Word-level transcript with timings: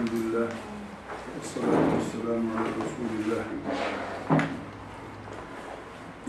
Elhamdülillah. 0.00 0.48
Esselatu 1.40 1.76
vesselamu 1.96 2.50
ala 2.52 2.68
Resulillah. 2.80 3.44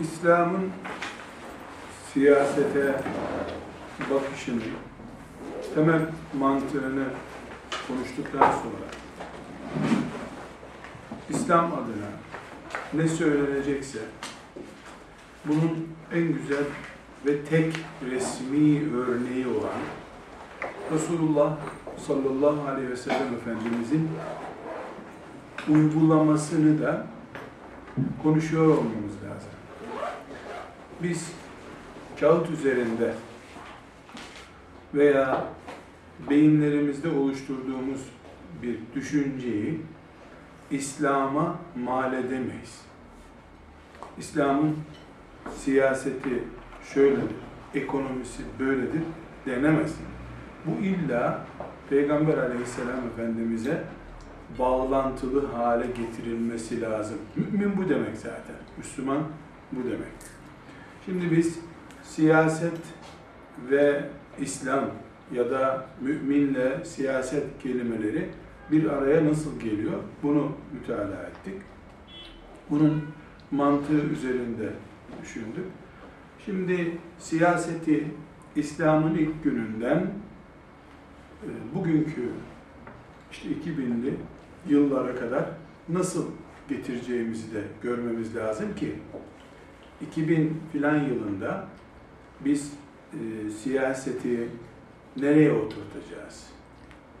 İslam'ın 0.00 0.70
siyasete 2.12 3.02
bakışını, 4.10 4.60
temel 5.74 6.00
mantığını 6.38 7.04
konuştuktan 7.88 8.40
sonra 8.40 8.88
İslam 11.30 11.64
adına 11.64 12.10
ne 12.94 13.08
söylenecekse 13.08 13.98
bunun 15.44 15.88
en 16.12 16.32
güzel 16.32 16.64
ve 17.26 17.44
tek 17.44 17.74
resmi 18.10 18.94
örneği 18.94 19.46
olan 19.46 19.80
Resulullah 20.94 21.56
sallallahu 22.06 22.68
aleyhi 22.68 22.90
ve 22.90 22.96
sellem 22.96 23.34
Efendimizin 23.34 24.08
uygulamasını 25.68 26.82
da 26.82 27.06
konuşuyor 28.22 28.66
olmamız 28.66 29.14
lazım. 29.24 29.50
Biz 31.02 31.32
kağıt 32.20 32.50
üzerinde 32.50 33.14
veya 34.94 35.44
beyinlerimizde 36.30 37.08
oluşturduğumuz 37.08 38.00
bir 38.62 38.78
düşünceyi 38.94 39.80
İslam'a 40.70 41.56
mal 41.84 42.12
edemeyiz. 42.12 42.80
İslam'ın 44.18 44.76
siyaseti 45.56 46.44
şöyledir, 46.94 47.36
ekonomisi 47.74 48.42
böyledir 48.58 49.02
denemez. 49.46 49.94
Bu 50.66 50.84
illa 50.84 51.46
Peygamber 51.90 52.38
aleyhisselam 52.38 53.06
efendimize 53.12 53.84
bağlantılı 54.58 55.46
hale 55.46 55.86
getirilmesi 55.86 56.80
lazım. 56.80 57.18
Mümin 57.36 57.76
bu 57.76 57.88
demek 57.88 58.16
zaten. 58.16 58.56
Müslüman 58.78 59.22
bu 59.72 59.84
demek. 59.84 60.12
Şimdi 61.04 61.30
biz 61.36 61.58
siyaset 62.02 62.78
ve 63.70 64.04
İslam 64.40 64.84
ya 65.32 65.50
da 65.50 65.86
müminle 66.00 66.84
siyaset 66.84 67.62
kelimeleri 67.62 68.28
bir 68.70 68.86
araya 68.86 69.26
nasıl 69.26 69.60
geliyor? 69.60 69.98
Bunu 70.22 70.52
mütalaa 70.72 71.22
ettik. 71.22 71.62
Bunun 72.70 73.02
mantığı 73.50 74.00
üzerinde 74.00 74.68
düşündük. 75.22 75.64
Şimdi 76.44 76.98
siyaseti 77.18 78.04
İslam'ın 78.56 79.14
ilk 79.14 79.44
gününden 79.44 80.06
bugünkü 81.74 82.30
işte 83.32 83.48
2000'li 83.48 84.14
yıllara 84.68 85.14
kadar 85.16 85.44
nasıl 85.88 86.26
getireceğimizi 86.68 87.54
de 87.54 87.62
görmemiz 87.82 88.36
lazım 88.36 88.74
ki 88.74 88.94
2000 90.00 90.60
filan 90.72 90.96
yılında 90.96 91.64
biz 92.40 92.72
e, 93.12 93.50
siyaseti 93.50 94.48
nereye 95.16 95.52
oturtacağız? 95.52 96.46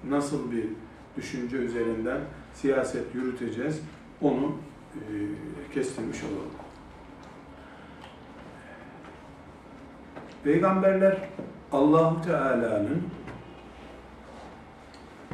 Nasıl 0.08 0.52
bir 0.52 0.64
düşünce 1.16 1.56
üzerinden 1.56 2.20
siyaset 2.54 3.14
yürüteceğiz? 3.14 3.82
Onu 4.20 4.56
e, 4.94 5.00
kestirmiş 5.74 6.18
olalım. 6.24 6.50
Peygamberler 10.44 11.28
Allahu 11.72 12.22
Teala'nın 12.22 13.02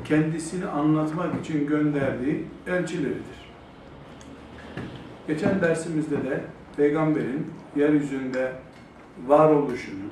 kendisini 0.05 0.67
anlatmak 0.67 1.41
için 1.45 1.67
gönderdiği 1.67 2.47
elçileridir. 2.67 3.49
Geçen 5.27 5.61
dersimizde 5.61 6.17
de 6.17 6.41
peygamberin 6.77 7.47
yeryüzünde 7.77 8.53
varoluşunu, 9.27 10.09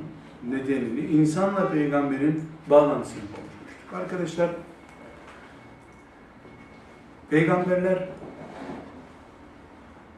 nedenini, 0.51 1.01
insanla 1.01 1.69
peygamberin 1.69 2.45
bağlantısını 2.71 3.21
konuşmuştuk. 3.21 3.95
Arkadaşlar, 3.95 4.51
peygamberler 7.31 8.09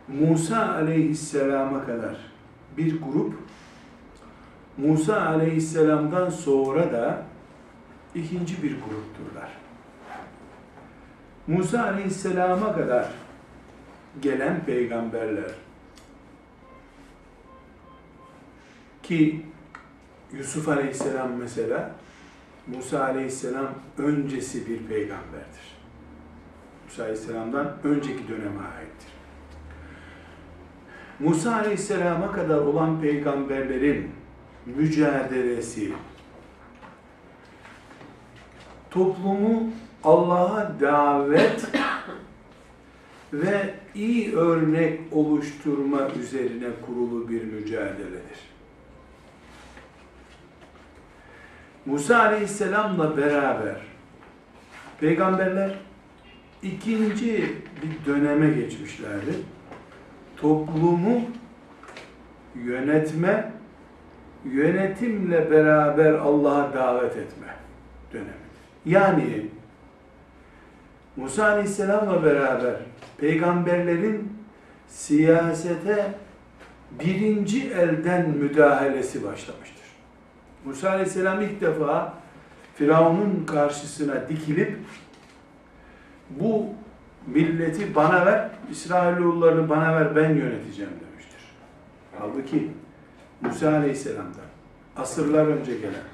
Musa 0.09 0.69
aleyhisselama 0.69 1.87
kadar 1.87 2.17
bir 2.77 3.01
grup, 3.01 3.35
Musa 4.79 5.27
aleyhisselamdan 5.27 6.31
sonra 6.31 6.93
da 6.93 7.28
ikinci 8.15 8.63
bir 8.63 8.71
grupturlar. 8.71 9.51
Musa 11.47 11.83
aleyhisselama 11.83 12.75
kadar 12.75 13.09
gelen 14.23 14.65
peygamberler 14.65 15.51
ki 19.03 19.47
Yusuf 20.33 20.69
aleyhisselam 20.69 21.33
mesela 21.33 21.91
Musa 22.67 23.05
aleyhisselam 23.05 23.69
öncesi 23.99 24.67
bir 24.69 24.79
peygamberdir. 24.79 25.79
Musa 26.87 27.03
aleyhisselamdan 27.03 27.73
önceki 27.85 28.29
döneme 28.29 28.61
aittir. 28.61 29.13
Musa 31.19 31.55
aleyhisselama 31.55 32.33
kadar 32.33 32.59
olan 32.59 33.01
peygamberlerin 33.01 34.11
mücadelesi 34.67 35.93
toplumu 38.91 39.71
Allah'a 40.05 40.81
davet 40.81 41.67
ve 43.33 43.75
iyi 43.95 44.37
örnek 44.37 45.01
oluşturma 45.13 46.09
üzerine 46.21 46.69
kurulu 46.87 47.29
bir 47.29 47.45
mücadeledir. 47.45 48.49
Musa 51.87 52.19
Aleyhisselam'la 52.19 53.17
beraber 53.17 53.77
peygamberler 55.01 55.79
ikinci 56.63 57.57
bir 57.83 58.13
döneme 58.13 58.51
geçmişlerdi. 58.51 59.33
Toplumu 60.37 61.21
yönetme, 62.55 63.53
yönetimle 64.45 65.51
beraber 65.51 66.13
Allah'a 66.13 66.75
davet 66.75 67.17
etme 67.17 67.55
dönemi. 68.13 68.38
Yani 68.89 69.47
Musa 71.17 71.45
Aleyhisselam'la 71.45 72.25
beraber 72.25 72.77
peygamberlerin 73.19 74.33
siyasete 74.87 76.15
birinci 76.91 77.71
elden 77.71 78.31
müdahalesi 78.31 79.25
başlamıştır. 79.25 79.87
Musa 80.65 80.91
Aleyhisselam 80.91 81.41
ilk 81.41 81.61
defa 81.61 82.15
Firavun'un 82.75 83.45
karşısına 83.47 84.29
dikilip 84.29 84.79
bu 86.31 86.67
milleti 87.27 87.95
bana 87.95 88.27
ver, 88.27 88.51
İsrailoğullarını 88.71 89.69
bana 89.69 89.97
ver 89.97 90.17
ben 90.17 90.31
yöneteceğim 90.31 90.93
demiştir. 91.11 91.41
Halbuki 92.19 92.71
Musa 93.41 93.73
Aleyhisselam'dan 93.73 94.49
asırlar 95.03 95.47
önce 95.47 95.75
gelen 95.75 96.09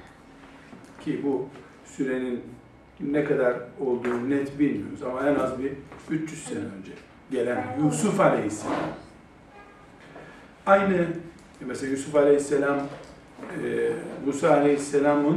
ki 1.01 1.21
bu 1.25 1.49
sürenin 1.85 2.54
ne 3.01 3.25
kadar 3.25 3.55
olduğunu 3.81 4.31
net 4.31 4.59
bilmiyoruz 4.59 5.03
ama 5.03 5.29
en 5.29 5.35
az 5.35 5.59
bir 5.59 5.73
300 6.11 6.45
sene 6.45 6.59
önce 6.59 6.93
gelen 7.31 7.65
Yusuf 7.85 8.21
Aleyhisselam. 8.21 8.77
Aynı 10.67 11.07
mesela 11.61 11.91
Yusuf 11.91 12.17
Aleyhisselam 12.17 12.79
e, 13.65 13.91
Musa 14.27 14.51
Aleyhisselam'ın 14.51 15.37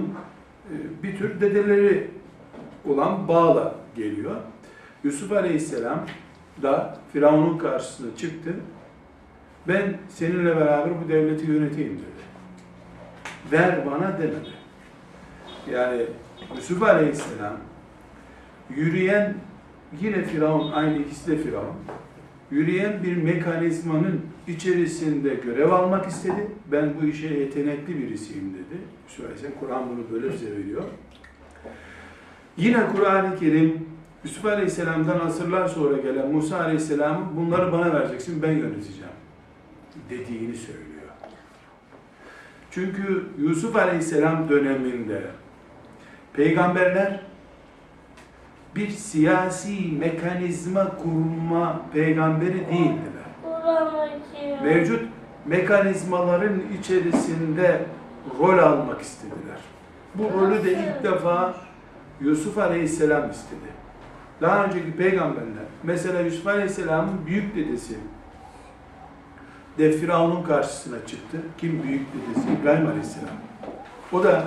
e, 0.71 1.03
bir 1.03 1.17
tür 1.17 1.41
dedeleri 1.41 2.07
olan 2.89 3.27
bağla 3.27 3.75
geliyor. 3.95 4.35
Yusuf 5.03 5.31
Aleyhisselam 5.31 6.05
da 6.61 6.97
Firavun'un 7.13 7.57
karşısına 7.57 8.15
çıktı. 8.17 8.53
Ben 9.67 9.97
seninle 10.09 10.55
beraber 10.55 10.89
bu 11.03 11.09
devleti 11.09 11.51
yöneteyim 11.51 11.93
dedi. 11.93 12.27
Ver 13.51 13.85
bana 13.85 14.17
demedi. 14.17 14.49
Yani 15.71 16.05
Yusuf 16.55 16.83
Aleyhisselam 16.83 17.57
yürüyen 18.75 19.35
yine 20.01 20.23
Firavun, 20.23 20.71
aynı 20.71 20.97
ikisi 20.97 21.31
de 21.31 21.37
Firavun. 21.37 21.75
Yürüyen 22.51 23.03
bir 23.03 23.17
mekanizmanın 23.17 24.21
içerisinde 24.47 25.35
görev 25.35 25.71
almak 25.71 26.07
istedi. 26.07 26.47
Ben 26.71 26.93
bu 27.01 27.05
işe 27.05 27.27
yetenekli 27.27 27.97
birisiyim 27.97 28.53
dedi. 28.53 28.81
Yusuf 29.07 29.25
Aleyhisselam 29.25 29.53
Kur'an 29.59 29.83
bunu 29.89 30.11
böyle 30.11 30.33
bize 30.33 30.51
veriyor. 30.51 30.83
Yine 32.57 32.87
Kur'an-ı 32.95 33.39
Kerim 33.39 33.85
Yusuf 34.23 34.45
Aleyhisselam'dan 34.45 35.19
asırlar 35.19 35.67
sonra 35.67 35.97
gelen 35.97 36.31
Musa 36.31 36.59
Aleyhisselam'ın 36.59 37.37
bunları 37.37 37.71
bana 37.71 37.93
vereceksin 37.93 38.41
ben 38.41 38.51
yöneteceğim 38.51 39.11
dediğini 40.09 40.55
söylüyor. 40.55 40.87
Çünkü 42.71 43.25
Yusuf 43.39 43.75
Aleyhisselam 43.75 44.49
döneminde 44.49 45.21
peygamberler 46.37 47.19
bir 48.75 48.89
siyasi 48.89 49.91
mekanizma 49.99 50.97
kurma 50.97 51.81
peygamberi 51.93 52.67
değildiler. 52.67 53.27
Mevcut 54.63 55.01
mekanizmaların 55.45 56.61
içerisinde 56.79 57.85
rol 58.39 58.57
almak 58.57 59.01
istediler. 59.01 59.57
Bu 60.15 60.23
rolü 60.23 60.63
de 60.63 60.71
ilk 60.71 61.03
defa 61.03 61.53
Yusuf 62.21 62.57
Aleyhisselam 62.57 63.31
istedi. 63.31 63.77
Daha 64.41 64.65
önceki 64.65 64.91
peygamberler, 64.91 65.63
mesela 65.83 66.19
Yusuf 66.19 66.47
Aleyhisselam'ın 66.47 67.25
büyük 67.25 67.55
dedesi 67.55 67.97
de 69.77 69.91
Firavun'un 69.91 70.43
karşısına 70.43 70.97
çıktı. 71.07 71.37
Kim 71.57 71.83
büyük 71.83 72.07
dedesi? 72.13 72.47
İbrahim 72.61 72.87
Aleyhisselam. 72.87 73.35
O 74.13 74.23
da 74.23 74.45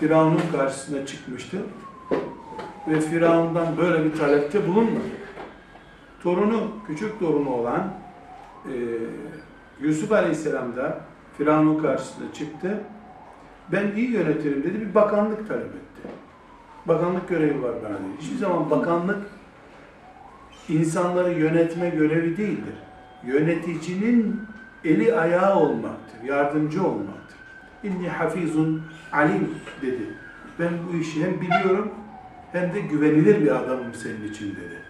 Firavun'un 0.00 0.40
karşısına 0.52 1.06
çıkmıştı. 1.06 1.58
Ve 2.88 3.00
Firavun'dan 3.00 3.76
böyle 3.76 4.04
bir 4.04 4.18
talepte 4.18 4.68
bulunmadı. 4.68 5.04
Torunu, 6.22 6.70
küçük 6.86 7.20
torunu 7.20 7.50
olan 7.50 7.92
e, 8.64 8.74
Yusuf 9.80 10.12
Aleyhisselam 10.12 10.76
da 10.76 11.00
Firavun'un 11.38 11.82
karşısına 11.82 12.32
çıktı. 12.32 12.80
Ben 13.72 13.90
iyi 13.96 14.10
yönetirim 14.10 14.62
dedi, 14.62 14.80
bir 14.80 14.94
bakanlık 14.94 15.48
talep 15.48 15.66
etti. 15.66 16.08
Bakanlık 16.86 17.28
görevi 17.28 17.62
var 17.62 17.74
bana 17.84 17.94
dedi. 17.94 18.20
Hiçbir 18.20 18.36
zaman 18.36 18.70
bakanlık 18.70 19.26
insanları 20.68 21.32
yönetme 21.32 21.90
görevi 21.90 22.36
değildir. 22.36 22.74
Yöneticinin 23.26 24.40
eli 24.84 25.16
ayağı 25.16 25.58
olmaktır, 25.58 26.22
yardımcı 26.24 26.86
olmaktır. 26.86 27.36
İnni 27.82 28.08
hafizun 28.08 28.82
alim 29.12 29.50
dedi. 29.82 30.02
Ben 30.58 30.70
bu 30.88 30.96
işi 30.96 31.24
hem 31.24 31.40
biliyorum 31.40 31.88
hem 32.52 32.74
de 32.74 32.80
güvenilir 32.80 33.40
bir 33.42 33.56
adamım 33.56 33.94
senin 33.94 34.32
için 34.32 34.50
dedi. 34.50 34.82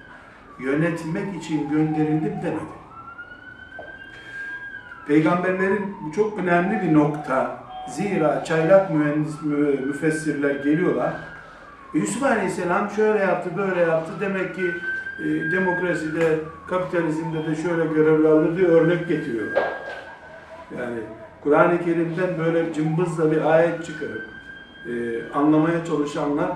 Yönetmek 0.60 1.42
için 1.42 1.70
gönderildim 1.70 2.32
demedi. 2.42 2.82
Peygamberlerin 5.06 5.96
bu 6.06 6.12
çok 6.12 6.38
önemli 6.38 6.82
bir 6.82 6.94
nokta. 6.94 7.62
Zira 7.88 8.44
çaylak 8.44 8.90
mühendis, 8.90 9.42
müfessirler 9.86 10.54
geliyorlar. 10.54 11.12
Yusuf 11.94 12.22
Aleyhisselam 12.22 12.90
şöyle 12.90 13.18
yaptı, 13.18 13.50
böyle 13.56 13.80
yaptı. 13.80 14.12
Demek 14.20 14.54
ki 14.54 14.70
e, 15.18 15.52
demokraside, 15.52 16.38
kapitalizmde 16.68 17.46
de 17.46 17.56
şöyle 17.62 17.86
görevli 17.86 18.28
alır 18.28 18.56
diye 18.56 18.68
örnek 18.68 19.08
getiriyorlar. 19.08 19.72
Yani 20.78 20.98
Kur'an-ı 21.42 21.84
Kerim'den 21.84 22.38
böyle 22.38 22.72
cımbızla 22.72 23.30
bir 23.30 23.52
ayet 23.52 23.84
çıkarıp 23.86 24.24
e, 24.86 24.92
anlamaya 25.34 25.84
çalışanlar 25.84 26.50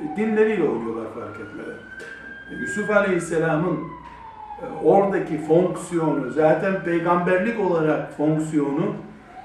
e, 0.00 0.16
dinleriyle 0.16 0.68
oynuyorlar 0.68 1.14
fark 1.14 1.40
etmeden. 1.40 1.76
Yusuf 2.60 2.90
Aleyhisselam'ın 2.90 3.78
e, 4.62 4.64
oradaki 4.84 5.38
fonksiyonu, 5.38 6.30
zaten 6.30 6.82
peygamberlik 6.84 7.60
olarak 7.60 8.16
fonksiyonu 8.16 8.94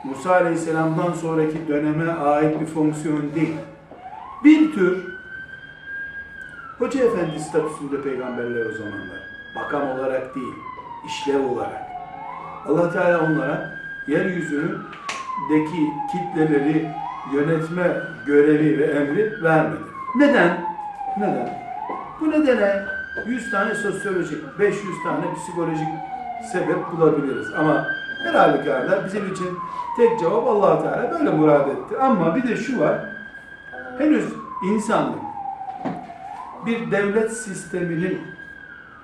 Musa 0.04 0.32
Aleyhisselam'dan 0.32 1.14
sonraki 1.14 1.68
döneme 1.68 2.12
ait 2.12 2.62
bir 2.62 2.66
fonksiyon 2.66 3.36
değil. 3.36 3.56
Bir 4.44 4.74
tür 4.74 5.12
Hoca 6.78 7.06
Efendi 7.06 7.40
statüsünde 7.40 8.02
peygamberler 8.02 8.66
o 8.66 8.72
zamanlar. 8.72 9.20
Makam 9.56 9.90
olarak 9.90 10.36
değil, 10.36 10.54
işlev 11.08 11.46
olarak. 11.46 11.82
Allah 12.68 12.92
Teala 12.92 13.26
onlara 13.26 13.81
yeryüzündeki 14.08 15.94
kitleleri 16.12 16.90
yönetme 17.34 17.98
görevi 18.26 18.80
ve 18.80 18.86
emri 18.86 19.44
vermedi. 19.44 19.82
Neden? 20.16 20.66
Neden? 21.18 21.50
Bu 22.20 22.32
nedene 22.32 22.86
100 23.28 23.52
tane 23.52 23.76
sosyolojik, 23.76 24.60
500 24.60 25.04
tane 25.04 25.34
psikolojik 25.36 25.88
sebep 26.52 26.92
bulabiliriz. 26.92 27.48
Ama 27.58 27.88
her 28.24 28.34
halükarda 28.34 29.06
bizim 29.06 29.34
için 29.34 29.48
tek 29.98 30.20
cevap 30.20 30.48
allah 30.48 30.84
Teala 30.84 31.12
böyle 31.12 31.30
murad 31.30 31.68
etti. 31.68 31.98
Ama 32.02 32.36
bir 32.36 32.48
de 32.48 32.58
şu 32.58 32.80
var, 32.80 33.00
henüz 33.98 34.26
insanlık 34.64 35.22
bir 36.66 36.92
devlet 36.92 37.32
sisteminin 37.32 38.22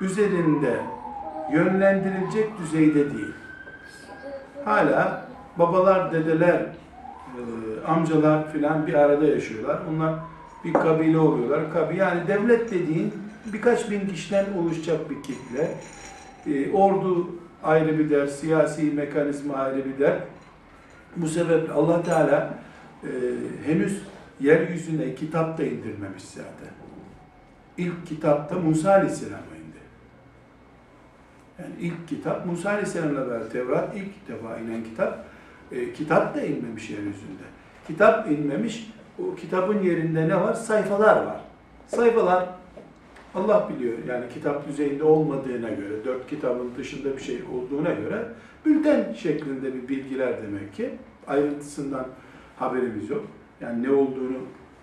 üzerinde 0.01 0.79
yönlendirilecek 1.51 2.57
düzeyde 2.59 3.11
değil. 3.11 3.33
Hala 4.67 5.27
babalar, 5.57 6.11
dedeler, 6.11 6.55
e, 6.55 7.41
amcalar 7.87 8.51
filan 8.51 8.87
bir 8.87 8.93
arada 8.93 9.25
yaşıyorlar. 9.25 9.79
Onlar 9.89 10.13
bir 10.65 10.73
kabile 10.73 11.17
oluyorlar. 11.17 11.91
Yani 11.95 12.27
devlet 12.27 12.71
dediğin 12.71 13.13
birkaç 13.45 13.91
bin 13.91 14.07
kişiden 14.07 14.45
oluşacak 14.59 15.09
bir 15.09 15.23
kitle. 15.23 15.71
E, 16.47 16.71
ordu 16.71 17.29
ayrı 17.63 17.99
bir 17.99 18.09
der, 18.09 18.27
siyasi 18.27 18.83
mekanizma 18.83 19.53
ayrı 19.53 19.85
bir 19.85 19.99
der. 19.99 20.19
Bu 21.15 21.27
sebeple 21.27 21.73
Allah 21.73 22.03
Teala 22.03 22.53
e, 23.03 23.09
henüz 23.65 24.01
yeryüzüne 24.39 25.15
kitap 25.15 25.57
da 25.57 25.63
indirmemiş 25.63 26.23
zaten. 26.23 26.73
İlk 27.77 28.07
kitapta 28.07 28.55
Musa 28.55 28.91
Aleyhisselam'a. 28.91 29.56
Yani 31.59 31.73
ilk 31.79 32.07
kitap 32.07 32.45
Musa 32.45 32.69
Aleyhisselam'la 32.69 33.29
beraber 33.29 33.49
Tevrat 33.49 33.95
ilk 33.95 34.27
defa 34.27 34.57
inen 34.57 34.83
kitap. 34.83 35.25
E, 35.71 35.93
kitap 35.93 36.35
da 36.35 36.41
inmemiş 36.41 36.89
yeryüzünde. 36.89 37.43
Kitap 37.87 38.31
inmemiş. 38.31 38.93
O 39.19 39.35
kitabın 39.35 39.83
yerinde 39.83 40.29
ne 40.29 40.41
var? 40.41 40.53
Sayfalar 40.53 41.25
var. 41.25 41.41
Sayfalar 41.87 42.49
Allah 43.35 43.69
biliyor 43.69 43.93
yani 44.07 44.25
kitap 44.33 44.67
düzeyinde 44.67 45.03
olmadığına 45.03 45.69
göre, 45.69 46.05
dört 46.05 46.29
kitabın 46.29 46.71
dışında 46.77 47.17
bir 47.17 47.21
şey 47.21 47.39
olduğuna 47.53 47.93
göre 47.93 48.27
bülten 48.65 49.13
şeklinde 49.13 49.73
bir 49.73 49.87
bilgiler 49.87 50.43
demek 50.43 50.73
ki. 50.73 50.89
Ayrıntısından 51.27 52.07
haberimiz 52.55 53.09
yok. 53.09 53.25
Yani 53.61 53.83
ne 53.83 53.91
olduğunu 53.91 54.37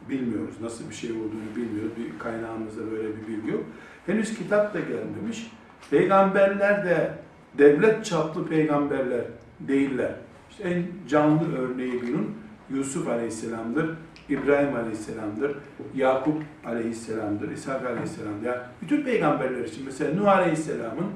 bilmiyoruz. 0.09 0.55
Nasıl 0.62 0.91
bir 0.91 0.94
şey 0.94 1.11
olduğunu 1.11 1.56
bilmiyoruz. 1.56 1.93
Bir 1.97 2.19
kaynağımızda 2.19 2.91
böyle 2.91 3.09
bir 3.09 3.29
bilgi 3.29 3.50
yok. 3.50 3.65
Henüz 4.06 4.38
kitap 4.38 4.75
da 4.75 4.81
gelmemiş. 4.81 5.50
Peygamberler 5.90 6.84
de 6.84 7.10
devlet 7.58 8.04
çaplı 8.04 8.48
peygamberler 8.48 9.25
değiller. 9.60 10.12
İşte 10.50 10.69
en 10.69 10.84
canlı 11.08 11.58
örneği 11.58 12.02
bunun 12.02 12.34
Yusuf 12.70 13.08
Aleyhisselam'dır, 13.08 13.90
İbrahim 14.28 14.76
Aleyhisselam'dır, 14.76 15.56
Yakup 15.94 16.42
Aleyhisselam'dır, 16.64 17.50
İshak 17.50 17.86
Aleyhisselam'dır. 17.86 18.46
Yani 18.46 18.58
bütün 18.82 19.02
peygamberler 19.02 19.64
için 19.64 19.85
mesela 19.85 20.14
Nuh 20.14 20.28
Aleyhisselam'ın 20.28 21.06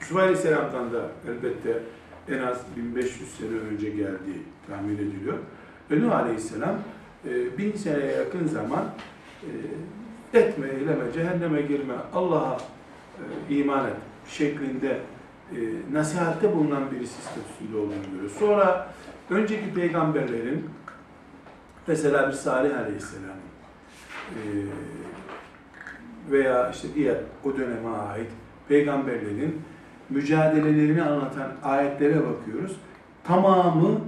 Yusuf 0.00 0.16
Aleyhisselam'dan 0.16 0.92
da 0.92 1.02
elbette 1.28 1.82
en 2.28 2.38
az 2.38 2.58
1500 2.76 3.30
sene 3.30 3.58
önce 3.72 3.90
geldiği 3.90 4.42
tahmin 4.68 4.94
ediliyor. 4.94 5.38
Ve 5.90 6.00
Nuh 6.00 6.16
Aleyhisselam 6.16 6.74
e, 7.28 7.58
bin 7.58 7.72
seneye 7.72 8.12
yakın 8.12 8.46
zaman 8.46 8.84
e, 9.42 10.38
etme, 10.38 10.66
eyleme, 10.68 11.12
cehenneme 11.14 11.62
girme, 11.62 11.94
Allah'a 12.14 12.58
e, 13.50 13.54
iman 13.54 13.86
et 13.86 13.96
şeklinde 14.28 15.00
nasihatte 15.92 16.56
bulunan 16.56 16.90
birisi 16.90 17.22
statüsünde 17.22 17.76
olduğunu 17.76 18.10
görüyoruz. 18.10 18.32
Sonra 18.32 18.88
önceki 19.30 19.74
peygamberlerin 19.74 20.70
mesela 21.86 22.28
bir 22.28 22.32
Salih 22.32 22.78
Aleyhisselam 22.78 23.36
veya 26.30 26.70
işte 26.70 26.88
diğer 26.94 27.16
o 27.44 27.56
döneme 27.56 27.88
ait 27.88 28.30
peygamberlerin 28.68 29.62
mücadelelerini 30.10 31.02
anlatan 31.02 31.52
ayetlere 31.62 32.16
bakıyoruz. 32.26 32.76
Tamamı 33.24 34.00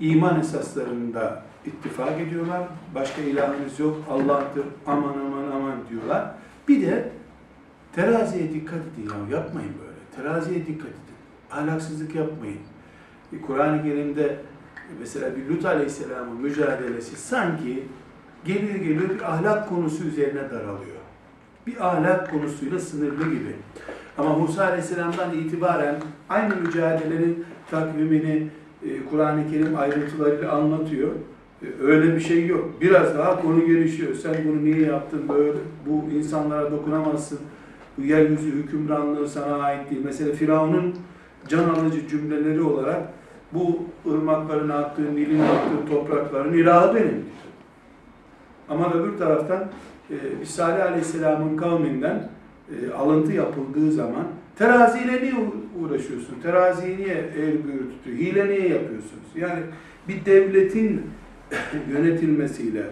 iman 0.00 0.40
esaslarında 0.40 1.42
ittifak 1.66 2.20
ediyorlar. 2.20 2.62
Başka 2.94 3.22
ilahımız 3.22 3.80
yok, 3.80 3.96
Allah'tır, 4.10 4.64
aman 4.86 5.14
aman 5.26 5.50
aman 5.56 5.76
diyorlar. 5.90 6.34
Bir 6.68 6.86
de 6.86 7.08
teraziye 7.94 8.52
dikkat 8.52 8.78
edin 8.78 9.10
ya, 9.10 9.38
yapmayın 9.38 9.72
böyle. 9.80 9.92
Teraziye 10.16 10.66
dikkat 10.66 10.88
edin. 10.88 11.12
Ahlaksızlık 11.50 12.14
yapmayın. 12.14 12.58
Kur'an-ı 13.46 13.82
Kerim'de 13.82 14.36
mesela 15.00 15.36
bir 15.36 15.54
Lut 15.54 15.64
Aleyhisselam'ın 15.64 16.40
mücadelesi 16.40 17.16
sanki 17.16 17.82
geliyor 18.44 18.74
geliyor 18.74 19.10
bir 19.10 19.32
ahlak 19.32 19.68
konusu 19.68 20.04
üzerine 20.04 20.50
daralıyor. 20.50 21.02
Bir 21.66 21.86
ahlak 21.88 22.30
konusuyla 22.30 22.78
sınırlı 22.78 23.24
gibi. 23.24 23.56
Ama 24.18 24.38
Musa 24.38 24.64
Aleyhisselam'dan 24.64 25.38
itibaren 25.38 25.94
aynı 26.28 26.56
mücadelenin 26.56 27.44
takvimini 27.70 28.48
e, 28.86 29.06
Kur'an-ı 29.10 29.50
Kerim 29.50 29.78
ayrıntılarıyla 29.78 30.52
anlatıyor. 30.52 31.10
E, 31.62 31.82
öyle 31.82 32.14
bir 32.14 32.20
şey 32.20 32.46
yok. 32.46 32.70
Biraz 32.80 33.18
daha 33.18 33.42
konu 33.42 33.66
gelişiyor. 33.66 34.14
Sen 34.14 34.34
bunu 34.44 34.64
niye 34.64 34.80
yaptın 34.80 35.28
böyle? 35.28 35.58
Bu 35.86 36.10
insanlara 36.10 36.70
dokunamazsın. 36.70 37.38
Yeryüzü 37.98 38.52
hükümranlığı 38.52 39.28
sana 39.28 39.56
ait 39.56 39.90
değil. 39.90 40.02
Mesela 40.04 40.32
Firavun'un 40.32 40.94
can 41.48 41.68
alıcı 41.68 42.08
cümleleri 42.08 42.62
olarak 42.62 43.02
bu 43.52 43.82
ırmakların 44.10 44.68
aktığı, 44.68 45.16
Nil'in 45.16 45.40
aktığı 45.40 45.90
toprakların 45.90 46.52
ilahı 46.52 46.94
benim. 46.94 47.24
Ama 48.68 48.92
öbür 48.94 49.18
taraftan 49.18 49.64
e, 50.10 50.44
Salih 50.44 50.84
Aleyhisselam'ın 50.84 51.56
kavminden 51.56 52.28
e, 52.70 52.92
alıntı 52.92 53.32
yapıldığı 53.32 53.92
zaman 53.92 54.26
teraziyle 54.58 55.22
niye 55.22 55.34
uğraşıyorsun? 55.80 56.40
Teraziyi 56.42 56.96
niye 56.96 57.30
büğrü 57.36 57.90
tutuyor? 57.90 58.16
Hile 58.16 58.48
niye 58.48 58.68
yapıyorsunuz? 58.68 59.26
Yani 59.36 59.60
bir 60.08 60.24
devletin 60.24 61.02
yönetilmesiyle 61.90 62.82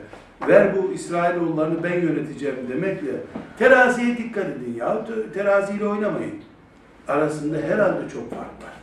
ver 0.49 0.77
bu 0.77 0.93
İsrailoğullarını 0.93 1.83
ben 1.83 2.01
yöneteceğim 2.01 2.57
demekle 2.69 3.11
teraziye 3.59 4.19
dikkat 4.19 4.45
edin 4.45 4.75
ya. 4.79 5.07
Teraziyle 5.35 5.87
oynamayın. 5.87 6.35
Arasında 7.09 7.57
herhalde 7.57 8.09
çok 8.09 8.31
fark 8.31 8.41
var. 8.41 8.75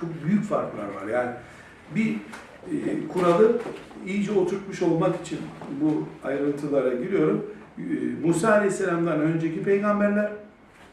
Çok 0.00 0.08
büyük 0.26 0.44
farklar 0.44 0.84
var. 0.84 1.06
Yani 1.12 1.30
bir 1.94 2.16
e, 2.66 3.08
kuralı 3.08 3.58
iyice 4.06 4.32
oturtmuş 4.32 4.82
olmak 4.82 5.20
için 5.20 5.38
bu 5.80 6.08
ayrıntılara 6.28 6.94
giriyorum. 6.94 7.46
E, 7.78 7.82
Musa 8.26 8.52
Aleyhisselam'dan 8.52 9.20
önceki 9.20 9.62
peygamberler, 9.62 10.32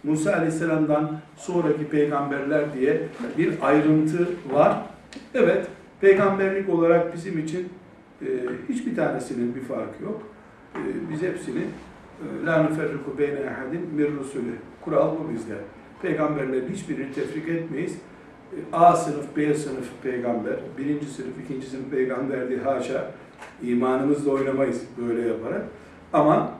Musa 0.03 0.33
Aleyhisselam'dan 0.33 1.19
sonraki 1.37 1.87
peygamberler 1.87 2.73
diye 2.73 3.01
bir 3.37 3.53
ayrıntı 3.61 4.27
var. 4.51 4.77
Evet, 5.33 5.67
peygamberlik 6.01 6.69
olarak 6.69 7.13
bizim 7.13 7.39
için 7.39 7.69
e, 8.21 8.27
hiçbir 8.69 8.95
tanesinin 8.95 9.55
bir 9.55 9.61
farkı 9.61 10.03
yok. 10.03 10.21
E, 10.75 10.81
biz 11.11 11.21
hepsini 11.21 11.61
la 12.45 12.63
nuferriku 12.63 13.17
beyne 13.17 13.39
ehadin 13.39 13.89
mir 13.95 14.11
rusulü. 14.11 14.55
Kural 14.81 15.15
bu 15.19 15.33
bizde. 15.33 15.55
Peygamberlerin 16.01 16.73
hiçbirini 16.73 17.13
tefrik 17.13 17.49
etmeyiz. 17.49 17.97
E, 18.51 18.57
A 18.75 18.95
sınıf, 18.95 19.37
B 19.37 19.53
sınıf 19.53 19.87
peygamber, 20.03 20.55
birinci 20.77 21.05
sınıf, 21.05 21.33
ikinci 21.45 21.67
sınıf 21.67 21.91
peygamber 21.91 22.49
diye 22.49 22.59
haşa 22.59 23.11
imanımızla 23.63 24.31
oynamayız 24.31 24.83
böyle 24.97 25.27
yaparak. 25.27 25.65
Ama 26.13 26.51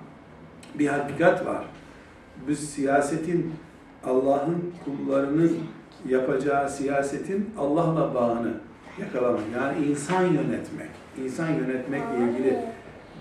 bir 0.79 0.87
hakikat 0.87 1.45
var. 1.45 1.65
Biz 2.47 2.69
siyasetin, 2.69 3.53
Allah'ın 4.05 4.73
kullarının 4.85 5.57
yapacağı 6.07 6.69
siyasetin 6.69 7.49
Allah'la 7.57 8.15
bağını 8.15 8.53
yakalamak. 9.01 9.41
Yani 9.55 9.85
insan 9.85 10.25
yönetmek. 10.25 10.89
insan 11.25 11.49
yönetmekle 11.49 12.17
ilgili 12.17 12.57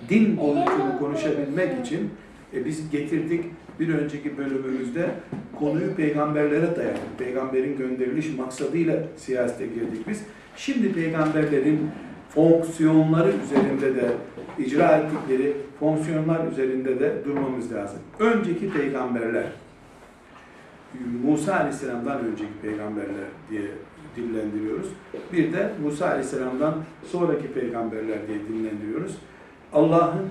din 0.08 0.37
boyutunu 0.37 0.99
konuşabilmek 0.99 1.87
için 1.87 2.11
e, 2.54 2.64
biz 2.64 2.90
getirdik 2.90 3.44
bir 3.80 3.94
önceki 3.94 4.38
bölümümüzde 4.38 5.11
konuyu 5.58 5.94
peygamberlere 5.94 6.76
dayadık. 6.76 7.18
Peygamberin 7.18 7.76
gönderiliş 7.76 8.38
maksadıyla 8.38 8.97
siyasete 9.16 9.66
girdik 9.66 10.08
biz. 10.08 10.23
Şimdi 10.56 10.92
peygamberlerin 10.92 11.90
fonksiyonları 12.28 13.32
üzerinde 13.44 13.94
de 13.94 14.11
icra 14.58 14.97
ettikleri 14.97 15.56
fonksiyonlar 15.80 16.52
üzerinde 16.52 17.00
de 17.00 17.12
durmamız 17.25 17.73
lazım. 17.73 17.99
Önceki 18.18 18.70
peygamberler, 18.70 19.44
Musa 21.25 21.54
Aleyhisselam'dan 21.54 22.18
önceki 22.18 22.52
peygamberler 22.62 23.26
diye 23.50 23.62
dillendiriyoruz. 24.16 24.88
Bir 25.32 25.52
de 25.52 25.72
Musa 25.82 26.06
Aleyhisselam'dan 26.06 26.74
sonraki 27.06 27.52
peygamberler 27.52 28.28
diye 28.28 28.38
dillendiriyoruz. 28.38 29.16
Allah'ın 29.72 30.28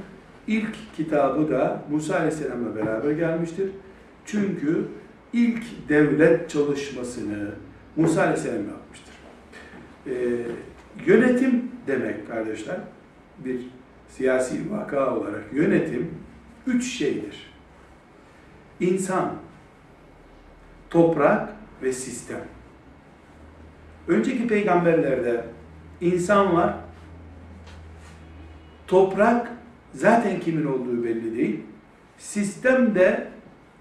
ilk 0.48 0.96
kitabı 0.96 1.52
da 1.52 1.84
Musa 1.92 2.16
Aleyhisselam'la 2.16 2.76
beraber 2.76 3.12
gelmiştir. 3.12 3.70
Çünkü 4.26 4.86
ilk 5.34 5.90
devlet 5.90 6.50
çalışmasını 6.50 7.52
Musa 7.96 8.22
Aleyhisselam 8.22 8.68
yapmıştır. 8.68 9.14
Ee, 10.08 10.12
yönetim 11.06 11.72
demek 11.88 12.28
kardeşler, 12.28 12.78
bir 13.40 13.60
siyasi 14.10 14.72
vaka 14.72 15.16
olarak 15.16 15.44
yönetim 15.54 16.12
üç 16.68 16.94
şeydir. 16.98 17.54
İnsan, 18.80 19.34
toprak 20.90 21.50
ve 21.84 21.94
sistem. 21.94 22.57
Önceki 24.08 24.48
peygamberlerde 24.48 25.46
insan 26.02 26.56
var, 26.56 26.76
toprak 28.88 29.52
zaten 29.94 30.40
kimin 30.40 30.66
olduğu 30.66 31.04
belli 31.04 31.38
değil. 31.38 31.60
Sistem 32.18 32.96
de 32.96 33.28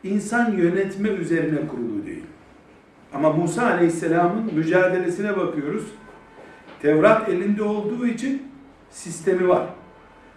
insan 0.05 0.53
yönetme 0.53 1.09
üzerine 1.09 1.69
kurulu 1.69 2.07
değil. 2.07 2.25
Ama 3.15 3.33
Musa 3.33 3.67
Aleyhisselam'ın 3.67 4.55
mücadelesine 4.55 5.37
bakıyoruz. 5.37 5.85
Tevrat 6.83 7.29
elinde 7.29 7.63
olduğu 7.63 8.07
için 8.07 8.43
sistemi 8.91 9.49
var. 9.49 9.67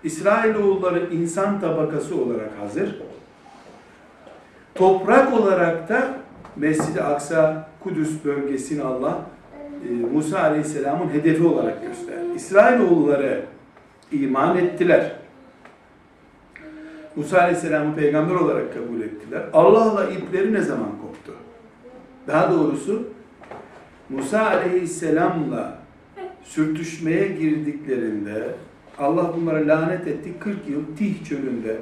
İsrailoğulları 0.04 1.10
insan 1.14 1.62
tabakası 1.62 2.22
olarak 2.22 2.52
hazır. 2.60 3.02
Toprak 4.76 5.34
olarak 5.34 5.90
da 5.90 6.18
Mescid-i 6.56 7.02
Aksa, 7.02 7.70
Kudüs 7.80 8.26
bölgesini 8.26 8.84
Allah 8.84 9.26
Musa 10.14 10.40
Aleyhisselam'ın 10.40 11.10
hedefi 11.10 11.44
olarak 11.44 11.82
gösterdi. 11.82 12.28
İsrailoğulları 12.36 13.42
iman 14.12 14.58
ettiler. 14.58 15.16
Musa 17.16 17.40
Aleyhisselam'ı 17.40 17.96
peygamber 17.96 18.36
olarak 18.36 18.74
kabul 18.74 19.02
ettiler. 19.02 19.42
Allah'la 19.54 20.06
ipleri 20.06 20.54
ne 20.54 20.62
zaman 20.62 20.90
koptu? 21.02 21.34
Daha 22.28 22.52
doğrusu 22.52 23.08
Musa 24.10 24.46
Aleyhisselam'la 24.46 25.80
sürtüşmeye 26.44 27.28
girdiklerinde 27.28 28.44
Allah 28.98 29.34
bunlara 29.36 29.68
lanet 29.68 30.08
etti. 30.08 30.34
40 30.40 30.68
yıl 30.68 30.82
Tih 30.98 31.26
çölünde 31.26 31.78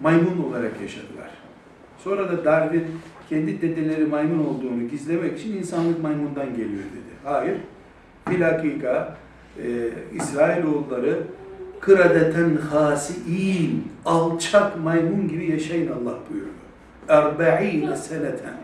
maymun 0.00 0.42
olarak 0.50 0.80
yaşadılar. 0.80 1.30
Sonra 1.98 2.28
da 2.28 2.44
Darwin 2.44 2.84
kendi 3.28 3.62
dedeleri 3.62 4.06
maymun 4.06 4.44
olduğunu 4.44 4.88
gizlemek 4.88 5.38
için 5.38 5.56
insanlık 5.56 6.02
maymundan 6.02 6.50
geliyor 6.50 6.68
dedi. 6.68 7.09
Hayır. 7.24 7.56
Bilakika 8.30 9.16
e, 9.58 9.68
İsrailoğulları 10.14 11.22
kıradeten 11.80 12.56
hasiin 12.56 13.92
alçak 14.04 14.84
maymun 14.84 15.28
gibi 15.28 15.50
yaşayın 15.50 15.92
Allah 15.92 16.14
buyurdu. 16.30 16.50
Erba'ine 17.08 17.96
seneten 17.96 18.54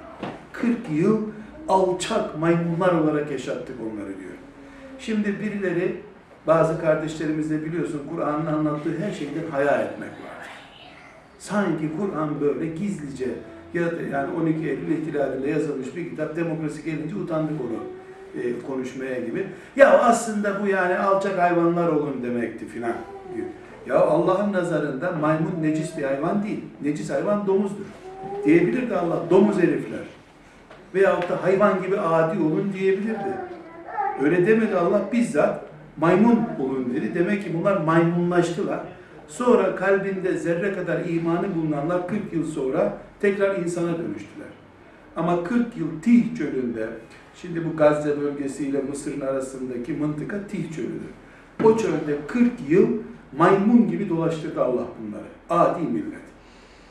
40 0.53 0.77
yıl 0.93 1.23
alçak 1.69 2.39
maymunlar 2.39 2.93
olarak 2.93 3.31
yaşattık 3.31 3.77
onları 3.81 4.09
diyor. 4.09 4.33
Şimdi 4.99 5.41
birileri 5.41 6.01
bazı 6.47 6.81
kardeşlerimiz 6.81 7.51
de 7.51 7.65
biliyorsun 7.65 8.03
Kur'an'ın 8.11 8.47
anlattığı 8.47 8.99
her 8.99 9.13
şeyden 9.13 9.51
hayal 9.51 9.81
etmek 9.81 10.11
var. 10.11 10.49
Sanki 11.39 11.91
Kur'an 12.01 12.41
böyle 12.41 12.67
gizlice 12.67 13.29
ya 13.75 13.83
yani 14.13 14.35
12 14.35 14.69
Eylül 14.69 14.91
ihtilalinde 14.91 15.51
yazılmış 15.51 15.97
bir 15.97 16.11
kitap 16.11 16.37
demokrasi 16.37 16.85
gelince 16.85 17.17
utandık 17.17 17.61
onu 17.61 17.96
e, 18.43 18.67
konuşmaya 18.67 19.21
gibi. 19.21 19.47
Ya 19.77 19.99
aslında 19.99 20.63
bu 20.63 20.67
yani 20.67 20.99
alçak 20.99 21.39
hayvanlar 21.39 21.89
olun 21.89 22.23
demekti 22.23 22.67
filan 22.67 22.95
diyor. 23.35 23.47
Ya 23.87 24.01
Allah'ın 24.01 24.53
nazarında 24.53 25.13
maymun 25.13 25.63
necis 25.63 25.99
bir 25.99 26.03
hayvan 26.03 26.43
değil. 26.43 26.65
Necis 26.83 27.11
hayvan 27.11 27.47
domuzdur. 27.47 27.85
Diyebilirdi 28.45 28.97
Allah. 28.97 29.31
Domuz 29.31 29.57
herifler. 29.57 30.01
Veyahut 30.95 31.29
da 31.29 31.43
hayvan 31.43 31.83
gibi 31.83 32.01
adi 32.01 32.39
olun 32.39 32.73
diyebilirdi. 32.79 33.35
Öyle 34.23 34.47
demedi 34.47 34.77
Allah 34.77 35.03
bizzat 35.13 35.61
maymun 35.97 36.41
olun 36.61 36.95
dedi. 36.95 37.15
Demek 37.15 37.45
ki 37.45 37.51
bunlar 37.59 37.77
maymunlaştılar. 37.77 38.81
Sonra 39.29 39.77
kalbinde 39.77 40.37
zerre 40.37 40.75
kadar 40.75 41.05
imanı 41.05 41.55
bulunanlar 41.55 42.09
40 42.09 42.33
yıl 42.33 42.47
sonra 42.47 42.99
tekrar 43.21 43.57
insana 43.57 43.99
dönüştüler. 43.99 44.49
Ama 45.17 45.45
40 45.45 45.77
yıl 45.77 46.01
Tih 46.03 46.37
çölünde, 46.39 46.87
şimdi 47.43 47.65
bu 47.65 47.77
Gazze 47.77 48.21
bölgesiyle 48.21 48.83
Mısır'ın 48.83 49.21
arasındaki 49.21 49.93
mıntıka 49.93 50.47
Tih 50.47 50.73
çölüdür. 50.73 51.11
O 51.65 51.77
çölde 51.77 52.17
40 52.27 52.53
yıl 52.69 52.89
maymun 53.39 53.89
gibi 53.89 54.09
dolaştırdı 54.09 54.65
Allah 54.65 54.87
bunları. 55.01 55.25
Adi 55.51 55.83
millet. 55.83 56.27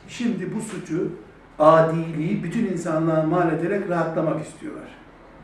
Şimdi 0.08 0.54
bu 0.54 0.60
suçu, 0.60 1.08
adiliği 1.58 2.44
bütün 2.44 2.66
insanlığa 2.66 3.22
mal 3.22 3.52
ederek 3.52 3.90
rahatlamak 3.90 4.46
istiyorlar. 4.46 4.88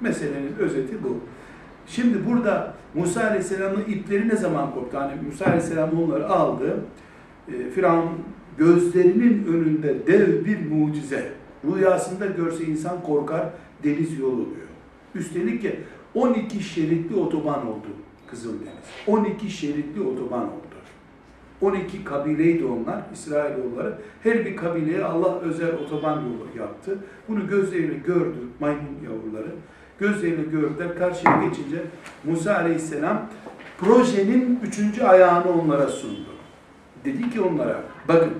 Meselenin 0.01 0.57
özeti 0.59 1.05
bu. 1.05 1.19
Şimdi 1.87 2.27
burada 2.27 2.75
Musa 2.95 3.25
Aleyhisselam'ın 3.25 3.85
ipleri 3.85 4.29
ne 4.29 4.37
zaman 4.37 4.75
koptu? 4.75 4.99
Hani 4.99 5.13
Musa 5.27 5.45
Aleyhisselam 5.45 5.91
onları 6.03 6.29
aldı. 6.29 6.81
E, 7.49 7.71
Firavun 7.71 8.11
gözlerinin 8.59 9.47
önünde 9.47 10.07
dev 10.07 10.45
bir 10.45 10.71
mucize. 10.71 11.33
Rüyasında 11.65 12.27
görse 12.27 12.65
insan 12.65 13.03
korkar, 13.03 13.49
deniz 13.85 14.19
yol 14.19 14.33
oluyor. 14.33 14.62
Üstelik 15.15 15.63
ki 15.63 15.81
12 16.15 16.63
şeritli 16.63 17.17
otoban 17.17 17.67
oldu 17.67 17.87
Kızıldeniz. 18.33 18.73
12 19.07 19.51
şeritli 19.51 20.01
otoban 20.01 20.43
oldu. 20.43 20.73
12 21.61 22.05
kabileydi 22.05 22.65
onlar, 22.65 23.03
İsrailoğulları. 23.13 23.99
Her 24.23 24.47
bir 24.47 24.57
kabileye 24.57 25.05
Allah 25.05 25.41
özel 25.41 25.75
otoban 25.75 26.21
yolu 26.21 26.59
yaptı. 26.59 26.99
Bunu 27.29 27.49
gözleriyle 27.49 27.95
gördü 27.95 28.39
maymun 28.61 28.99
yavruları. 29.05 29.51
Gözleriyle 29.99 30.43
gördüler. 30.43 30.99
Karşıya 30.99 31.45
geçince 31.45 31.83
Musa 32.25 32.55
Aleyhisselam 32.57 33.29
projenin 33.79 34.61
üçüncü 34.63 35.03
ayağını 35.03 35.63
onlara 35.63 35.89
sundu. 35.89 36.33
Dedi 37.05 37.31
ki 37.31 37.41
onlara, 37.41 37.83
bakın 38.09 38.33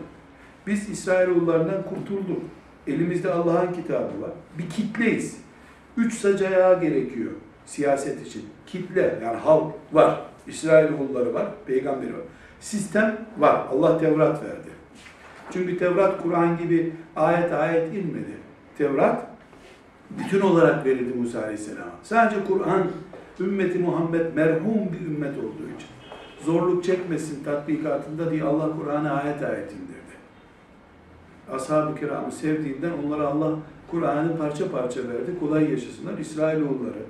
Biz 0.67 0.89
İsrailoğullarından 0.89 1.83
kurtulduk. 1.83 2.43
Elimizde 2.87 3.33
Allah'ın 3.33 3.73
kitabı 3.73 4.23
var. 4.23 4.31
Bir 4.59 4.71
kitleyiz. 4.71 5.37
Üç 5.97 6.15
sac 6.15 6.43
ayağı 6.43 6.81
gerekiyor 6.81 7.31
siyaset 7.67 8.27
için. 8.27 8.45
Kitle 8.67 9.19
yani 9.25 9.37
halk 9.37 9.73
var. 9.93 10.21
İsrailoğulları 10.47 11.35
var, 11.35 11.47
peygamberi 11.67 12.13
var. 12.13 12.21
Sistem 12.61 13.17
var. 13.39 13.67
Allah 13.73 13.99
Tevrat 13.99 14.45
verdi. 14.45 14.69
Çünkü 15.53 15.79
Tevrat 15.79 16.23
Kur'an 16.23 16.59
gibi 16.59 16.93
ayet 17.17 17.53
ayet 17.53 17.95
inmedi. 17.95 18.37
Tevrat 18.79 19.27
bütün 20.11 20.41
olarak 20.41 20.87
verildi 20.87 21.19
Musa 21.19 21.43
Aleyhisselam'a. 21.43 21.93
Sadece 22.03 22.45
Kur'an 22.45 22.87
ümmeti 23.41 23.79
Muhammed 23.79 24.35
merhum 24.35 24.93
bir 24.93 25.07
ümmet 25.07 25.39
olduğu 25.39 25.69
için 25.77 25.89
zorluk 26.45 26.85
çekmesin 26.85 27.45
tatbikatında 27.45 28.31
diye 28.31 28.45
Allah 28.45 28.77
Kur'an'ı 28.77 29.13
ayet 29.13 29.43
ayet 29.43 29.73
indirdi. 29.73 30.13
Ashab-ı 31.53 32.01
kiramı 32.01 32.33
sevdiğinden 32.33 32.93
onlara 33.07 33.27
Allah 33.27 33.51
Kur'an'ı 33.93 34.39
parça 34.39 34.71
parça 34.71 35.01
verdi. 35.01 35.39
Kolay 35.41 35.71
yaşasınlar. 35.71 36.19
İsrailoğulları 36.19 37.03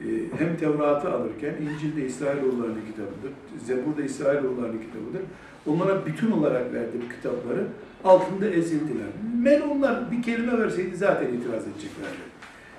e, 0.00 0.06
hem 0.38 0.56
Tevrat'ı 0.56 1.12
alırken 1.12 1.54
İncil 1.62 1.96
de 1.96 2.06
İsrailoğullarının 2.06 2.80
kitabıdır. 2.86 3.32
Zebur 3.64 3.96
da 3.96 4.02
İsrailoğullarının 4.02 4.78
kitabıdır. 4.78 5.22
Onlara 5.66 6.06
bütün 6.06 6.30
olarak 6.30 6.72
verdi 6.72 6.92
bu 7.04 7.14
kitapları. 7.14 7.66
Altında 8.04 8.46
ezildiler. 8.46 9.06
Melunlar 9.42 10.10
bir 10.10 10.22
kelime 10.22 10.58
verseydi 10.58 10.96
zaten 10.96 11.26
itiraz 11.26 11.62
edeceklerdi. 11.68 12.24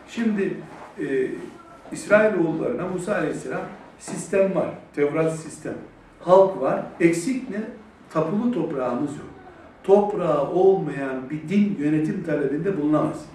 Şimdi 0.07 0.53
e, 0.99 1.31
İsrailoğullarına 1.91 2.87
Musa 2.87 3.15
Aleyhisselam 3.15 3.61
sistem 3.99 4.55
var. 4.55 4.69
Tevrat 4.95 5.35
sistem. 5.35 5.73
Halk 6.19 6.61
var. 6.61 6.83
Eksik 6.99 7.49
ne? 7.49 7.61
Tapulu 8.09 8.51
toprağımız 8.51 9.11
yok. 9.11 9.27
Toprağı 9.83 10.51
olmayan 10.51 11.29
bir 11.29 11.49
din 11.49 11.77
yönetim 11.79 12.23
talebinde 12.23 12.81
bulunamaz. 12.81 13.25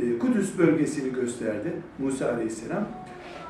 E, 0.00 0.18
Kudüs 0.18 0.58
bölgesini 0.58 1.12
gösterdi 1.12 1.72
Musa 1.98 2.28
Aleyhisselam. 2.28 2.88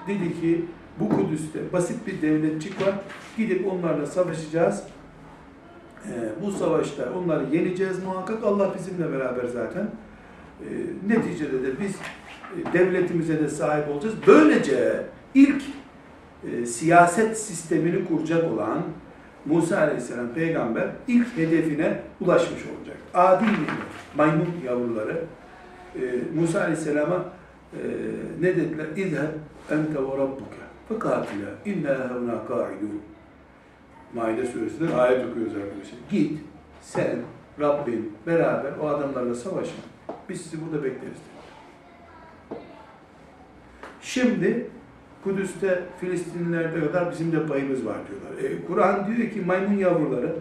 Dedi 0.09 0.41
ki 0.41 0.65
bu 1.01 1.09
Kudüs'te 1.09 1.73
basit 1.73 2.07
bir 2.07 2.23
devletçik 2.23 2.87
var. 2.87 2.95
Gidip 3.37 3.73
onlarla 3.73 4.07
savaşacağız. 4.07 4.83
E, 6.07 6.13
bu 6.45 6.51
savaşta 6.51 7.13
onları 7.19 7.57
yeneceğiz 7.57 8.05
muhakkak. 8.05 8.45
Allah 8.45 8.75
bizimle 8.79 9.13
beraber 9.13 9.45
zaten. 9.45 9.87
E, 10.61 10.69
neticede 11.09 11.63
de 11.63 11.81
biz 11.81 11.95
devletimize 12.73 13.41
de 13.41 13.49
sahip 13.49 13.89
olacağız. 13.89 14.15
Böylece 14.27 15.03
ilk 15.35 15.63
siyaset 16.65 17.39
sistemini 17.39 18.05
kuracak 18.05 18.53
olan 18.53 18.83
Musa 19.47 19.79
Aleyhisselam 19.79 20.29
peygamber 20.29 20.89
ilk 21.09 21.37
hedefine 21.37 22.01
ulaşmış 22.21 22.61
olacak. 22.67 22.97
Adi 23.15 23.45
maymun 24.17 24.49
yavruları 24.67 25.25
e, 25.97 26.01
Musa 26.41 26.61
Aleyhisselam'a 26.61 27.25
e, 27.73 27.79
ne 28.41 28.57
dediler? 28.57 28.87
İzheb 28.97 29.29
ente 29.71 29.95
ve 29.95 30.19
rabbuke 30.19 30.63
fekatila 30.89 31.49
inna 31.65 31.89
hevna 31.89 32.47
ka'idun. 32.49 33.03
Maide 34.15 34.47
suresinden 34.47 34.99
ayet 34.99 35.31
okuyoruz 35.31 35.57
arkadaşlar. 35.57 35.99
Git 36.11 36.39
sen 36.81 37.19
Rabbin 37.61 38.13
beraber 38.27 38.73
o 38.83 38.89
adamlarla 38.89 39.35
savaşın. 39.35 39.75
Biz 40.29 40.41
sizi 40.41 40.57
burada 40.65 40.85
bekleriz. 40.85 41.19
Şimdi 44.01 44.67
Kudüs'te 45.25 45.83
Filistinlilerde 46.01 46.81
kadar 46.81 47.11
bizim 47.11 47.33
de 47.33 47.47
payımız 47.47 47.87
var 47.87 47.97
diyorlar. 48.09 48.51
E, 48.51 48.65
Kur'an 48.67 49.07
diyor 49.07 49.31
ki 49.31 49.41
maymun 49.47 49.79
yavruları 49.79 50.35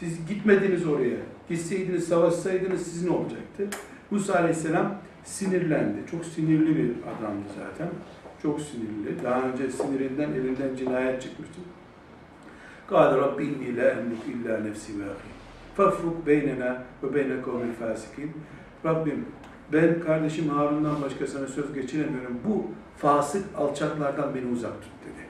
siz 0.00 0.26
gitmediniz 0.26 0.86
oraya. 0.86 1.16
Gitseydiniz, 1.48 2.08
savaşsaydınız 2.08 2.82
sizin 2.82 3.08
olacaktı. 3.08 3.68
Musa 4.11 4.35
Aleyhisselam 4.35 4.95
sinirlendi. 5.23 5.97
Çok 6.11 6.25
sinirli 6.25 6.75
bir 6.75 6.89
adamdı 6.89 7.47
zaten. 7.57 7.89
Çok 8.41 8.61
sinirli. 8.61 9.23
Daha 9.23 9.41
önce 9.41 9.71
sinirinden 9.71 10.29
elinden 10.31 10.75
cinayet 10.75 11.21
çıkmıştı. 11.21 11.59
قال 12.91 13.11
رب 13.23 13.37
إني 13.39 13.69
لا 13.79 13.87
أملك 13.97 14.23
إلا 14.35 14.53
نفسي 14.67 14.91
وأخي 14.99 15.31
فافرق 15.77 16.17
بيننا 16.29 16.69
وبين 17.03 17.31
قوم 17.45 17.61
الفاسقين 17.69 18.31
Rabbim 18.85 19.25
ben 19.73 19.99
kardeşim 19.99 20.49
Harun'dan 20.49 21.01
başka 21.01 21.27
sana 21.27 21.47
söz 21.47 21.73
geçiremiyorum. 21.73 22.39
Bu 22.47 22.65
fasık 22.97 23.45
alçaklardan 23.57 24.35
beni 24.35 24.45
uzak 24.45 24.81
tut 24.81 24.91
dedi. 25.05 25.27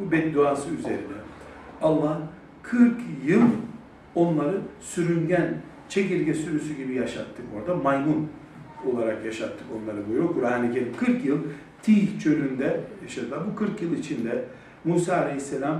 Bu 0.00 0.12
bedduası 0.12 0.70
üzerine. 0.70 1.16
Allah 1.82 2.18
40 2.62 2.92
yıl 3.24 3.42
onları 4.14 4.60
sürüngen, 4.80 5.54
çekirge 5.91 6.33
sürüsü 6.33 6.73
gibi 6.73 6.93
yaşattık 6.93 7.45
orada. 7.55 7.75
Maymun 7.75 8.29
olarak 8.85 9.25
yaşattık 9.25 9.67
onları 9.75 10.07
buyuruyor. 10.07 10.33
Kur'an-ı 10.33 10.73
Kerim 10.73 10.93
40 10.97 11.25
yıl 11.25 11.37
Tih 11.83 12.19
çölünde 12.19 12.79
yaşadılar. 13.03 13.39
Bu 13.51 13.55
40 13.55 13.81
yıl 13.81 13.97
içinde 13.97 14.45
Musa 14.85 15.17
Aleyhisselam 15.17 15.77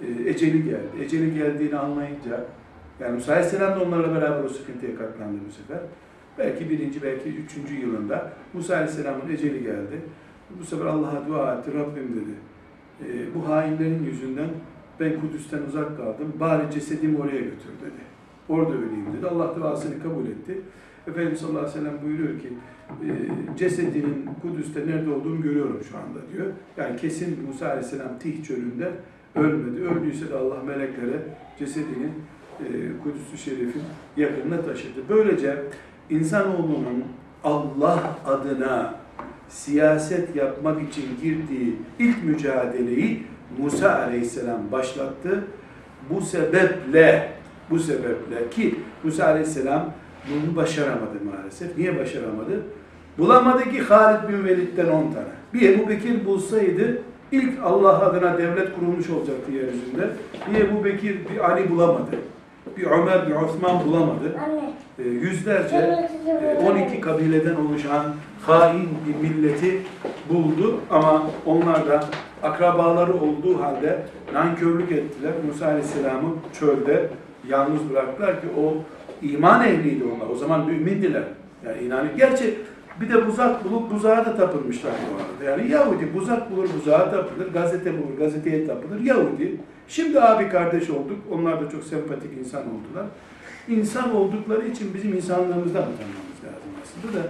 e, 0.00 0.30
eceli 0.30 0.64
geldi. 0.64 1.04
Eceli 1.04 1.34
geldiğini 1.34 1.76
anlayınca, 1.76 2.44
yani 3.00 3.14
Musa 3.14 3.32
Aleyhisselam 3.32 3.80
da 3.80 3.84
onlarla 3.84 4.14
beraber 4.14 4.44
o 4.44 4.48
sıkıntıya 4.48 4.96
katlandı 4.96 5.38
bu 5.48 5.52
sefer. 5.52 5.78
Belki 6.38 6.70
birinci, 6.70 7.02
belki 7.02 7.28
üçüncü 7.28 7.74
yılında 7.74 8.32
Musa 8.52 8.74
Aleyhisselam'ın 8.74 9.32
eceli 9.32 9.62
geldi. 9.62 10.00
Bu 10.60 10.64
sefer 10.64 10.86
Allah'a 10.86 11.28
dua 11.28 11.54
etti. 11.54 11.70
Rabbim 11.74 12.08
dedi, 12.16 12.34
e, 13.00 13.34
bu 13.34 13.48
hainlerin 13.48 14.04
yüzünden 14.04 14.48
ben 15.00 15.20
Kudüs'ten 15.20 15.62
uzak 15.68 15.96
kaldım. 15.96 16.32
Bari 16.40 16.70
cesedimi 16.70 17.18
oraya 17.18 17.40
götür 17.40 17.72
dedi. 17.82 18.13
Orada 18.48 18.72
öleyim 18.72 19.06
dedi. 19.18 19.26
Allah 19.26 19.56
duasını 19.56 20.02
kabul 20.02 20.26
etti. 20.26 20.60
Efendimiz 21.08 21.40
sallallahu 21.40 21.58
aleyhi 21.58 21.76
ve 21.76 21.80
sellem 21.80 22.02
buyuruyor 22.04 22.40
ki, 22.40 22.48
e, 23.02 23.08
cesedinin 23.56 24.30
Kudüs'te 24.42 24.86
nerede 24.86 25.10
olduğunu 25.10 25.42
görüyorum 25.42 25.80
şu 25.90 25.96
anda 25.96 26.32
diyor. 26.32 26.46
Yani 26.76 26.96
kesin 26.96 27.46
Musa 27.46 27.66
aleyhisselam 27.66 28.18
Tih 28.18 28.44
çölünde 28.44 28.92
ölmedi. 29.34 29.82
Öldüyse 29.82 30.30
de 30.30 30.34
Allah 30.34 30.62
meleklere 30.62 31.22
cesedini 31.58 32.08
e, 32.60 33.36
Şerif'in 33.36 33.82
yakınına 34.16 34.62
taşıdı. 34.62 35.00
Böylece 35.08 35.62
insanoğlunun 36.10 37.04
Allah 37.44 38.18
adına 38.26 38.94
siyaset 39.48 40.36
yapmak 40.36 40.82
için 40.82 41.04
girdiği 41.22 41.76
ilk 41.98 42.24
mücadeleyi 42.24 43.22
Musa 43.58 43.94
aleyhisselam 43.94 44.72
başlattı. 44.72 45.44
Bu 46.10 46.20
sebeple, 46.20 47.32
bu 47.70 47.78
sebeple 47.78 48.50
ki 48.50 48.74
Musa 49.04 49.24
aleyhisselam 49.24 49.92
bunu 50.28 50.56
başaramadı 50.56 51.14
maalesef. 51.32 51.78
Niye 51.78 51.98
başaramadı? 51.98 52.62
Bulamadı 53.18 53.70
ki 53.70 53.80
Halid 53.82 54.28
bin 54.28 54.44
Velid'den 54.44 54.86
10 54.86 54.90
tane. 54.90 55.26
Bir 55.54 55.70
Ebu 55.70 55.88
Bekir 55.88 56.26
bulsaydı 56.26 57.02
ilk 57.32 57.52
Allah 57.64 57.98
adına 57.98 58.38
devlet 58.38 58.74
kurulmuş 58.74 59.10
olacaktı 59.10 59.52
yeryüzünde. 59.52 60.10
Bir 60.50 60.60
Ebu 60.60 60.84
Bekir, 60.84 61.18
bir 61.34 61.50
Ali 61.50 61.70
bulamadı. 61.70 62.10
Bir 62.76 62.86
Ömer, 62.86 63.28
bir 63.28 63.34
Osman 63.34 63.86
bulamadı. 63.86 64.36
Anne. 64.44 64.72
E, 64.98 65.02
yüzlerce 65.08 65.76
e, 66.26 66.68
12 66.70 67.00
kabileden 67.00 67.54
oluşan 67.54 68.04
hain 68.46 68.88
bir 69.08 69.28
milleti 69.28 69.82
buldu 70.30 70.80
ama 70.90 71.22
onlar 71.46 71.88
da 71.88 72.04
akrabaları 72.42 73.14
olduğu 73.14 73.62
halde 73.62 74.02
nankörlük 74.32 74.92
ettiler. 74.92 75.32
Musa 75.48 75.66
Aleyhisselam'ı 75.66 76.30
çölde 76.60 77.08
yalnız 77.48 77.90
bıraktılar 77.90 78.40
ki 78.40 78.46
o 78.58 78.74
iman 79.22 79.68
ehliydi 79.68 80.04
onlar. 80.04 80.30
O 80.34 80.36
zaman 80.36 80.66
mümindiler. 80.66 81.22
Yani 81.66 81.82
inan. 81.82 82.06
Gerçi 82.16 82.58
bir 83.00 83.08
de 83.08 83.26
buzak 83.26 83.64
bulup 83.64 83.90
buzağa 83.90 84.26
da 84.26 84.36
tapınmışlar 84.36 84.92
bu 84.92 85.16
arada. 85.16 85.60
Yani 85.60 85.72
Yahudi 85.72 86.14
buzak 86.14 86.50
bulur 86.50 86.68
buzağa 86.78 87.10
tapılır, 87.10 87.52
gazete 87.52 87.92
bulur 87.92 88.18
gazeteye 88.18 88.66
tapılır. 88.66 89.00
Yahudi. 89.00 89.56
Şimdi 89.88 90.20
abi 90.20 90.48
kardeş 90.48 90.90
olduk. 90.90 91.18
Onlar 91.32 91.64
da 91.64 91.70
çok 91.70 91.84
sempatik 91.84 92.38
insan 92.38 92.62
oldular. 92.62 93.06
İnsan 93.68 94.14
oldukları 94.14 94.66
için 94.66 94.94
bizim 94.94 95.14
insanlığımızdan 95.14 95.82
utanmamız 95.82 96.40
lazım 96.44 96.70
aslında 96.82 97.18
da. 97.18 97.28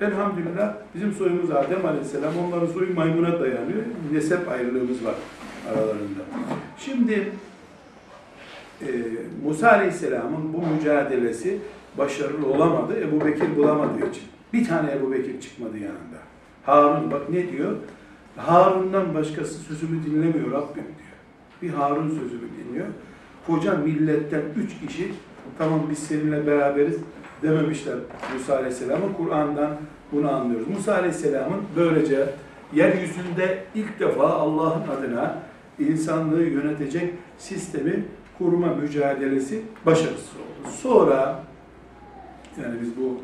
Elhamdülillah 0.00 0.74
bizim 0.94 1.12
soyumuz 1.12 1.50
Adem 1.50 1.86
Aleyhisselam, 1.86 2.32
onların 2.46 2.66
soyu 2.66 2.94
maymuna 2.94 3.40
dayanıyor. 3.40 3.82
Nesep 4.12 4.48
ayrılığımız 4.48 5.04
var 5.04 5.14
aralarında. 5.68 6.22
Şimdi 6.78 7.32
e, 8.82 8.88
Musa 9.44 9.70
Aleyhisselam'ın 9.70 10.52
bu 10.52 10.66
mücadelesi 10.66 11.58
başarılı 11.98 12.46
olamadı. 12.46 13.00
Ebu 13.00 13.24
Bekir 13.24 13.56
bulamadığı 13.56 13.98
için. 13.98 14.22
Bir 14.52 14.68
tane 14.68 14.92
Ebu 14.92 15.12
Bekir 15.12 15.40
çıkmadı 15.40 15.78
yanında. 15.78 16.18
Harun 16.62 17.10
bak 17.10 17.30
ne 17.30 17.52
diyor? 17.52 17.76
Harun'dan 18.36 19.14
başkası 19.14 19.54
sözümü 19.54 20.06
dinlemiyor 20.06 20.50
Rabbim 20.52 20.74
diyor. 20.84 21.16
Bir 21.62 21.70
Harun 21.70 22.08
sözümü 22.08 22.48
dinliyor. 22.58 22.86
Koca 23.46 23.74
milletten 23.74 24.42
üç 24.56 24.80
kişi 24.86 25.12
tamam 25.58 25.80
biz 25.90 25.98
seninle 25.98 26.46
beraberiz 26.46 26.96
dememişler 27.42 27.94
Musa 28.34 28.56
Aleyhisselam'a. 28.56 29.16
Kur'an'dan 29.16 29.70
bunu 30.12 30.32
anlıyoruz. 30.32 30.68
Musa 30.68 30.94
Aleyhisselam'ın 30.94 31.60
böylece 31.76 32.26
yeryüzünde 32.72 33.64
ilk 33.74 34.00
defa 34.00 34.28
Allah'ın 34.28 34.82
adına 34.88 35.38
insanlığı 35.78 36.42
yönetecek 36.42 37.14
sistemi 37.38 38.04
kurma 38.38 38.74
mücadelesi 38.74 39.62
başarısız 39.86 40.34
oldu. 40.36 40.70
Sonra 40.70 41.44
yani 42.62 42.74
biz 42.82 42.96
bu 42.96 43.20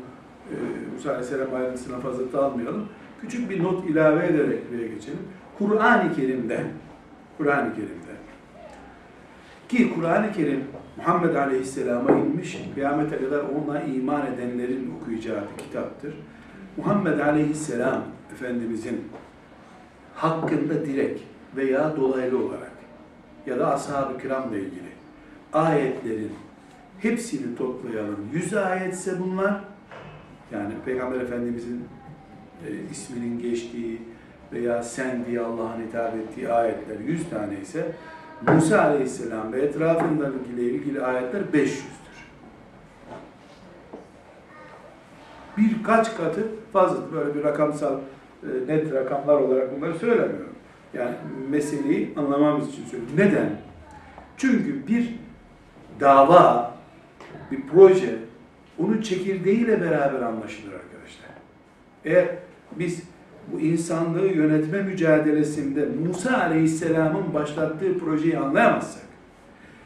e, 0.49 0.55
Musa 0.95 1.09
Aleyhisselam 1.09 1.53
ayrıntısına 1.53 1.99
fazla 1.99 2.33
dalmayalım. 2.33 2.89
Küçük 3.21 3.49
bir 3.49 3.63
not 3.63 3.89
ilave 3.89 4.25
ederek 4.25 4.71
buraya 4.71 4.87
geçelim. 4.87 5.19
Kur'an-ı 5.57 6.15
Kerim'de 6.15 6.63
Kur'an-ı 7.37 7.75
Kerim'de 7.75 8.13
ki 9.69 9.93
Kur'an-ı 9.95 10.31
Kerim 10.31 10.63
Muhammed 10.97 11.35
Aleyhisselam'a 11.35 12.11
inmiş, 12.11 12.57
kıyamete 12.73 13.17
kadar 13.17 13.39
ona 13.39 13.81
iman 13.81 14.25
edenlerin 14.33 14.93
okuyacağı 15.01 15.41
bir 15.41 15.63
kitaptır. 15.63 16.13
Muhammed 16.77 17.19
Aleyhisselam 17.19 18.01
Efendimizin 18.33 19.03
hakkında 20.15 20.85
direkt 20.85 21.21
veya 21.55 21.97
dolaylı 21.97 22.45
olarak 22.45 22.71
ya 23.45 23.59
da 23.59 23.73
ashab-ı 23.73 24.17
kiramla 24.17 24.57
ilgili 24.57 24.82
ayetlerin 25.53 26.31
hepsini 26.99 27.55
toplayalım. 27.55 28.29
Yüz 28.33 28.53
ayetse 28.53 29.19
bunlar, 29.19 29.63
yani 30.51 30.73
Peygamber 30.85 31.21
Efendimizin 31.21 31.83
e, 32.67 32.91
isminin 32.91 33.39
geçtiği 33.39 34.01
veya 34.53 34.83
sen 34.83 35.25
diye 35.25 35.39
Allah'ın 35.39 35.81
hitap 35.87 36.15
ettiği 36.15 36.49
ayetler 36.49 36.99
100 36.99 37.29
tane 37.29 37.59
ise 37.61 37.91
Musa 38.47 38.81
Aleyhisselam 38.81 39.53
ve 39.53 39.61
etrafındakiyle 39.61 40.61
ilgili 40.61 41.01
ayetler 41.01 41.41
500'dür. 41.41 41.83
Birkaç 45.57 46.17
katı 46.17 46.47
fazladır. 46.73 47.13
Böyle 47.13 47.35
bir 47.35 47.43
rakamsal, 47.43 47.99
e, 48.43 48.67
net 48.67 48.93
rakamlar 48.93 49.35
olarak 49.35 49.75
bunları 49.77 49.99
söylemiyorum. 49.99 50.53
Yani 50.93 51.15
meseleyi 51.49 52.13
anlamamız 52.17 52.69
için 52.69 52.85
söylüyorum. 52.85 53.17
Neden? 53.17 53.49
Çünkü 54.37 54.87
bir 54.87 55.22
dava, 55.99 56.75
bir 57.51 57.61
proje, 57.67 58.15
onun 58.79 59.01
çekirdeğiyle 59.01 59.81
beraber 59.81 60.21
anlaşılır 60.21 60.73
arkadaşlar. 60.73 61.29
Eğer 62.05 62.27
biz 62.71 63.03
bu 63.51 63.59
insanlığı 63.59 64.27
yönetme 64.27 64.81
mücadelesinde 64.81 65.87
Musa 66.07 66.37
Aleyhisselam'ın 66.37 67.33
başlattığı 67.33 67.99
projeyi 67.99 68.37
anlayamazsak, 68.37 69.03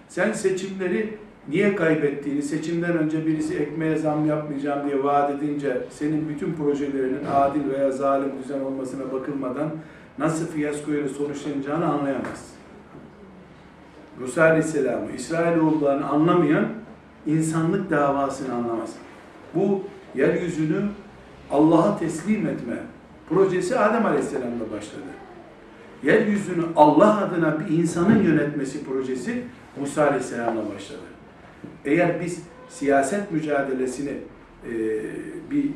sen 0.09 0.31
seçimleri 0.31 1.17
niye 1.49 1.75
kaybettiğini, 1.75 2.41
seçimden 2.41 2.97
önce 2.97 3.25
birisi 3.25 3.57
ekmeğe 3.57 3.97
zam 3.97 4.25
yapmayacağım 4.25 4.89
diye 4.89 5.03
vaat 5.03 5.29
edince 5.31 5.77
senin 5.89 6.29
bütün 6.29 6.53
projelerinin 6.53 7.25
adil 7.33 7.69
veya 7.69 7.91
zalim 7.91 8.31
düzen 8.43 8.59
olmasına 8.59 9.11
bakılmadan 9.11 9.69
nasıl 10.17 10.47
fiyaskoyla 10.47 11.09
sonuçlanacağını 11.09 11.85
anlayamazsın. 11.85 12.56
Musa 14.19 14.43
Aleyhisselam'ı, 14.43 15.11
İsrailoğullarını 15.15 16.09
anlamayan 16.09 16.65
insanlık 17.25 17.89
davasını 17.89 18.53
anlamaz. 18.53 18.89
Bu 19.55 19.83
yeryüzünü 20.15 20.81
Allah'a 21.51 21.99
teslim 21.99 22.47
etme 22.47 22.75
projesi 23.29 23.79
Adem 23.79 24.05
Aleyhisselam'la 24.05 24.71
başladı. 24.77 25.03
Yeryüzünü 26.03 26.63
Allah 26.75 27.17
adına 27.17 27.59
bir 27.59 27.77
insanın 27.77 28.23
yönetmesi 28.23 28.85
projesi 28.85 29.43
Musa 29.79 30.07
Aleyhisselam'la 30.07 30.61
başladı. 30.75 31.01
Eğer 31.85 32.21
biz 32.21 32.43
siyaset 32.69 33.31
mücadelesini 33.31 34.09
e, 34.09 34.71
bir 35.51 35.69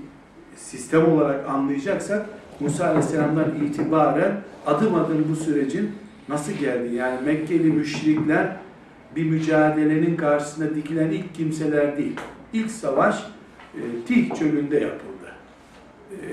sistem 0.56 1.14
olarak 1.14 1.50
anlayacaksak 1.50 2.26
Musa 2.60 2.88
Aleyhisselam'dan 2.88 3.56
itibaren 3.66 4.32
adım 4.66 4.96
adım 4.96 5.26
bu 5.30 5.36
sürecin 5.36 5.92
nasıl 6.32 6.52
geldi? 6.52 6.96
Yani 6.96 7.22
Mekkeli 7.26 7.72
müşrikler 7.72 8.56
bir 9.16 9.26
mücadelenin 9.26 10.18
karşısında 10.18 10.76
dikilen 10.76 11.10
ilk 11.10 11.36
kimseler 11.36 11.98
değil. 11.98 12.20
İlk 12.54 12.72
savaş 12.72 13.26
e, 13.76 13.82
Tih 14.08 14.36
çölünde 14.36 14.80
yapıldı. 14.80 15.32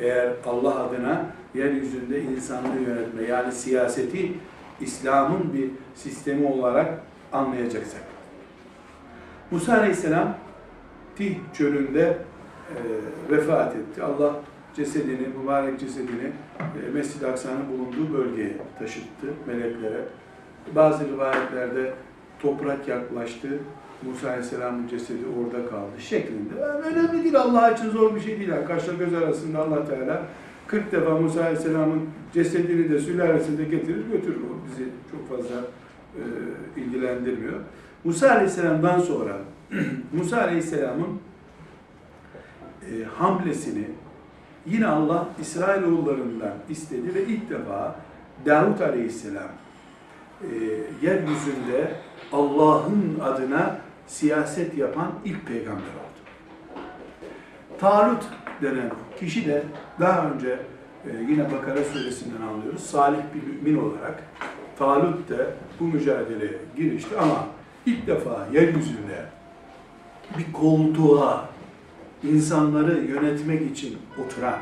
Eğer 0.02 0.32
Allah 0.46 0.84
adına 0.84 1.26
yeryüzünde 1.54 2.22
insanlığı 2.22 2.80
yönetme 2.88 3.22
yani 3.22 3.52
siyaseti 3.52 4.32
İslam'ın 4.80 5.52
bir 5.54 5.70
sistemi 5.94 6.46
olarak 6.46 7.00
anlayacaksak. 7.32 8.02
Musa 9.50 9.78
Aleyhisselam 9.78 10.36
Tih 11.16 11.34
çölünde 11.54 12.18
e, 12.70 12.76
vefat 13.30 13.76
etti. 13.76 14.02
Allah 14.02 14.32
cesedini, 14.78 15.28
mübarek 15.42 15.80
cesedini 15.80 16.32
e, 16.60 16.90
Mescid-i 16.94 17.26
Aksa'nın 17.26 17.62
bulunduğu 17.68 18.18
bölgeye 18.18 18.56
taşıttı 18.78 19.26
meleklere. 19.46 20.04
Bazı 20.74 21.08
rivayetlerde 21.08 21.92
toprak 22.40 22.88
yaklaştı. 22.88 23.48
Musa 24.02 24.28
Aleyhisselam'ın 24.28 24.88
cesedi 24.88 25.24
orada 25.38 25.70
kaldı 25.70 26.00
şeklinde. 26.00 26.60
Yani 26.60 26.84
önemli 26.84 27.24
değil 27.24 27.40
Allah 27.40 27.70
için 27.70 27.90
zor 27.90 28.14
bir 28.14 28.20
şey 28.20 28.38
değil. 28.38 28.50
Kaşla 28.68 28.92
göz 28.92 29.14
arasında 29.14 29.58
Allah 29.58 29.86
Teala 29.86 30.22
40 30.66 30.92
defa 30.92 31.10
Musa 31.10 31.40
Aleyhisselam'ın 31.40 32.00
cesedini 32.34 32.90
de 32.90 32.98
sülalesinde 32.98 33.64
getirir 33.64 34.04
götürür. 34.12 34.40
O 34.40 34.66
bizi 34.70 34.88
çok 35.10 35.28
fazla 35.28 35.56
e, 36.16 36.22
ilgilendirmiyor. 36.80 37.60
Musa 38.04 38.30
Aleyhisselam'dan 38.30 39.00
sonra 39.00 39.36
Musa 40.12 40.40
Aleyhisselam'ın 40.42 41.20
e, 42.82 43.04
hamlesini 43.04 43.84
yine 44.70 44.86
Allah 44.86 45.28
İsrailoğullarından 45.40 46.54
istedi 46.68 47.14
ve 47.14 47.22
ilk 47.24 47.50
defa 47.50 47.96
Davut 48.46 48.80
Aleyhisselam 48.80 49.48
e, 50.42 50.46
yeryüzünde 51.02 51.94
Allah'ın 52.32 53.18
adına 53.22 53.78
siyaset 54.06 54.78
yapan 54.78 55.12
ilk 55.24 55.46
peygamber 55.46 55.82
oldu. 55.82 56.18
Talut 57.80 58.22
denen 58.62 58.90
kişi 59.20 59.46
de 59.46 59.62
daha 60.00 60.30
önce 60.30 60.58
e, 61.06 61.10
yine 61.28 61.52
Bakara 61.52 61.84
suresinden 61.84 62.42
anlıyoruz. 62.42 62.82
Salih 62.82 63.18
bir 63.34 63.42
mümin 63.42 63.82
olarak 63.82 64.22
Talut 64.78 65.28
de 65.28 65.46
bu 65.80 65.84
mücadeleye 65.84 66.58
girişti 66.76 67.18
ama 67.18 67.46
ilk 67.86 68.06
defa 68.06 68.46
yeryüzünde 68.52 69.24
bir 70.38 70.52
koltuğa 70.52 71.47
insanları 72.22 72.98
yönetmek 72.98 73.70
için 73.70 73.98
oturan 74.24 74.58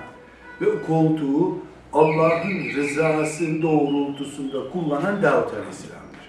ve 0.60 0.66
koltuğu 0.86 1.58
Allah'ın 1.92 2.74
rızası 2.76 3.62
doğrultusunda 3.62 4.70
kullanan 4.72 5.22
Davut 5.22 5.54
Aleyhisselam'dır. 5.54 6.26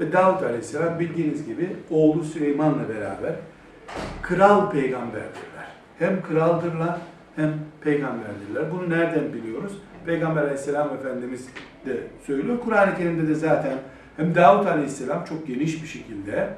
Ve 0.00 0.12
Davut 0.12 0.42
Aleyhisselam 0.42 0.98
bildiğiniz 0.98 1.46
gibi 1.46 1.76
oğlu 1.90 2.24
Süleyman'la 2.24 2.88
beraber 2.88 3.34
kral 4.22 4.70
peygamberdirler. 4.70 5.72
Hem 5.98 6.22
kraldırlar 6.22 6.98
hem 7.36 7.52
peygamberdirler. 7.80 8.70
Bunu 8.72 8.90
nereden 8.90 9.32
biliyoruz? 9.32 9.72
Peygamber 10.06 10.42
Aleyhisselam 10.42 10.94
Efendimiz 10.94 11.46
de 11.86 11.96
söylüyor. 12.26 12.58
Kur'an-ı 12.64 12.96
Kerim'de 12.96 13.28
de 13.28 13.34
zaten 13.34 13.78
hem 14.16 14.34
Davut 14.34 14.66
Aleyhisselam 14.66 15.24
çok 15.24 15.46
geniş 15.46 15.82
bir 15.82 15.88
şekilde 15.88 16.48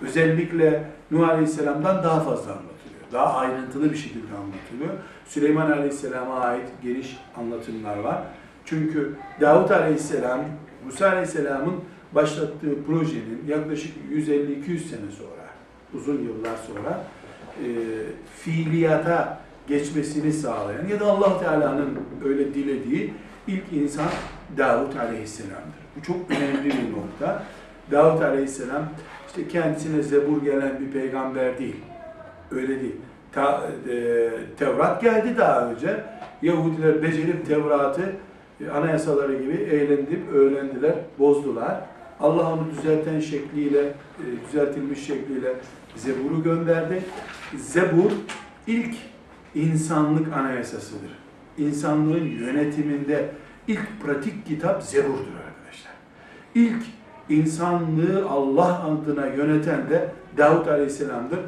özellikle 0.00 0.84
Nuh 1.10 1.28
Aleyhisselam'dan 1.28 2.04
daha 2.04 2.20
fazla 2.20 2.52
anlatılıyor. 2.52 2.77
Daha 3.12 3.34
ayrıntılı 3.34 3.92
bir 3.92 3.96
şekilde 3.96 4.34
anlatılıyor. 4.36 5.04
Süleyman 5.26 5.70
Aleyhisselam'a 5.70 6.40
ait 6.40 6.68
geniş 6.82 7.16
anlatımlar 7.36 7.98
var. 7.98 8.22
Çünkü 8.64 9.14
Davut 9.40 9.70
Aleyhisselam, 9.70 10.40
Musa 10.84 11.08
Aleyhisselam'ın 11.08 11.74
başlattığı 12.12 12.84
projenin 12.86 13.44
yaklaşık 13.48 13.92
150-200 14.12 14.78
sene 14.78 15.10
sonra, 15.18 15.48
uzun 15.94 16.22
yıllar 16.22 16.56
sonra 16.66 17.04
e, 17.64 17.66
fiiliyata 18.36 19.40
geçmesini 19.68 20.32
sağlayan 20.32 20.86
ya 20.88 21.00
da 21.00 21.06
Allah 21.06 21.40
Teala'nın 21.40 21.98
öyle 22.24 22.54
dilediği 22.54 23.14
ilk 23.46 23.72
insan 23.72 24.08
Davut 24.56 24.96
Aleyhisselam'dır. 24.96 25.82
Bu 25.96 26.02
çok 26.02 26.30
önemli 26.30 26.64
bir 26.64 26.92
nokta. 26.92 27.42
Davut 27.90 28.22
Aleyhisselam 28.22 28.84
işte 29.28 29.48
kendisine 29.48 30.02
zebur 30.02 30.42
gelen 30.42 30.80
bir 30.80 30.90
peygamber 30.90 31.58
değil. 31.58 31.76
Öyle 32.50 32.80
değil. 32.80 32.96
Ta, 33.32 33.70
e, 33.90 34.30
Tevrat 34.58 35.00
geldi 35.00 35.34
daha 35.38 35.70
önce. 35.70 36.04
Yahudiler 36.42 37.02
becerip 37.02 37.46
Tevrat'ı 37.46 38.12
e, 38.60 38.70
anayasaları 38.70 39.42
gibi 39.42 39.52
eğlendirip 39.52 40.28
öğrendiler, 40.32 40.94
bozdular. 41.18 41.80
Allah 42.20 42.52
onu 42.52 42.70
düzelten 42.70 43.20
şekliyle, 43.20 43.80
e, 43.80 43.94
düzeltilmiş 44.48 45.06
şekliyle 45.06 45.54
Zebur'u 45.96 46.42
gönderdi. 46.42 47.02
Zebur 47.56 48.10
ilk 48.66 48.94
insanlık 49.54 50.32
anayasasıdır. 50.32 51.10
İnsanlığın 51.58 52.24
yönetiminde 52.24 53.28
ilk 53.68 54.02
pratik 54.04 54.46
kitap 54.46 54.82
Zebur'dur 54.82 55.36
arkadaşlar. 55.46 55.92
İlk 56.54 56.82
insanlığı 57.28 58.28
Allah 58.28 58.84
adına 58.84 59.26
yöneten 59.26 59.90
de 59.90 60.08
Davut 60.38 60.68
Aleyhisselam'dır. 60.68 61.38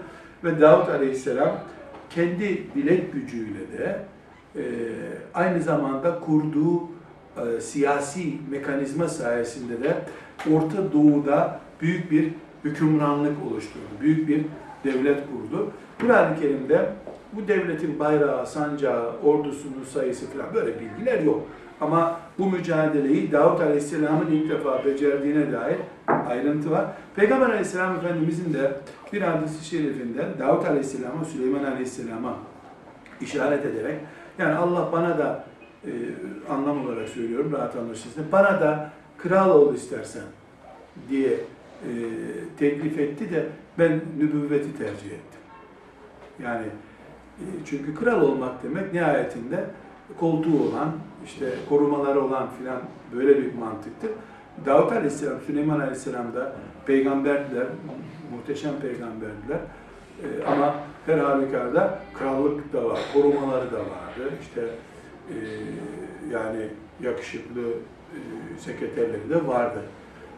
Ve 0.45 0.61
Davut 0.61 0.89
Aleyhisselam 0.89 1.59
kendi 2.11 2.63
bilek 2.77 3.13
gücüyle 3.13 3.73
de 3.79 3.99
e, 4.57 4.63
aynı 5.35 5.63
zamanda 5.63 6.21
kurduğu 6.21 6.83
e, 7.37 7.61
siyasi 7.61 8.33
mekanizma 8.51 9.09
sayesinde 9.09 9.83
de 9.83 9.97
Orta 10.55 10.93
Doğu'da 10.93 11.61
büyük 11.83 12.11
bir 12.11 12.33
hükümranlık 12.65 13.37
oluşturdu. 13.51 13.85
Büyük 14.01 14.29
bir 14.29 14.45
devlet 14.85 15.19
kurdu. 15.27 15.71
Kur'an-ı 16.01 16.41
Kerim'de 16.41 16.89
bu 17.33 17.49
devletin 17.49 17.99
bayrağı, 17.99 18.47
sancağı, 18.47 19.13
ordusunun 19.25 19.85
sayısı 19.93 20.27
falan 20.31 20.55
böyle 20.55 20.81
bilgiler 20.81 21.23
yok. 21.23 21.43
Ama 21.81 22.21
bu 22.41 22.47
mücadeleyi 22.47 23.33
Davut 23.33 23.61
Aleyhisselam'ın 23.61 24.31
ilk 24.31 24.51
defa 24.51 24.85
becerdiğine 24.85 25.53
dair 25.53 25.77
ayrıntı 26.07 26.71
var. 26.71 26.87
Peygamber 27.17 27.47
Aleyhisselam 27.47 27.97
Efendimizin 27.97 28.55
de 28.55 28.73
bir 29.13 29.23
hadisi 29.23 29.65
şerifinde 29.65 30.29
Davut 30.39 30.67
Aleyhisselam'a, 30.67 31.25
Süleyman 31.25 31.65
Aleyhisselam'a 31.65 32.37
işaret 33.21 33.67
ederek 33.67 33.99
yani 34.39 34.55
Allah 34.55 34.89
bana 34.93 35.19
da 35.19 35.45
e, 35.85 35.91
anlam 36.51 36.87
olarak 36.87 37.09
söylüyorum 37.09 37.53
rahat 37.53 37.77
anlaşılsın. 37.77 38.25
Bana 38.33 38.61
da 38.61 38.91
kral 39.19 39.51
ol 39.51 39.75
istersen 39.75 40.23
diye 41.09 41.31
e, 41.31 41.91
teklif 42.59 42.99
etti 42.99 43.31
de 43.31 43.47
ben 43.79 44.01
nübüvveti 44.19 44.79
tercih 44.79 45.07
ettim. 45.07 45.41
Yani 46.43 46.67
e, 47.39 47.45
çünkü 47.65 47.95
kral 47.95 48.23
olmak 48.23 48.63
demek 48.63 48.93
nihayetinde 48.93 49.65
koltuğu 50.21 50.63
olan, 50.63 50.93
işte 51.25 51.47
korumaları 51.69 52.25
olan 52.25 52.49
filan 52.59 52.81
böyle 53.15 53.39
bir 53.39 53.55
mantıktır. 53.55 54.11
Davut 54.67 54.93
Aleyhisselam, 54.93 55.41
Süleyman 55.47 55.81
Aleyhisselam 55.81 56.35
da 56.35 56.53
peygamberdiler, 56.87 57.67
muhteşem 58.33 58.73
peygamberdiler. 58.83 59.59
E, 60.23 60.45
ama 60.45 60.75
her 61.07 61.19
halükarda 61.19 61.99
krallık 62.19 62.73
da 62.73 62.85
var, 62.85 63.01
korumaları 63.15 63.73
da 63.73 63.79
vardı. 63.79 64.33
İşte 64.41 64.61
e, 65.29 65.37
yani 66.33 66.67
yakışıklı 67.03 67.61
e, 67.61 68.19
sekreterleri 68.59 69.31
de 69.31 69.47
vardı. 69.47 69.81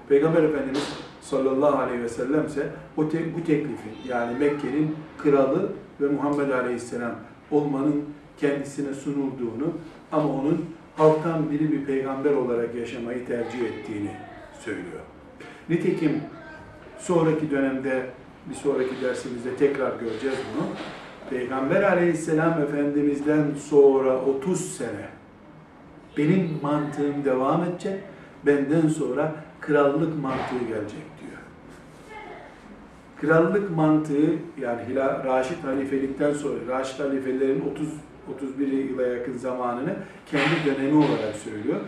Peygamber 0.09 0.43
Efendimiz 0.43 0.93
sallallahu 1.21 1.79
aleyhi 1.79 2.03
ve 2.03 2.09
sellem 2.09 2.47
ise 2.47 2.67
o 2.97 3.09
te, 3.09 3.19
bu 3.37 3.45
teklifi 3.45 3.89
yani 4.09 4.39
Mekke'nin 4.39 4.97
kralı 5.19 5.73
ve 6.01 6.09
Muhammed 6.09 6.51
Aleyhisselam 6.51 7.13
olmanın 7.51 8.05
kendisine 8.39 8.95
sunulduğunu 8.95 9.73
ama 10.13 10.29
onun 10.29 10.65
halktan 10.97 11.51
biri 11.51 11.73
bir 11.73 11.85
peygamber 11.85 12.33
olarak 12.33 12.75
yaşamayı 12.75 13.27
tercih 13.27 13.61
ettiğini 13.61 14.11
söylüyor. 14.61 15.01
Nitekim 15.69 16.21
sonraki 16.99 17.51
dönemde 17.51 18.07
bir 18.51 18.55
sonraki 18.55 19.01
dersimizde 19.03 19.57
tekrar 19.57 20.01
göreceğiz 20.01 20.37
bunu. 20.55 20.67
Peygamber 21.31 21.83
aleyhisselam 21.83 22.63
Efendimiz'den 22.63 23.45
sonra 23.69 24.21
30 24.21 24.77
sene 24.77 25.09
benim 26.19 26.59
mantığım 26.63 27.25
devam 27.25 27.65
edecek, 27.65 28.01
benden 28.47 28.89
sonra 28.89 29.35
krallık 29.61 30.23
mantığı 30.23 30.59
gelecek 30.69 31.05
diyor. 31.21 31.43
Krallık 33.21 33.77
mantığı 33.77 34.37
yani 34.61 34.81
Hila, 34.89 35.25
Raşid 35.25 35.65
halifelikten 35.65 36.33
sonra, 36.33 36.59
Raşid 36.69 37.01
halifelerin 37.01 37.71
30 37.71 37.89
31 38.37 38.73
yıla 38.73 39.03
yakın 39.03 39.37
zamanını 39.39 39.95
kendi 40.27 40.67
dönemi 40.67 40.97
olarak 40.97 41.37
söylüyor. 41.45 41.81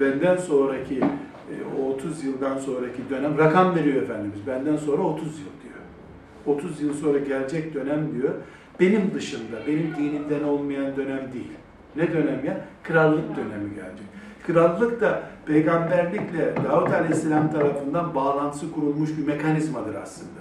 Benden 0.00 0.36
sonraki 0.36 0.98
e, 0.98 1.80
o 1.80 1.92
30 1.92 2.24
yıldan 2.24 2.58
sonraki 2.58 3.10
dönem 3.10 3.38
rakam 3.38 3.74
veriyor 3.74 4.02
Efendimiz. 4.02 4.46
Benden 4.46 4.76
sonra 4.76 5.02
30 5.02 5.26
yıl 5.26 5.32
diyor. 5.62 6.56
30 6.56 6.80
yıl 6.80 6.94
sonra 6.94 7.18
gelecek 7.18 7.74
dönem 7.74 8.12
diyor. 8.14 8.34
Benim 8.80 9.14
dışında, 9.14 9.56
benim 9.66 9.94
dinimden 9.96 10.42
olmayan 10.42 10.96
dönem 10.96 11.32
değil. 11.32 11.52
Ne 11.96 12.12
dönem 12.12 12.44
ya? 12.44 12.64
Krallık 12.82 13.36
dönemi 13.36 13.74
gelecek. 13.74 14.06
Krallık 14.46 15.00
da 15.00 15.22
peygamberlikle 15.46 16.54
Davut 16.64 16.94
Aleyhisselam 16.94 17.52
tarafından 17.52 18.14
bağlantısı 18.14 18.72
kurulmuş 18.72 19.10
bir 19.18 19.26
mekanizmadır 19.26 19.94
aslında. 19.94 20.40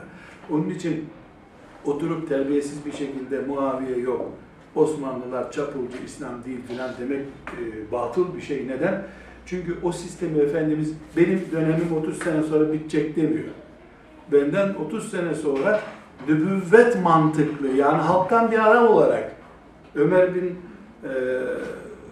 Onun 0.49 0.69
için 0.69 1.05
oturup 1.85 2.29
terbiyesiz 2.29 2.85
bir 2.85 2.91
şekilde 2.91 3.39
Muaviye 3.39 3.97
yok, 3.97 4.31
Osmanlılar 4.75 5.51
çapulcu, 5.51 5.97
İslam 6.05 6.43
değil 6.45 6.59
filan 6.67 6.89
demek 6.99 7.21
e, 7.21 7.91
batıl 7.91 8.35
bir 8.35 8.41
şey. 8.41 8.67
Neden? 8.67 9.03
Çünkü 9.45 9.77
o 9.83 9.91
sistemi 9.91 10.39
Efendimiz 10.39 10.93
benim 11.17 11.45
dönemim 11.51 11.87
30 12.01 12.17
sene 12.17 12.43
sonra 12.43 12.73
bitecek 12.73 13.15
demiyor. 13.15 13.49
Benden 14.31 14.73
30 14.85 15.11
sene 15.11 15.35
sonra 15.35 15.79
nübüvvet 16.27 17.03
mantıklı 17.03 17.67
yani 17.67 18.01
halktan 18.01 18.51
bir 18.51 18.71
adam 18.71 18.87
olarak 18.87 19.31
Ömer 19.95 20.35
bin 20.35 20.59
e, 21.03 21.09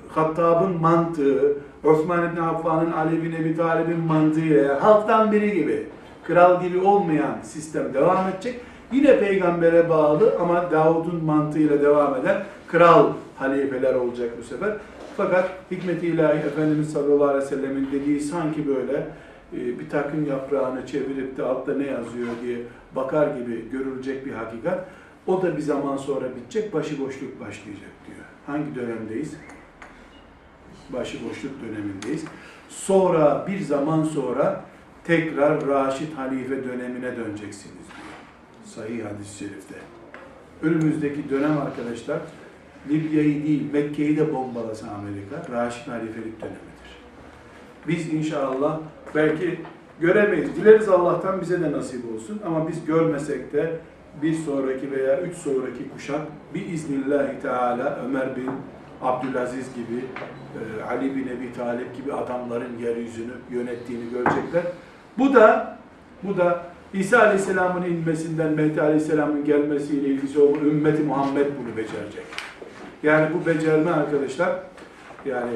Hattab'ın 0.10 0.82
mantığı, 0.82 1.58
Osman 1.84 2.36
bin 2.36 2.42
Affan'ın, 2.42 2.92
Ali 2.92 3.24
bin 3.24 3.32
Ebi 3.32 3.58
Talib'in 3.58 4.00
mantığı, 4.00 4.74
halktan 4.74 5.32
biri 5.32 5.54
gibi, 5.54 5.88
kral 6.24 6.62
gibi 6.62 6.80
olmayan 6.80 7.36
sistem 7.44 7.94
devam 7.94 8.30
edecek. 8.30 8.60
Yine 8.96 9.20
peygambere 9.20 9.90
bağlı 9.90 10.36
ama 10.40 10.72
Davud'un 10.72 11.24
mantığıyla 11.26 11.82
devam 11.82 12.16
eden 12.16 12.44
kral 12.68 13.14
halifeler 13.38 13.96
olacak 13.96 14.30
bu 14.40 14.44
sefer. 14.44 14.78
Fakat 15.18 15.50
hikmet-i 15.72 16.08
ilahi 16.08 16.38
Efendimiz 16.38 16.94
sallallahu 16.94 17.28
aleyhi 17.28 17.46
ve 17.46 17.50
sellemin 17.50 17.92
dediği 17.92 18.20
sanki 18.20 18.68
böyle 18.68 19.08
e, 19.54 19.80
bir 19.80 19.90
takım 19.90 20.26
yaprağını 20.26 20.88
çevirip 20.88 21.38
de 21.38 21.44
altta 21.44 21.74
ne 21.74 21.88
yazıyor 21.88 22.28
diye 22.44 22.58
bakar 22.96 23.28
gibi 23.38 23.70
görülecek 23.72 24.26
bir 24.26 24.34
hakikat. 24.34 24.88
O 25.28 25.42
da 25.42 25.58
bir 25.58 25.62
zaman 25.62 25.98
sonra 25.98 26.26
bitecek, 26.36 26.74
başıboşluk 26.74 27.40
başlayacak 27.40 27.92
diyor. 28.08 28.26
Hangi 28.46 28.76
dönemdeyiz? 28.76 29.34
Başıboşluk 30.94 31.52
dönemindeyiz. 31.62 32.26
Sonra 32.70 33.46
bir 33.48 33.60
zaman 33.60 34.04
sonra 34.04 34.62
tekrar 35.04 35.68
Raşid 35.68 36.14
Halife 36.14 36.64
dönemine 36.64 37.18
döneceksiniz. 37.18 37.85
Sahih 38.66 39.06
hadis-i 39.06 39.38
şerifte. 39.38 39.76
Önümüzdeki 40.62 41.30
dönem 41.30 41.58
arkadaşlar 41.58 42.20
Libya'yı 42.90 43.46
değil 43.46 43.74
Mekke'yi 43.74 44.18
de 44.18 44.34
bombalasa 44.34 44.88
Amerika 44.88 45.54
Raşid 45.56 45.92
halifelik 45.92 46.42
dönemidir. 46.42 46.92
Biz 47.88 48.14
inşallah 48.14 48.80
belki 49.16 49.60
göremeyiz. 50.00 50.56
Dileriz 50.56 50.90
Allah'tan 50.90 51.42
bize 51.42 51.62
de 51.62 51.72
nasip 51.72 52.14
olsun 52.16 52.42
ama 52.46 52.68
biz 52.68 52.86
görmesek 52.86 53.54
de 53.54 53.80
bir 54.22 54.34
sonraki 54.34 54.92
veya 54.92 55.22
üç 55.22 55.36
sonraki 55.36 55.90
kuşak 55.94 56.22
bir 56.54 56.66
iznillahü 56.66 57.40
teala 57.42 58.00
Ömer 58.06 58.36
bin 58.36 58.52
Abdülaziz 59.02 59.76
gibi, 59.76 60.06
e, 60.56 60.84
Ali 60.84 61.16
bin 61.16 61.28
Ebi 61.28 61.54
Talip 61.54 61.96
gibi 61.96 62.14
adamların 62.14 62.78
yeryüzünü 62.78 63.34
yönettiğini 63.52 64.10
görecekler. 64.10 64.64
Bu 65.18 65.34
da 65.34 65.78
bu 66.24 66.38
da 66.38 66.75
İsa 67.00 67.20
Aleyhisselam'ın 67.20 67.86
inmesinden 67.86 68.54
Mehdi 68.54 68.82
Aleyhisselam'ın 68.82 69.46
gelmesiyle 69.46 70.08
ilgisi 70.08 70.40
olan 70.40 70.66
ümmeti 70.66 71.04
Muhammed 71.04 71.46
bunu 71.46 71.78
becerecek. 71.78 72.24
Yani 73.04 73.30
bu 73.34 73.46
becerme 73.46 73.92
arkadaşlar 73.92 74.60
yani 75.26 75.54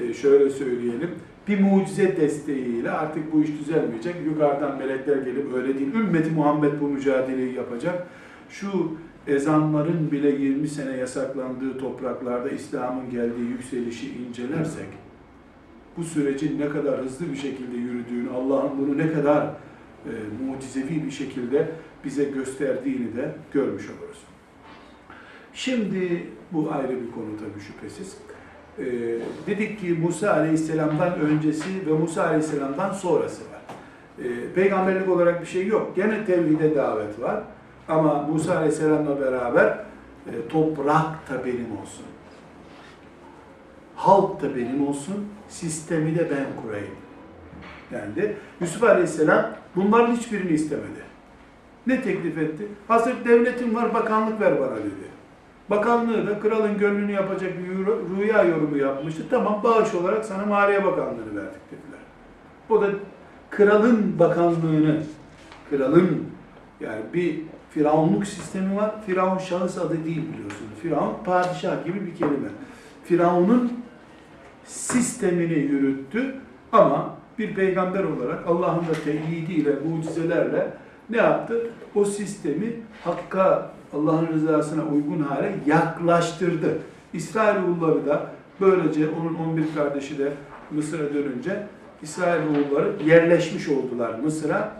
e, 0.00 0.14
şöyle 0.14 0.50
söyleyelim 0.50 1.10
bir 1.48 1.60
mucize 1.60 2.16
desteğiyle 2.16 2.90
artık 2.90 3.32
bu 3.32 3.42
iş 3.42 3.48
düzelmeyecek. 3.60 4.14
Yukarıdan 4.26 4.78
melekler 4.78 5.16
gelip 5.16 5.54
öyle 5.54 5.78
değil. 5.78 5.94
Ümmeti 5.94 6.30
Muhammed 6.30 6.80
bu 6.80 6.88
mücadeleyi 6.88 7.54
yapacak. 7.54 8.06
Şu 8.48 8.68
ezanların 9.26 10.10
bile 10.10 10.30
20 10.30 10.68
sene 10.68 10.96
yasaklandığı 10.96 11.78
topraklarda 11.78 12.50
İslam'ın 12.50 13.10
geldiği 13.10 13.48
yükselişi 13.50 14.06
incelersek 14.28 14.86
bu 15.96 16.04
sürecin 16.04 16.60
ne 16.60 16.68
kadar 16.68 17.04
hızlı 17.04 17.32
bir 17.32 17.36
şekilde 17.36 17.76
yürüdüğünü, 17.76 18.30
Allah'ın 18.30 18.70
bunu 18.78 18.98
ne 18.98 19.12
kadar 19.12 19.46
e, 20.06 20.12
mucizevi 20.44 21.04
bir 21.06 21.10
şekilde 21.10 21.70
bize 22.04 22.24
gösterdiğini 22.24 23.16
de 23.16 23.34
görmüş 23.52 23.90
oluruz. 23.90 24.18
Şimdi 25.54 26.26
bu 26.52 26.72
ayrı 26.72 26.90
bir 26.90 27.10
konu 27.10 27.36
tabii 27.38 27.64
şüphesiz. 27.64 28.16
Ee, 28.78 28.84
dedik 29.46 29.80
ki 29.80 29.98
Musa 30.02 30.32
Aleyhisselam'dan 30.32 31.20
öncesi 31.20 31.86
ve 31.86 31.92
Musa 31.92 32.24
Aleyhisselam'dan 32.24 32.92
sonrası 32.92 33.42
var. 33.42 33.60
Ee, 34.18 34.54
peygamberlik 34.54 35.08
olarak 35.08 35.40
bir 35.40 35.46
şey 35.46 35.66
yok. 35.66 35.96
Gene 35.96 36.24
tevhide 36.24 36.76
davet 36.76 37.20
var. 37.20 37.42
Ama 37.88 38.22
Musa 38.22 38.56
Aleyhisselam'la 38.56 39.20
beraber 39.20 39.84
e, 40.26 40.48
toprak 40.48 41.30
da 41.30 41.44
benim 41.44 41.78
olsun. 41.82 42.04
Halk 43.96 44.42
da 44.42 44.56
benim 44.56 44.88
olsun. 44.88 45.28
Sistemi 45.48 46.18
de 46.18 46.30
ben 46.30 46.62
kurayım. 46.62 46.94
Dendi. 47.94 48.36
Yusuf 48.60 48.82
Aleyhisselam 48.82 49.50
bunların 49.76 50.12
hiçbirini 50.12 50.52
istemedi. 50.52 51.04
Ne 51.86 52.02
teklif 52.02 52.38
etti? 52.38 52.68
Hazır 52.88 53.24
devletim 53.24 53.74
var, 53.74 53.94
bakanlık 53.94 54.40
ver 54.40 54.60
bana 54.60 54.76
dedi. 54.76 55.14
Bakanlığı 55.70 56.26
da 56.26 56.40
kralın 56.40 56.78
gönlünü 56.78 57.12
yapacak 57.12 57.52
bir 57.58 57.86
rüya 58.16 58.42
yorumu 58.42 58.76
yapmıştı. 58.76 59.22
Tamam 59.30 59.60
bağış 59.64 59.94
olarak 59.94 60.24
sana 60.24 60.46
Maliye 60.46 60.84
Bakanlığı'nı 60.84 61.36
verdik 61.36 61.60
dediler. 61.70 62.00
O 62.70 62.82
da 62.82 62.86
kralın 63.50 64.18
bakanlığını, 64.18 65.02
kralın 65.70 66.24
yani 66.80 67.00
bir 67.14 67.40
firavunluk 67.70 68.26
sistemi 68.26 68.76
var. 68.76 68.94
Firavun 69.06 69.38
şahıs 69.38 69.78
adı 69.78 70.04
değil 70.04 70.22
biliyorsunuz. 70.32 70.72
Firavun 70.82 71.14
padişah 71.24 71.84
gibi 71.84 72.06
bir 72.06 72.14
kelime. 72.14 72.48
Firavun'un 73.04 73.72
sistemini 74.64 75.58
yürüttü 75.58 76.34
ama 76.72 77.16
bir 77.38 77.54
peygamber 77.54 78.04
olarak 78.04 78.46
Allah'ın 78.46 78.80
da 78.80 78.92
teyidiyle, 79.04 79.70
mucizelerle 79.88 80.70
ne 81.10 81.16
yaptı? 81.16 81.70
O 81.94 82.04
sistemi 82.04 82.72
Hakk'a, 83.04 83.70
Allah'ın 83.94 84.26
rızasına 84.26 84.82
uygun 84.84 85.22
hale 85.22 85.54
yaklaştırdı. 85.66 86.78
İsrailoğulları 87.12 88.06
da 88.06 88.30
böylece 88.60 89.08
onun 89.08 89.34
11 89.34 89.64
kardeşi 89.74 90.18
de 90.18 90.32
Mısır'a 90.70 91.14
dönünce 91.14 91.66
İsrailoğulları 92.02 92.92
yerleşmiş 93.06 93.68
oldular 93.68 94.18
Mısır'a. 94.18 94.72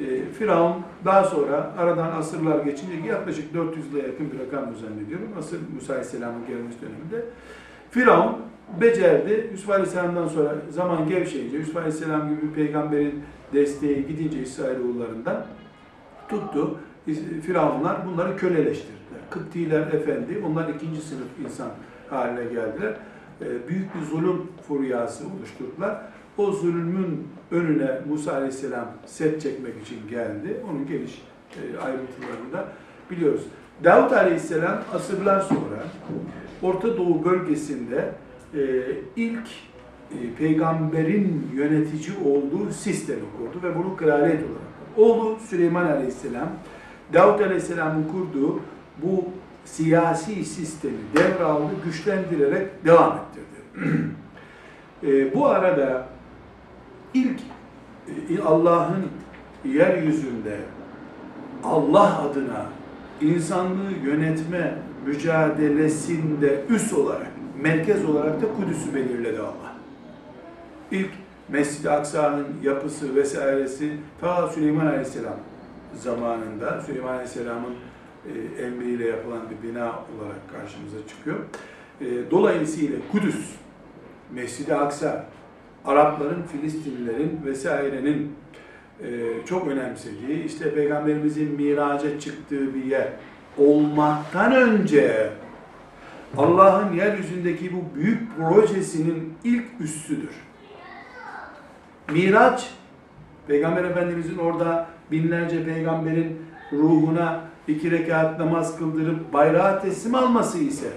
E, 0.00 0.04
Firavun 0.38 0.76
daha 1.04 1.24
sonra 1.24 1.74
aradan 1.78 2.16
asırlar 2.16 2.64
geçince 2.64 3.08
yaklaşık 3.08 3.54
400 3.54 3.86
yıla 3.86 3.98
yakın 3.98 4.32
bir 4.32 4.38
rakam 4.38 4.74
zannediyorum. 4.76 5.28
Asır 5.38 5.58
Musa 5.74 5.92
Aleyhisselam'ın 5.92 6.46
gelmesi 6.46 6.76
döneminde. 6.80 7.30
Firavun 7.90 8.36
becerdi. 8.80 9.48
Yusuf 9.52 9.70
Aleyhisselam'dan 9.70 10.28
sonra 10.28 10.54
zaman 10.70 11.08
gevşeyince, 11.08 11.56
Yusuf 11.56 11.76
Aleyhisselam 11.76 12.28
gibi 12.28 12.42
bir 12.42 12.54
peygamberin 12.54 13.22
desteği 13.52 14.06
gidince 14.06 14.42
İsrailoğullarından 14.42 15.46
tuttu. 16.28 16.78
Firavunlar 17.42 18.06
bunları 18.06 18.36
köleleştirdiler. 18.36 19.20
Kıptiler 19.30 19.80
efendi, 19.80 20.42
onlar 20.46 20.68
ikinci 20.68 21.00
sınıf 21.00 21.28
insan 21.44 21.68
haline 22.10 22.44
geldiler. 22.44 22.94
E, 23.40 23.68
büyük 23.68 23.94
bir 23.94 24.00
zulüm 24.00 24.42
furyası 24.68 25.24
oluşturdular. 25.24 26.02
O 26.38 26.52
zulmün 26.52 27.28
önüne 27.50 28.00
Musa 28.08 28.32
Aleyhisselam 28.32 28.88
set 29.06 29.42
çekmek 29.42 29.82
için 29.82 30.08
geldi. 30.10 30.60
Onun 30.70 30.86
geniş 30.86 31.22
e, 31.56 31.60
ayrıntılarını 31.78 32.52
da 32.52 32.68
biliyoruz. 33.10 33.42
Davut 33.84 34.12
Aleyhisselam 34.12 34.78
asırlar 34.94 35.40
sonra 35.40 35.82
Orta 36.62 36.96
Doğu 36.96 37.24
bölgesinde 37.24 38.12
e, 38.54 38.60
ilk 39.16 39.48
e, 40.10 40.34
peygamberin 40.38 41.50
yönetici 41.54 42.16
olduğu 42.24 42.72
sistemi 42.72 43.22
kurdu 43.38 43.66
ve 43.66 43.78
bunu 43.78 43.96
kraliyet 43.96 44.42
olarak. 44.42 44.68
Oğlu 44.96 45.38
Süleyman 45.48 45.86
Aleyhisselam, 45.86 46.48
Davut 47.12 47.40
Aleyhisselam'ın 47.40 48.04
kurduğu 48.04 48.60
bu 49.02 49.24
siyasi 49.64 50.44
sistemi 50.44 50.98
devraldı, 51.16 51.72
güçlendirerek 51.84 52.84
devam 52.84 53.18
ettirdi. 53.18 53.88
e, 55.06 55.34
bu 55.34 55.46
arada 55.46 56.08
ilk 57.14 57.40
e, 58.30 58.42
Allah'ın 58.42 59.06
yeryüzünde 59.64 60.58
Allah 61.64 62.22
adına 62.22 62.66
insanlığı 63.20 63.92
yönetme 64.04 64.74
mücadelesinde 65.06 66.64
üst 66.68 66.92
olarak, 66.92 67.30
merkez 67.62 68.04
olarak 68.04 68.42
da 68.42 68.46
Kudüs'ü 68.56 68.94
belirledi 68.94 69.40
Allah. 69.40 69.74
İlk 70.90 71.10
Mescid-i 71.48 71.90
Aksa'nın 71.90 72.46
yapısı 72.62 73.14
vesairesi 73.16 73.92
ta 74.20 74.48
Süleyman 74.48 74.86
Aleyhisselam 74.86 75.36
zamanında 75.94 76.80
Süleyman 76.80 77.12
Aleyhisselam'ın 77.12 77.74
e, 78.26 78.62
emriyle 78.62 79.08
yapılan 79.08 79.42
bir 79.50 79.68
bina 79.68 79.86
olarak 79.86 80.52
karşımıza 80.52 81.08
çıkıyor. 81.08 81.38
E, 82.00 82.30
dolayısıyla 82.30 82.98
Kudüs, 83.12 83.54
Mescid-i 84.34 84.74
Aksa, 84.74 85.26
Arapların, 85.84 86.42
Filistinlilerin 86.42 87.40
vesairenin 87.44 88.32
e, 89.02 89.06
çok 89.46 89.68
önemsediği, 89.68 90.44
işte 90.44 90.74
Peygamberimizin 90.74 91.52
miraca 91.54 92.20
çıktığı 92.20 92.74
bir 92.74 92.84
yer 92.84 93.08
olmaktan 93.58 94.52
önce 94.52 95.30
Allah'ın 96.36 96.92
yeryüzündeki 96.92 97.72
bu 97.72 97.94
büyük 97.94 98.36
projesinin 98.36 99.34
ilk 99.44 99.64
üssüdür. 99.80 100.30
Miraç, 102.12 102.70
Peygamber 103.48 103.84
Efendimizin 103.84 104.38
orada 104.38 104.86
binlerce 105.10 105.64
peygamberin 105.64 106.42
ruhuna 106.72 107.40
iki 107.68 107.90
rekat 107.90 108.38
namaz 108.38 108.78
kıldırıp 108.78 109.32
bayrağı 109.32 109.82
teslim 109.82 110.14
alması 110.14 110.58
ise 110.58 110.88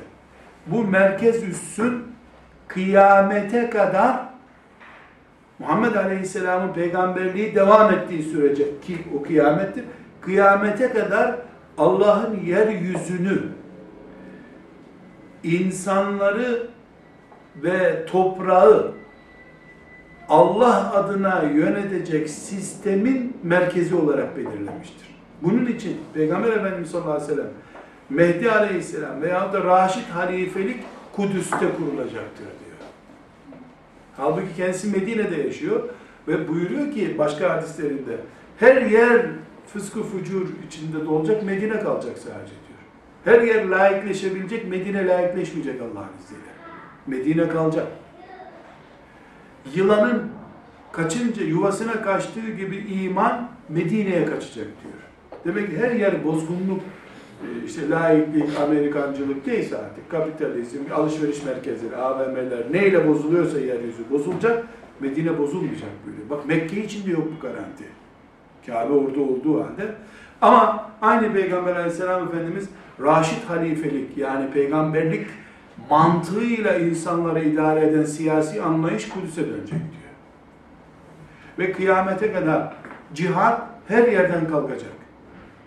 bu 0.67 0.83
merkez 0.83 1.43
üssün 1.43 2.03
kıyamete 2.67 3.69
kadar 3.69 4.31
Muhammed 5.59 5.95
Aleyhisselam'ın 5.95 6.73
peygamberliği 6.73 7.55
devam 7.55 7.93
ettiği 7.93 8.23
sürece 8.23 8.63
ki 8.81 8.97
o 9.19 9.23
kıyamettir. 9.23 9.83
Kıyamete 10.21 10.93
kadar 10.93 11.35
Allah'ın 11.77 12.39
yeryüzünü 12.45 13.41
insanları 15.43 16.67
ve 17.55 18.05
toprağı 18.05 18.91
Allah 20.29 20.93
adına 20.93 21.43
yönetecek 21.43 22.29
sistemin 22.29 23.37
merkezi 23.43 23.95
olarak 23.95 24.37
belirlemiştir. 24.37 25.15
Bunun 25.41 25.65
için 25.65 25.97
Peygamber 26.13 26.51
Efendimiz 26.51 26.91
sallallahu 26.91 27.11
aleyhi 27.11 27.31
ve 27.31 27.35
sellem 27.35 27.51
Mehdi 28.09 28.51
aleyhisselam 28.51 29.21
veya 29.21 29.53
da 29.53 29.63
Raşid 29.63 30.09
halifelik 30.09 30.79
Kudüs'te 31.15 31.71
kurulacaktır 31.77 32.45
diyor. 32.45 32.77
Halbuki 34.17 34.55
kendisi 34.57 34.87
Medine'de 34.87 35.35
yaşıyor 35.35 35.89
ve 36.27 36.47
buyuruyor 36.47 36.91
ki 36.91 37.15
başka 37.17 37.49
hadislerinde 37.49 38.17
her 38.57 38.81
yer 38.81 39.25
fıskı 39.73 40.03
fucur 40.03 40.47
içinde 40.67 41.05
dolacak, 41.05 41.43
Medine 41.43 41.79
kalacak 41.79 42.17
sadece. 42.17 42.60
Her 43.25 43.41
yer 43.41 43.65
layıkleşebilecek, 43.65 44.67
Medine 44.67 45.07
layıkleşmeyecek 45.07 45.81
Allah'ın 45.81 46.09
izniyle. 46.23 46.51
Medine 47.07 47.47
kalacak. 47.47 47.87
Yılanın 49.75 50.31
kaçınca 50.91 51.43
yuvasına 51.43 52.01
kaçtığı 52.01 52.49
gibi 52.49 52.77
iman 52.77 53.49
Medine'ye 53.69 54.25
kaçacak 54.25 54.67
diyor. 54.83 54.93
Demek 55.45 55.69
ki 55.69 55.77
her 55.77 55.91
yer 55.91 56.23
bozgunluk, 56.23 56.79
e, 57.41 57.65
işte 57.65 57.89
laiklik, 57.89 58.59
Amerikancılık 58.59 59.47
neyse 59.47 59.77
artık 59.77 60.11
kapitalizm, 60.11 60.79
alışveriş 60.93 61.43
merkezleri, 61.43 61.95
AVM'ler 61.95 62.71
neyle 62.71 63.07
bozuluyorsa 63.07 63.59
yeryüzü 63.59 64.09
bozulacak, 64.11 64.67
Medine 64.99 65.37
bozulmayacak 65.37 65.89
böyle. 66.07 66.29
Bak 66.29 66.45
Mekke 66.47 66.83
için 66.83 67.05
de 67.05 67.11
yok 67.11 67.27
bu 67.37 67.41
garanti. 67.41 67.83
Kabe 68.65 68.93
orada 68.93 69.21
olduğu 69.21 69.63
halde. 69.63 69.95
Ama 70.41 70.91
aynı 71.01 71.33
Peygamber 71.33 71.75
aleyhisselam 71.75 72.27
Efendimiz 72.27 72.69
Raşid 72.99 73.43
halifelik 73.47 74.17
yani 74.17 74.51
peygamberlik 74.51 75.27
mantığıyla 75.89 76.77
insanları 76.77 77.43
idare 77.43 77.85
eden 77.85 78.03
siyasi 78.03 78.61
anlayış 78.61 79.09
Kudüs'e 79.09 79.47
dönecek 79.47 79.69
diyor. 79.69 80.11
Ve 81.59 81.71
kıyamete 81.71 82.33
kadar 82.33 82.73
cihat 83.13 83.61
her 83.87 84.07
yerden 84.07 84.47
kalkacak. 84.47 84.91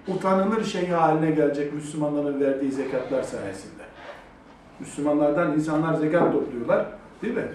Utanılır 0.08 0.64
şey 0.64 0.88
haline 0.88 1.30
gelecek 1.30 1.72
Müslümanların 1.72 2.40
verdiği 2.40 2.72
zekatlar 2.72 3.22
sayesinde. 3.22 3.82
Müslümanlardan 4.80 5.52
insanlar 5.54 5.94
zekat 5.94 6.32
topluyorlar. 6.32 6.86
Değil 7.22 7.34
mi? 7.34 7.48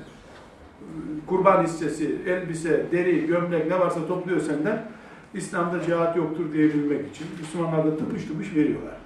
Kurban 1.28 1.64
hissesi, 1.64 2.16
elbise, 2.28 2.86
deri, 2.92 3.28
gömlek 3.28 3.68
ne 3.68 3.80
varsa 3.80 4.08
topluyor 4.08 4.42
senden. 4.42 4.82
İslam'da 5.34 5.82
cihat 5.82 6.16
yoktur 6.18 6.54
diyebilmek 6.54 7.16
için 7.16 7.28
Müslümanlar 7.40 7.86
da 7.86 7.98
tıpış 7.98 8.26
tıpış 8.26 8.56
veriyorlar. 8.56 8.98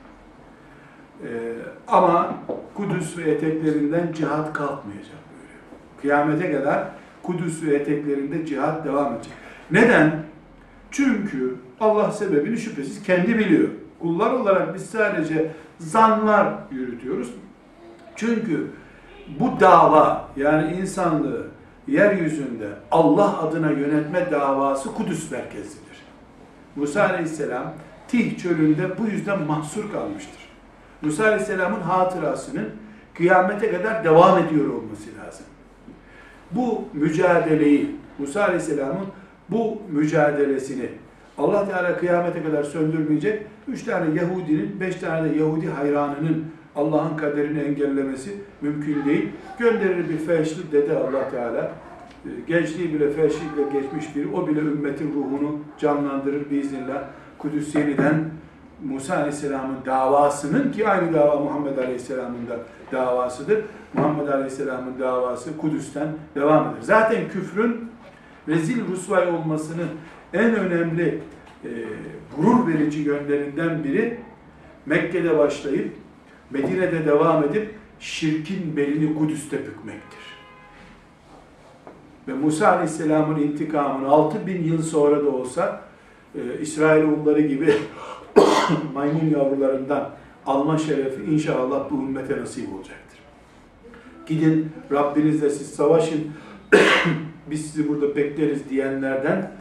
Ee, 1.24 1.54
ama 1.88 2.36
Kudüs 2.74 3.18
ve 3.18 3.32
eteklerinden 3.32 4.14
cihat 4.14 4.54
kalkmayacak 4.54 5.16
böyle. 5.32 5.54
Kıyamete 6.02 6.52
kadar 6.52 6.88
Kudüs 7.24 7.64
ve 7.64 7.76
eteklerinde 7.76 8.46
cihat 8.46 8.86
devam 8.86 9.14
edecek. 9.14 9.34
Neden? 9.72 10.24
Çünkü 10.92 11.56
Allah 11.80 12.12
sebebini 12.12 12.58
şüphesiz 12.58 13.04
kendi 13.04 13.38
biliyor. 13.38 13.70
Kullar 14.00 14.32
olarak 14.32 14.76
biz 14.76 14.86
sadece 14.86 15.52
zanlar 15.80 16.54
yürütüyoruz. 16.72 17.34
Çünkü 18.16 18.68
bu 19.40 19.60
dava 19.60 20.30
yani 20.36 20.74
insanlığı 20.74 21.48
yeryüzünde 21.88 22.70
Allah 22.92 23.42
adına 23.42 23.72
yönetme 23.72 24.32
davası 24.32 24.94
Kudüs 24.94 25.32
merkezidir. 25.32 26.04
Musa 26.76 27.04
Aleyhisselam 27.04 27.74
Tih 28.08 28.38
çölünde 28.38 28.98
bu 28.98 29.06
yüzden 29.06 29.42
mahsur 29.42 29.92
kalmıştır. 29.92 30.43
Musa 31.04 31.24
Aleyhisselam'ın 31.24 31.82
hatırasının 31.82 32.70
kıyamete 33.14 33.72
kadar 33.72 34.04
devam 34.04 34.38
ediyor 34.38 34.66
olması 34.66 35.10
lazım. 35.26 35.46
Bu 36.52 36.84
mücadeleyi, 36.94 37.96
Musa 38.18 38.44
Aleyhisselam'ın 38.44 39.08
bu 39.50 39.82
mücadelesini 39.92 40.90
Allah 41.38 41.70
Teala 41.70 41.98
kıyamete 41.98 42.44
kadar 42.44 42.64
söndürmeyecek. 42.64 43.44
Üç 43.68 43.84
tane 43.84 44.20
Yahudinin, 44.20 44.80
beş 44.80 44.96
tane 44.96 45.34
de 45.34 45.38
Yahudi 45.38 45.68
hayranının 45.68 46.46
Allah'ın 46.76 47.18
kaderini 47.18 47.60
engellemesi 47.60 48.32
mümkün 48.62 49.06
değil. 49.06 49.30
Gönderir 49.60 50.10
bir 50.10 50.18
felçli 50.18 50.72
dede 50.72 50.98
Allah 50.98 51.30
Teala. 51.30 51.72
Ee, 52.26 52.30
gençliği 52.48 52.94
bile 52.94 53.12
felçlikle 53.12 53.64
geçmiş 53.74 54.16
bir, 54.16 54.34
o 54.34 54.48
bile 54.48 54.60
ümmetin 54.60 55.14
ruhunu 55.14 55.60
canlandırır 55.78 56.50
biiznillah. 56.50 57.04
Kudüs 57.38 57.76
yeniden 57.76 58.24
Musa 58.82 59.16
Aleyhisselam'ın 59.16 59.78
davasının 59.86 60.72
ki 60.72 60.88
aynı 60.88 61.14
dava 61.14 61.40
Muhammed 61.40 61.78
Aleyhisselam'ın 61.78 62.48
da 62.48 62.60
davasıdır. 62.92 63.66
Muhammed 63.94 64.28
Aleyhisselam'ın 64.28 65.00
davası 65.00 65.58
Kudüs'ten 65.58 66.08
devam 66.36 66.64
eder. 66.64 66.82
Zaten 66.82 67.30
küfrün 67.30 67.92
rezil 68.48 68.88
rusvay 68.88 69.28
olmasının 69.28 69.90
en 70.34 70.56
önemli 70.56 71.20
e, 71.64 71.70
gurur 72.38 72.68
verici 72.68 73.00
yönlerinden 73.00 73.84
biri 73.84 74.20
Mekke'de 74.86 75.38
başlayıp 75.38 75.96
Medine'de 76.50 77.06
devam 77.06 77.44
edip 77.44 77.76
şirkin 78.00 78.78
belini 78.78 79.18
Kudüs'te 79.18 79.58
bükmektir. 79.58 80.20
Ve 82.28 82.34
Musa 82.34 82.68
Aleyhisselam'ın 82.68 83.42
intikamını 83.42 84.08
6000 84.08 84.64
yıl 84.64 84.82
sonra 84.82 85.26
da 85.26 85.30
olsa 85.30 85.82
e, 86.36 86.60
İsrailoğulları 86.62 87.42
gibi 87.42 87.74
maymun 88.94 89.30
yavrularından 89.32 90.10
alma 90.46 90.78
şerefi 90.78 91.24
inşallah 91.24 91.92
bu 91.92 91.96
ümmete 91.96 92.42
nasip 92.42 92.74
olacaktır. 92.74 93.20
Gidin 94.26 94.72
Rabbinizle 94.92 95.50
siz 95.50 95.68
savaşın, 95.68 96.32
biz 97.50 97.62
sizi 97.62 97.90
burada 97.90 98.16
bekleriz 98.16 98.70
diyenlerden 98.70 99.52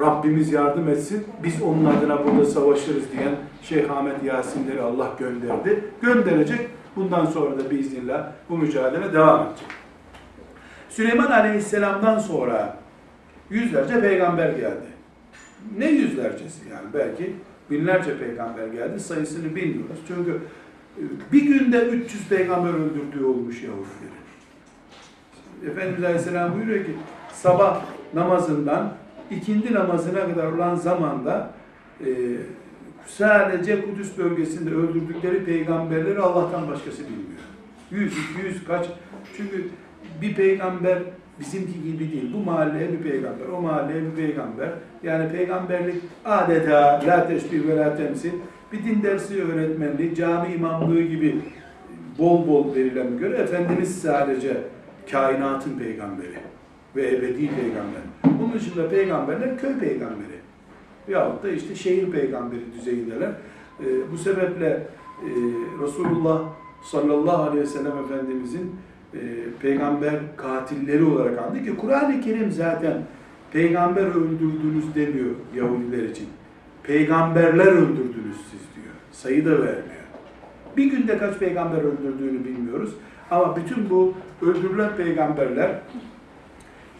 Rabbimiz 0.00 0.52
yardım 0.52 0.88
etsin, 0.88 1.24
biz 1.42 1.62
onun 1.62 1.84
adına 1.84 2.24
burada 2.24 2.44
savaşırız 2.44 3.12
diyen 3.12 3.34
Şeyh 3.62 3.90
Ahmet 3.90 4.24
Yasinleri 4.24 4.80
Allah 4.80 5.10
gönderdi. 5.18 5.84
Gönderecek. 6.02 6.68
Bundan 6.96 7.26
sonra 7.26 7.58
da 7.58 7.70
biiznillah 7.70 8.26
bu 8.48 8.58
mücadele 8.58 9.12
devam 9.12 9.46
edecek. 9.46 9.68
Süleyman 10.88 11.30
Aleyhisselam'dan 11.30 12.18
sonra 12.18 12.76
yüzlerce 13.50 14.00
peygamber 14.00 14.50
geldi. 14.50 14.86
Ne 15.78 15.90
yüzlercesi 15.90 16.68
yani 16.70 16.86
belki 16.94 17.32
binlerce 17.70 18.18
peygamber 18.18 18.66
geldi 18.66 19.00
sayısını 19.00 19.56
bilmiyoruz. 19.56 19.98
Çünkü 20.08 20.40
bir 21.32 21.42
günde 21.42 21.80
300 21.80 22.28
peygamber 22.28 22.70
öldürdüğü 22.70 23.24
olmuş 23.24 23.62
Yahudilerin. 23.62 24.18
Efendimiz 25.66 26.04
Aleyhisselam 26.04 26.54
buyuruyor 26.54 26.84
ki 26.84 26.92
sabah 27.32 27.84
namazından 28.14 28.94
ikindi 29.30 29.74
namazına 29.74 30.26
kadar 30.26 30.52
olan 30.52 30.74
zamanda 30.74 31.50
e, 32.00 32.06
sadece 33.06 33.82
Kudüs 33.82 34.18
bölgesinde 34.18 34.70
öldürdükleri 34.70 35.44
peygamberleri 35.44 36.18
Allah'tan 36.18 36.68
başkası 36.68 37.02
bilmiyor. 37.02 37.38
Yüz, 37.90 38.12
iki 38.12 38.46
yüz 38.46 38.64
kaç. 38.64 38.86
Çünkü 39.36 39.68
bir 40.22 40.34
peygamber 40.34 40.98
bizimki 41.40 41.82
gibi 41.82 42.12
değil. 42.12 42.32
Bu 42.34 42.38
mahalleye 42.38 42.92
bir 42.92 43.10
peygamber, 43.10 43.46
o 43.58 43.60
mahalleye 43.60 44.02
bir 44.02 44.10
peygamber. 44.10 44.68
Yani 45.02 45.32
peygamberlik 45.32 45.96
adeta 46.24 47.02
la 47.06 47.28
teşbih 47.28 47.68
ve 47.68 47.76
la 47.76 47.96
temsil. 47.96 48.32
Bir 48.72 48.84
din 48.84 49.02
dersi 49.02 49.42
öğretmenliği, 49.42 50.14
cami 50.14 50.54
imamlığı 50.54 51.02
gibi 51.02 51.40
bol 52.18 52.48
bol 52.48 52.74
verilen 52.74 53.18
göre 53.18 53.36
Efendimiz 53.36 54.02
sadece 54.02 54.56
kainatın 55.10 55.78
peygamberi 55.78 56.38
ve 56.96 57.08
ebedi 57.08 57.50
peygamber. 57.50 58.02
Bunun 58.24 58.52
dışında 58.52 58.88
peygamberler 58.88 59.58
köy 59.58 59.78
peygamberi. 59.78 60.38
Yahut 61.08 61.42
da 61.42 61.48
işte 61.48 61.74
şehir 61.74 62.10
peygamberi 62.10 62.72
düzeyindeler. 62.78 63.30
E, 63.80 64.12
bu 64.12 64.18
sebeple 64.18 64.66
e, 64.66 65.30
Resulullah 65.82 66.42
sallallahu 66.84 67.42
aleyhi 67.42 67.62
ve 67.62 67.66
sellem 67.66 67.98
Efendimizin 67.98 68.74
e, 69.14 69.18
peygamber 69.62 70.14
katilleri 70.36 71.04
olarak 71.04 71.38
andı 71.38 71.64
ki 71.64 71.76
Kur'an-ı 71.76 72.20
Kerim 72.20 72.52
zaten 72.52 73.02
peygamber 73.52 74.06
öldürdünüz 74.06 74.94
demiyor 74.94 75.30
Yahudiler 75.54 76.02
için. 76.02 76.28
Peygamberler 76.82 77.66
öldürdünüz 77.66 78.36
siz 78.50 78.60
diyor. 78.74 78.94
Sayı 79.12 79.46
da 79.46 79.50
vermiyor. 79.50 79.98
Bir 80.76 80.84
günde 80.84 81.18
kaç 81.18 81.38
peygamber 81.38 81.78
öldürdüğünü 81.78 82.44
bilmiyoruz. 82.44 82.94
Ama 83.30 83.56
bütün 83.56 83.90
bu 83.90 84.14
öldürülen 84.42 84.96
peygamberler 84.96 85.70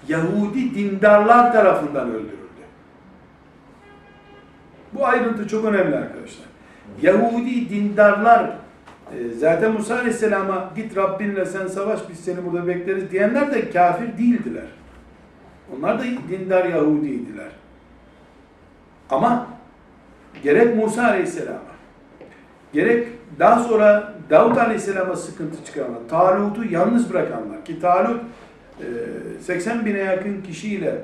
Yahudi 0.08 0.74
dindarlar 0.74 1.52
tarafından 1.52 2.08
öldürüldü. 2.08 2.38
Bu 4.92 5.06
ayrıntı 5.06 5.48
çok 5.48 5.64
önemli 5.64 5.96
arkadaşlar. 5.96 6.46
Yahudi 7.02 7.70
dindarlar 7.70 8.50
e, 9.14 9.28
zaten 9.38 9.72
Musa 9.72 9.94
Aleyhisselam'a 9.94 10.70
git 10.76 10.96
Rabbinle 10.96 11.46
sen 11.46 11.66
savaş 11.66 12.00
biz 12.10 12.20
seni 12.20 12.44
burada 12.44 12.66
bekleriz 12.66 13.10
diyenler 13.10 13.54
de 13.54 13.70
kafir 13.70 14.18
değildiler. 14.18 14.66
Onlar 15.76 15.98
da 15.98 16.04
dindar 16.28 16.64
Yahudiydiler. 16.64 17.50
Ama 19.10 19.46
gerek 20.42 20.76
Musa 20.76 21.02
Aleyhisselam'a 21.02 21.60
gerek 22.72 23.08
daha 23.38 23.62
sonra 23.62 24.14
Davut 24.30 24.58
Aleyhisselam'a 24.58 25.16
sıkıntı 25.16 25.64
çıkaranlar, 25.64 26.00
Talut'u 26.08 26.64
yalnız 26.64 27.10
bırakanlar 27.10 27.64
ki 27.64 27.80
Talut 27.80 28.20
80 29.40 29.86
bine 29.86 29.98
yakın 29.98 30.42
kişiyle 30.42 31.02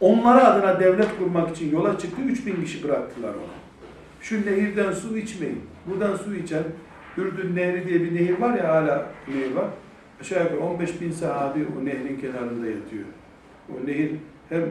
onlara 0.00 0.44
adına 0.44 0.80
devlet 0.80 1.18
kurmak 1.18 1.50
için 1.50 1.72
yola 1.72 1.98
çıktı. 1.98 2.22
3000 2.22 2.64
kişi 2.64 2.84
bıraktılar 2.84 3.28
onu. 3.28 3.52
Şu 4.20 4.36
nehirden 4.46 4.92
su 4.92 5.18
içmeyin. 5.18 5.60
Buradan 5.86 6.16
su 6.16 6.34
içen 6.34 6.62
Ürdün 7.16 7.56
Nehri 7.56 7.88
diye 7.88 8.00
bir 8.00 8.14
nehir 8.14 8.38
var 8.38 8.54
ya 8.54 8.68
hala 8.68 9.06
nehir 9.28 9.54
var. 9.54 9.66
Aşağı 10.20 10.42
yukarı 10.42 10.60
15 10.60 11.00
bin 11.00 11.12
sahabi 11.12 11.66
o 11.80 11.84
nehrin 11.84 12.20
kenarında 12.20 12.66
yatıyor. 12.66 13.04
O 13.70 13.86
nehir 13.86 14.10
hem 14.48 14.62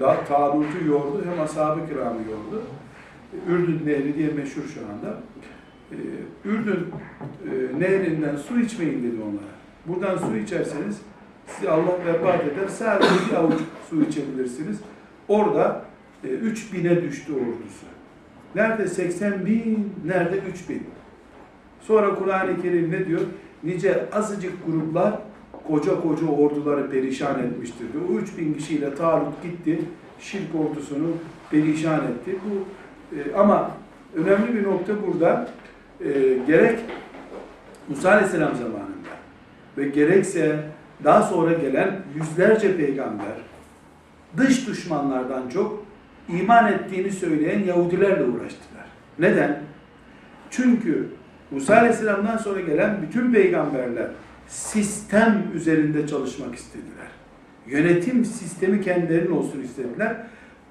da 0.00 0.24
Talut'u 0.24 0.86
yordu 0.86 1.24
hem 1.30 1.40
ashab-ı 1.40 1.88
kiramı 1.88 2.18
yordu. 2.18 2.62
Ürdün 3.48 3.86
Nehri 3.86 4.14
diye 4.14 4.28
meşhur 4.28 4.62
şu 4.74 4.80
anda. 4.80 5.20
Ürdün 6.44 6.86
nehrinden 7.78 8.36
su 8.36 8.60
içmeyin 8.60 9.02
dedi 9.02 9.22
onlara. 9.22 9.56
Buradan 9.86 10.18
su 10.18 10.36
içerseniz 10.36 11.00
sizi 11.46 11.70
Allah 11.70 12.06
vefat 12.06 12.44
eder. 12.44 12.68
Sadece 12.68 13.10
bir 13.30 13.36
avuç 13.36 13.60
su 13.90 14.02
içebilirsiniz. 14.02 14.80
Orada 15.28 15.84
e, 16.24 16.28
3 16.28 16.72
bine 16.72 17.02
düştü 17.02 17.32
ordusu. 17.32 17.86
Nerede 18.56 18.88
80 18.88 19.46
bin, 19.46 19.92
nerede 20.04 20.38
3 20.38 20.68
bin. 20.68 20.82
Sonra 21.80 22.14
Kur'an-ı 22.14 22.62
Kerim 22.62 22.92
ne 22.92 23.06
diyor? 23.06 23.20
Nice 23.64 24.04
azıcık 24.12 24.66
gruplar 24.66 25.14
koca 25.68 26.00
koca 26.00 26.26
orduları 26.26 26.90
perişan 26.90 27.38
etmiştir 27.38 27.92
diyor. 27.92 28.04
O 28.10 28.18
3 28.18 28.38
bin 28.38 28.54
kişiyle 28.54 28.94
Talut 28.94 29.42
gitti, 29.42 29.80
şirk 30.20 30.54
ordusunu 30.54 31.08
perişan 31.50 32.00
etti. 32.04 32.38
Bu 32.44 32.64
e, 33.16 33.34
Ama 33.36 33.70
önemli 34.14 34.54
bir 34.54 34.64
nokta 34.64 34.92
burada. 35.06 35.48
E, 36.00 36.10
gerek 36.46 36.78
Musa 37.88 38.10
Aleyhisselam 38.10 38.54
zamanında 38.54 38.86
ve 39.78 39.88
gerekse 39.88 40.60
daha 41.04 41.22
sonra 41.22 41.52
gelen 41.52 42.02
yüzlerce 42.14 42.76
peygamber 42.76 43.36
dış 44.36 44.66
düşmanlardan 44.68 45.48
çok 45.48 45.85
iman 46.28 46.72
ettiğini 46.72 47.10
söyleyen 47.10 47.64
Yahudilerle 47.64 48.24
uğraştılar. 48.24 48.86
Neden? 49.18 49.60
Çünkü 50.50 51.08
Musa 51.50 51.76
Aleyhisselam'dan 51.76 52.36
sonra 52.36 52.60
gelen 52.60 53.02
bütün 53.02 53.32
peygamberler 53.32 54.06
sistem 54.48 55.42
üzerinde 55.54 56.06
çalışmak 56.06 56.54
istediler. 56.54 57.06
Yönetim 57.66 58.24
sistemi 58.24 58.80
kendilerinin 58.80 59.30
olsun 59.30 59.60
istediler. 59.60 60.16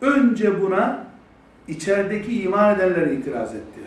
Önce 0.02 0.62
buna 0.62 1.08
içerideki 1.68 2.42
iman 2.42 2.76
edenler 2.76 3.08
itiraz 3.08 3.56
etti. 3.56 3.80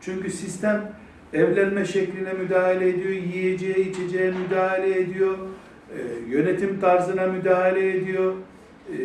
Çünkü 0.00 0.30
sistem 0.30 0.92
evlenme 1.32 1.84
şekline 1.84 2.32
müdahale 2.32 2.88
ediyor, 2.88 3.10
yiyeceğe, 3.10 3.80
içeceğe 3.80 4.30
müdahale 4.30 5.00
ediyor, 5.00 5.38
e, 5.94 5.98
yönetim 6.28 6.80
tarzına 6.80 7.26
müdahale 7.26 7.96
ediyor, 7.96 8.34
e, 8.92 8.98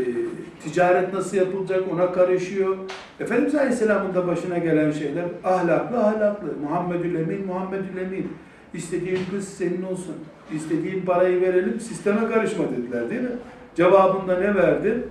ticaret 0.63 1.13
nasıl 1.13 1.37
yapılacak 1.37 1.83
ona 1.93 2.11
karışıyor. 2.11 2.77
Efendimiz 3.19 3.55
Aleyhisselam'ın 3.55 4.13
da 4.13 4.27
başına 4.27 4.57
gelen 4.57 4.91
şeyler 4.91 5.25
ahlaklı 5.43 5.97
ahlaklı. 5.97 6.47
Muhammedül 6.63 7.15
Emin, 7.15 7.45
Muhammedül 7.45 7.97
Emin. 7.97 8.27
İstediğin 8.73 9.19
kız 9.31 9.47
senin 9.47 9.83
olsun. 9.83 10.15
İstediğin 10.55 11.05
parayı 11.05 11.41
verelim, 11.41 11.79
sisteme 11.79 12.27
karışma 12.27 12.63
dediler 12.71 13.09
değil 13.09 13.21
mi? 13.21 13.29
Cevabında 13.75 14.39
ne 14.39 14.55
verdi? 14.55 15.03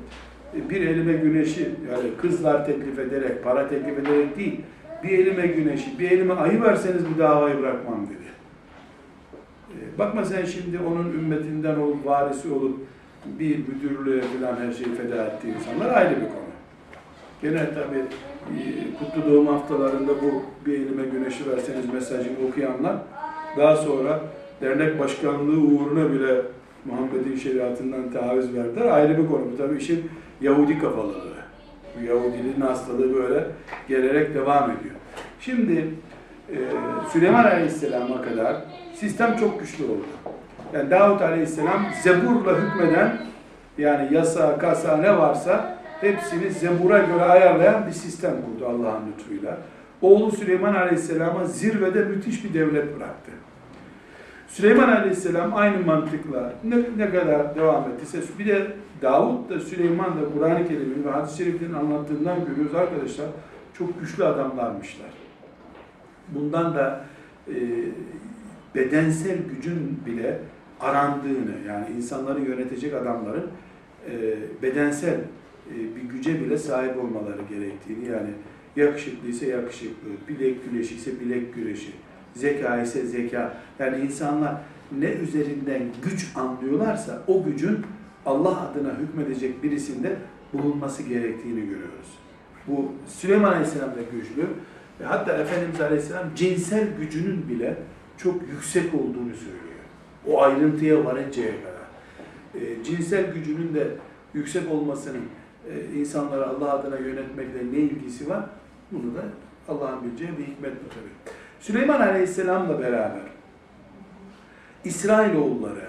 E, 0.56 0.70
bir 0.70 0.80
elime 0.80 1.12
güneşi, 1.12 1.62
yani 1.62 2.10
kızlar 2.22 2.66
teklif 2.66 2.98
ederek, 2.98 3.44
para 3.44 3.68
teklif 3.68 3.98
ederek 3.98 4.36
değil, 4.36 4.60
bir 5.02 5.18
elime 5.18 5.46
güneşi, 5.46 5.98
bir 5.98 6.10
elime 6.10 6.34
ayı 6.34 6.62
verseniz 6.62 7.02
bu 7.14 7.18
davayı 7.18 7.58
bırakmam 7.58 8.06
dedi. 8.06 8.28
E, 9.70 9.98
bakma 9.98 10.24
sen 10.24 10.44
şimdi 10.44 10.78
onun 10.78 11.12
ümmetinden 11.12 11.76
olup, 11.76 12.06
varisi 12.06 12.52
olup, 12.52 12.80
bir 13.38 13.58
müdürlüğe 13.58 14.20
falan 14.20 14.56
her 14.56 14.72
şeyi 14.72 14.94
feda 14.94 15.24
ettiği 15.24 15.54
insanlar 15.54 15.96
ayrı 15.96 16.10
bir 16.10 16.26
konu. 16.26 16.44
Gene 17.42 17.74
tabi 17.74 17.98
e, 17.98 18.62
kutlu 18.98 19.30
doğum 19.30 19.46
haftalarında 19.46 20.12
bu 20.22 20.42
bir 20.66 20.72
elime 20.72 21.02
güneşi 21.04 21.50
verseniz 21.50 21.92
mesajını 21.92 22.48
okuyanlar 22.48 22.96
daha 23.56 23.76
sonra 23.76 24.20
dernek 24.60 24.98
başkanlığı 25.00 25.60
uğruna 25.60 26.12
bile 26.12 26.42
Muhammed'in 26.84 27.36
şeriatından 27.36 28.10
taviz 28.12 28.54
verdiler. 28.54 28.86
Ayrı 28.86 29.18
bir 29.18 29.28
konu. 29.28 29.42
Bu 29.52 29.56
tabi 29.56 29.76
işin 29.76 30.10
Yahudi 30.40 30.78
kafalılığı. 30.78 31.34
Bu 32.00 32.04
Yahudiliğin 32.04 32.60
hastalığı 32.60 33.14
böyle 33.14 33.46
gelerek 33.88 34.34
devam 34.34 34.64
ediyor. 34.70 34.94
Şimdi 35.40 35.88
e, 36.50 36.56
Süleyman 37.12 37.44
Aleyhisselam'a 37.44 38.22
kadar 38.22 38.56
sistem 38.94 39.36
çok 39.36 39.60
güçlü 39.60 39.84
oldu. 39.84 40.04
Yani 40.74 40.90
Davut 40.90 41.22
Aleyhisselam 41.22 41.86
Zebur'la 42.02 42.58
hükmeden 42.58 43.18
yani 43.78 44.14
yasa, 44.14 44.58
kasa 44.58 44.96
ne 44.96 45.18
varsa 45.18 45.78
hepsini 46.00 46.50
Zebur'a 46.50 46.98
göre 46.98 47.22
ayarlayan 47.22 47.86
bir 47.86 47.92
sistem 47.92 48.32
kurdu 48.32 48.68
Allah'ın 48.68 49.02
lütfuyla. 49.12 49.58
Oğlu 50.02 50.32
Süleyman 50.32 50.74
Aleyhisselam'a 50.74 51.44
zirvede 51.44 52.04
müthiş 52.04 52.44
bir 52.44 52.54
devlet 52.54 52.96
bıraktı. 52.96 53.32
Süleyman 54.48 54.88
Aleyhisselam 54.88 55.56
aynı 55.56 55.86
mantıkla 55.86 56.52
ne, 56.64 56.76
ne 56.96 57.10
kadar 57.10 57.54
devam 57.54 57.84
ettiyse 57.90 58.18
bir 58.38 58.46
de 58.46 58.66
Davut 59.02 59.50
da 59.50 59.60
Süleyman 59.60 60.10
da 60.10 60.20
Kur'an-ı 60.34 60.68
Kerim'in 60.68 61.04
ve 61.04 61.10
hadis-i 61.10 61.36
şeriflerin 61.36 61.74
anlattığından 61.74 62.44
görüyoruz 62.46 62.74
arkadaşlar 62.74 63.26
çok 63.78 64.00
güçlü 64.00 64.24
adamlarmışlar. 64.24 65.10
Bundan 66.28 66.74
da 66.74 67.04
e, 67.48 67.54
bedensel 68.74 69.38
gücün 69.38 70.00
bile 70.06 70.38
arandığını 70.85 71.55
yani 71.68 71.87
insanları 71.97 72.41
yönetecek 72.41 72.95
adamların 72.95 73.47
e, 74.11 74.12
bedensel 74.62 75.20
e, 75.70 75.74
bir 75.97 76.03
güce 76.03 76.41
bile 76.41 76.59
sahip 76.59 76.97
olmaları 76.97 77.43
gerektiğini 77.51 78.09
yani 78.09 78.30
yakışıklı 78.76 79.28
ise 79.28 79.47
yakışıklı, 79.47 80.09
bilek 80.28 80.70
güreşi 80.70 80.95
ise 80.95 81.20
bilek 81.20 81.55
güreşi, 81.55 81.93
zeka 82.35 82.82
ise 82.82 83.07
zeka. 83.07 83.55
Yani 83.78 84.05
insanlar 84.05 84.55
ne 84.99 85.09
üzerinden 85.09 85.82
güç 86.03 86.26
anlıyorlarsa 86.35 87.22
o 87.26 87.45
gücün 87.45 87.78
Allah 88.26 88.70
adına 88.70 88.93
hükmedecek 88.99 89.62
birisinde 89.62 90.16
bulunması 90.53 91.03
gerektiğini 91.03 91.61
görüyoruz. 91.61 92.18
Bu 92.66 92.93
Süleyman 93.07 93.53
Aleyhisselam 93.53 93.91
da 93.91 94.01
güçlü. 94.12 94.47
Ve 95.01 95.05
hatta 95.05 95.32
Efendimiz 95.32 95.80
Aleyhisselam 95.80 96.24
cinsel 96.37 96.89
gücünün 97.01 97.49
bile 97.49 97.76
çok 98.16 98.35
yüksek 98.53 98.95
olduğunu 98.95 99.35
söylüyor. 99.35 99.63
O 100.28 100.42
ayrıntıya 100.42 101.04
varıncaya 101.04 101.52
kadar. 101.52 101.84
E, 102.54 102.84
cinsel 102.84 103.32
gücünün 103.34 103.74
de 103.74 103.88
yüksek 104.34 104.70
olmasının 104.70 105.24
e, 105.70 105.98
insanları 105.98 106.46
Allah 106.46 106.72
adına 106.72 106.96
yönetmekle 106.98 107.72
ne 107.72 107.78
ilgisi 107.78 108.30
var? 108.30 108.44
Bunu 108.92 109.14
da 109.14 109.22
Allah'ın 109.68 110.04
bileceği 110.04 110.38
bir 110.38 110.46
hikmet 110.46 110.72
bu 110.84 110.88
tabi. 110.88 111.34
Süleyman 111.60 112.00
Aleyhisselam'la 112.00 112.80
beraber 112.80 113.22
İsrailoğulları 114.84 115.88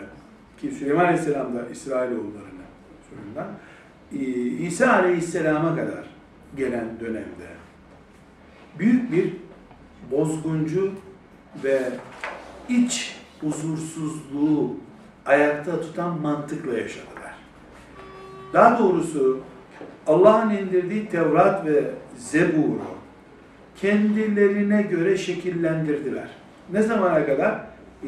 ki 0.61 0.71
Süleyman 0.71 1.05
Aleyhisselam 1.05 1.55
da 1.55 1.69
İsrailoğullarına 1.71 2.65
soyundan 3.09 3.47
İsa 4.67 4.93
Aleyhisselam'a 4.93 5.75
kadar 5.75 6.09
gelen 6.57 6.99
dönemde 6.99 7.47
büyük 8.79 9.11
bir 9.11 9.33
bozguncu 10.11 10.91
ve 11.63 11.81
iç 12.69 13.14
huzursuzluğu 13.45 14.75
ayakta 15.25 15.81
tutan 15.81 16.21
mantıkla 16.21 16.77
yaşadılar. 16.77 17.35
Daha 18.53 18.79
doğrusu 18.79 19.39
Allah'ın 20.07 20.49
indirdiği 20.49 21.09
Tevrat 21.09 21.65
ve 21.65 21.83
Zebur'u 22.17 22.81
kendilerine 23.75 24.81
göre 24.81 25.17
şekillendirdiler. 25.17 26.27
Ne 26.71 26.81
zamana 26.81 27.25
kadar? 27.25 27.61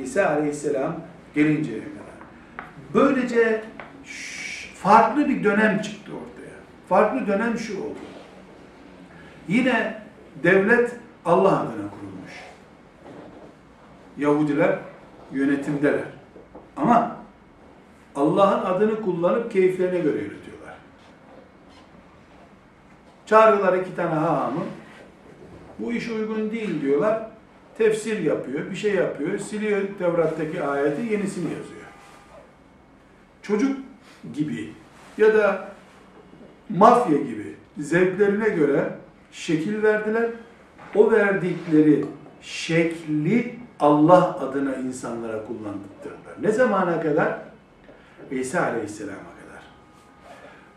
İsa 0.03 0.29
Aleyhisselam 0.29 0.95
gelinceye 1.35 1.79
kadar. 1.79 1.97
Böylece 2.93 3.61
farklı 4.75 5.29
bir 5.29 5.43
dönem 5.43 5.81
çıktı 5.81 6.11
ortaya. 6.11 6.57
Farklı 6.89 7.27
dönem 7.27 7.57
şu 7.57 7.83
oldu. 7.83 7.99
Yine 9.47 10.01
devlet 10.43 10.95
Allah 11.25 11.59
adına 11.59 11.89
kurulmuş. 11.89 12.33
Yahudiler 14.17 14.79
yönetimdeler. 15.31 16.05
Ama 16.77 17.17
Allah'ın 18.15 18.65
adını 18.65 19.01
kullanıp 19.01 19.51
keyiflerine 19.51 19.99
göre 19.99 20.17
yönetiyorlar. 20.17 20.75
Çağırıyorlar 23.25 23.77
iki 23.77 23.95
tane 23.95 24.13
hahamı. 24.13 24.63
Bu 25.79 25.93
iş 25.93 26.09
uygun 26.09 26.51
değil 26.51 26.81
diyorlar. 26.81 27.29
Tefsir 27.77 28.19
yapıyor, 28.19 28.71
bir 28.71 28.75
şey 28.75 28.95
yapıyor. 28.95 29.39
Siliyor 29.39 29.81
Tevrat'taki 29.99 30.63
ayeti, 30.63 31.13
yenisini 31.13 31.43
yazıyor. 31.43 31.81
Çocuk 33.41 33.77
gibi 34.33 34.73
ya 35.17 35.33
da 35.33 35.69
mafya 36.69 37.17
gibi 37.17 37.55
zevklerine 37.77 38.49
göre 38.49 38.93
şekil 39.31 39.83
verdiler. 39.83 40.29
O 40.95 41.11
verdikleri 41.11 42.05
şekli 42.41 43.55
Allah 43.79 44.39
adına 44.39 44.75
insanlara 44.75 45.45
kullandırdılar. 45.45 46.33
Ne 46.41 46.51
zamana 46.51 47.01
kadar? 47.01 47.39
İsa 48.31 48.61
Aleyhisselam'a 48.61 49.15
kadar. 49.17 49.63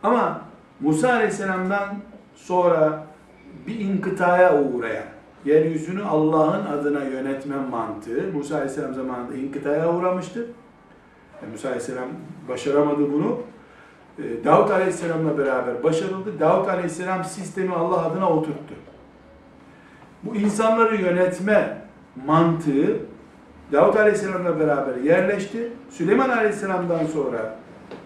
Ama 0.02 0.40
Musa 0.80 1.12
Aleyhisselam'dan 1.12 1.96
sonra 2.34 3.06
bir 3.66 3.80
inkıtaya 3.80 4.62
uğrayan, 4.62 5.04
yeryüzünü 5.44 6.04
Allah'ın 6.04 6.66
adına 6.66 7.04
yönetme 7.04 7.56
mantığı 7.56 8.30
Musa 8.34 8.54
Aleyhisselam 8.54 8.94
zamanında 8.94 9.34
inkıtaya 9.34 9.94
uğramıştı. 9.94 10.46
Yani 11.42 11.52
Musa 11.52 11.68
Aleyhisselam 11.68 12.08
başaramadı 12.48 13.12
bunu. 13.12 13.40
Ee, 14.18 14.44
Davut 14.44 14.70
Aleyhisselam'la 14.70 15.38
beraber 15.38 15.82
başarıldı. 15.82 16.40
Davut 16.40 16.68
Aleyhisselam 16.68 17.24
sistemi 17.24 17.74
Allah 17.74 18.06
adına 18.06 18.30
oturttu. 18.30 18.74
Bu 20.22 20.36
insanları 20.36 20.96
yönetme 20.96 21.79
mantığı 22.26 22.96
Davut 23.72 23.96
Aleyhisselam'la 23.96 24.60
beraber 24.60 24.96
yerleşti. 24.96 25.72
Süleyman 25.90 26.28
Aleyhisselam'dan 26.28 27.06
sonra 27.06 27.56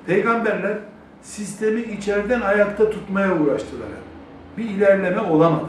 peygamberler 0.06 0.78
sistemi 1.22 1.80
içeriden 1.80 2.40
ayakta 2.40 2.90
tutmaya 2.90 3.40
uğraştılar. 3.40 3.88
Bir 4.58 4.64
ilerleme 4.64 5.20
olamadı. 5.20 5.68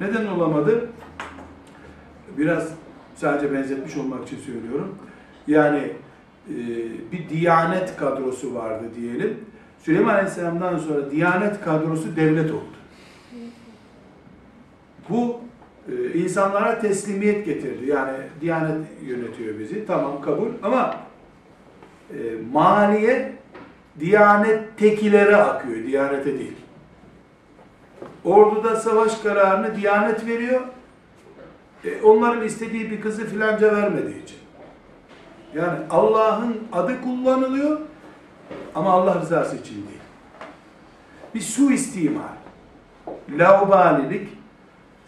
Neden 0.00 0.26
olamadı? 0.26 0.88
Biraz 2.38 2.68
sadece 3.14 3.52
benzetmiş 3.52 3.96
olmak 3.96 4.26
için 4.26 4.38
söylüyorum. 4.38 4.98
Yani 5.46 5.92
e, 6.48 6.56
bir 7.12 7.28
diyanet 7.28 7.96
kadrosu 7.96 8.54
vardı 8.54 8.84
diyelim. 8.96 9.36
Süleyman 9.82 10.14
Aleyhisselam'dan 10.14 10.78
sonra 10.78 11.10
diyanet 11.10 11.60
kadrosu 11.64 12.16
devlet 12.16 12.50
oldu. 12.50 12.64
Bu 15.08 15.40
insanlara 16.14 16.80
teslimiyet 16.80 17.46
getirdi. 17.46 17.86
Yani 17.86 18.16
diyanet 18.40 18.86
yönetiyor 19.02 19.58
bizi. 19.58 19.86
Tamam 19.86 20.20
kabul 20.20 20.48
ama 20.62 20.96
e, 22.10 22.16
maliye 22.52 23.32
diyanet 24.00 24.78
tekilere 24.78 25.36
akıyor. 25.36 25.86
Diyanete 25.86 26.38
değil. 26.38 26.56
Orduda 28.24 28.76
savaş 28.76 29.18
kararını 29.18 29.76
diyanet 29.76 30.26
veriyor. 30.26 30.60
E, 31.84 32.02
onların 32.02 32.42
istediği 32.44 32.90
bir 32.90 33.00
kızı 33.00 33.26
filanca 33.26 33.76
vermediği 33.76 34.22
için. 34.22 34.38
Yani 35.54 35.78
Allah'ın 35.90 36.56
adı 36.72 37.02
kullanılıyor 37.02 37.80
ama 38.74 38.90
Allah 38.90 39.20
rızası 39.20 39.56
için 39.56 39.74
değil. 39.74 40.00
Bir 41.34 41.40
suistimal, 41.40 42.22
laubalilik, 43.30 44.33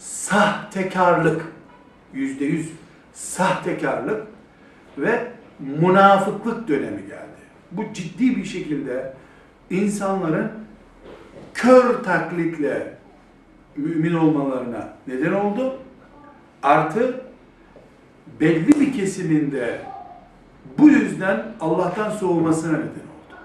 sahtekarlık, 0.06 1.42
yüzde 2.12 2.44
yüz 2.44 2.70
sahtekarlık 3.12 4.26
ve 4.98 5.32
münafıklık 5.58 6.68
dönemi 6.68 7.02
geldi. 7.02 7.26
Bu 7.72 7.92
ciddi 7.92 8.36
bir 8.36 8.44
şekilde 8.44 9.14
insanların 9.70 10.52
kör 11.54 12.02
taklitle 12.04 12.94
mümin 13.76 14.14
olmalarına 14.14 14.88
neden 15.06 15.32
oldu. 15.32 15.78
Artı 16.62 17.20
belli 18.40 18.80
bir 18.80 18.92
kesiminde 18.92 19.80
bu 20.78 20.88
yüzden 20.88 21.46
Allah'tan 21.60 22.10
soğumasına 22.10 22.72
neden 22.72 22.84
oldu. 22.84 23.36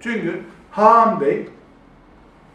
Çünkü 0.00 0.42
Haan 0.70 1.20
Bey 1.20 1.48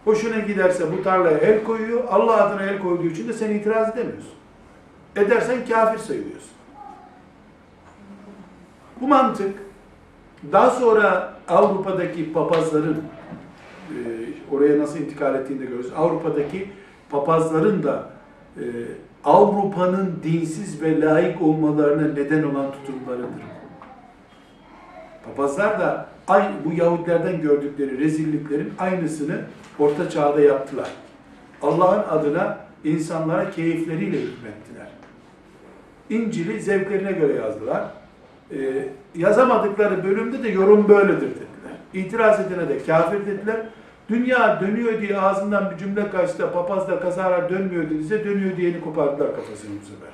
hoşuna 0.05 0.39
giderse 0.39 0.91
bu 0.97 1.03
tarlaya 1.03 1.37
el 1.37 1.63
koyuyor. 1.63 2.03
Allah 2.09 2.43
adına 2.43 2.63
el 2.63 2.79
koyduğu 2.79 3.07
için 3.07 3.27
de 3.27 3.33
sen 3.33 3.49
itiraz 3.49 3.89
edemiyorsun. 3.89 4.33
Edersen 5.15 5.65
kafir 5.65 5.99
sayılıyorsun. 5.99 6.51
Bu 9.01 9.07
mantık 9.07 9.59
daha 10.51 10.69
sonra 10.69 11.33
Avrupa'daki 11.47 12.33
papazların 12.33 13.03
e, 13.89 13.95
oraya 14.51 14.79
nasıl 14.79 14.99
intikal 14.99 15.35
ettiğini 15.35 15.59
de 15.59 15.65
görüyoruz. 15.65 15.91
Avrupa'daki 15.97 16.69
papazların 17.09 17.83
da 17.83 18.09
e, 18.57 18.63
Avrupa'nın 19.23 20.19
dinsiz 20.23 20.81
ve 20.81 21.01
layık 21.01 21.41
olmalarına 21.41 22.13
neden 22.13 22.43
olan 22.43 22.71
tutumlarıdır. 22.71 23.41
Papazlar 25.25 25.79
da 25.79 26.10
aynı 26.27 26.51
bu 26.65 26.73
Yahudilerden 26.73 27.41
gördükleri 27.41 27.97
rezilliklerin 27.97 28.73
aynısını 28.79 29.41
Orta 29.79 30.09
Çağ'da 30.09 30.41
yaptılar. 30.41 30.89
Allah'ın 31.61 32.17
adına 32.17 32.57
insanlara 32.83 33.51
keyifleriyle 33.51 34.17
hükmettiler. 34.17 34.87
İncil'i 36.09 36.61
zevklerine 36.61 37.11
göre 37.11 37.33
yazdılar. 37.33 37.83
Ee, 38.51 38.87
yazamadıkları 39.15 40.03
bölümde 40.03 40.43
de 40.43 40.49
yorum 40.49 40.89
böyledir 40.89 41.21
dediler. 41.21 41.75
İtiraz 41.93 42.39
edene 42.39 42.69
de 42.69 42.85
kafir 42.85 43.25
dediler. 43.25 43.57
Dünya 44.09 44.61
dönüyor 44.61 45.01
diye 45.01 45.19
ağzından 45.19 45.71
bir 45.71 45.77
cümle 45.77 46.09
kaçta 46.09 46.53
papaz 46.53 46.87
da 46.87 46.99
kazara 46.99 47.49
dönmüyor 47.49 47.83
dediyse 47.83 48.25
dönüyor 48.25 48.57
diyeni 48.57 48.81
kopardılar 48.81 49.35
kafasını 49.35 49.71
bu 49.81 49.85
sefer. 49.85 50.13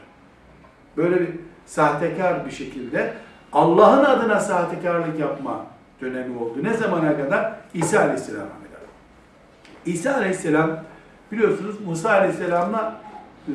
Böyle 0.98 1.22
bir 1.22 1.30
sahtekar 1.66 2.46
bir 2.46 2.52
şekilde 2.52 3.14
Allah'ın 3.54 4.04
adına 4.04 4.40
sahtekarlık 4.40 5.20
yapma 5.20 5.66
dönemi 6.02 6.38
oldu. 6.38 6.64
Ne 6.64 6.74
zamana 6.74 7.18
kadar? 7.18 7.54
İsa 7.74 8.00
Aleyhisselam'a 8.00 8.48
kadar. 8.48 8.82
İsa 9.86 10.14
Aleyhisselam 10.16 10.80
biliyorsunuz 11.32 11.76
Musa 11.86 12.10
Aleyhisselam'la 12.10 13.02
e, 13.48 13.54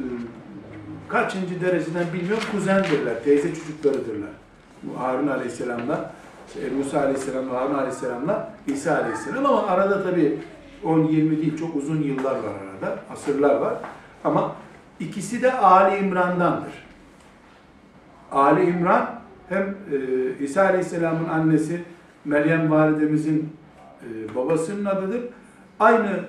kaçıncı 1.09 1.61
dereceden 1.61 2.05
bilmiyorum 2.13 2.45
kuzendirler, 2.53 3.25
teyze 3.25 3.55
çocuklarıdırlar. 3.55 4.31
Harun 4.99 5.29
Aleyhisselam'la 5.29 6.11
Musa 6.79 7.01
Aleyhisselam'la 7.01 7.61
Harun 7.61 7.75
Aleyhisselam'la 7.75 8.51
İsa 8.67 8.97
Aleyhisselam 8.97 9.47
ama 9.47 9.67
arada 9.67 10.03
tabi 10.03 10.39
10-20 10.85 11.11
değil 11.13 11.59
çok 11.59 11.77
uzun 11.77 12.03
yıllar 12.03 12.35
var 12.35 12.55
arada, 12.73 12.99
asırlar 13.13 13.55
var. 13.55 13.75
Ama 14.25 14.53
ikisi 15.01 15.43
de 15.43 15.53
Ali 15.53 15.97
İmran'dandır. 15.97 16.73
Ali 18.33 18.65
İmran 18.65 19.11
hem 19.49 19.63
e, 19.93 20.45
İsa 20.45 20.63
Aleyhisselam'ın 20.63 21.29
annesi 21.29 21.83
Meryem 22.25 22.71
validemizin 22.71 23.53
e, 24.03 24.35
babasının 24.35 24.85
adıdır. 24.85 25.23
Aynı 25.81 26.21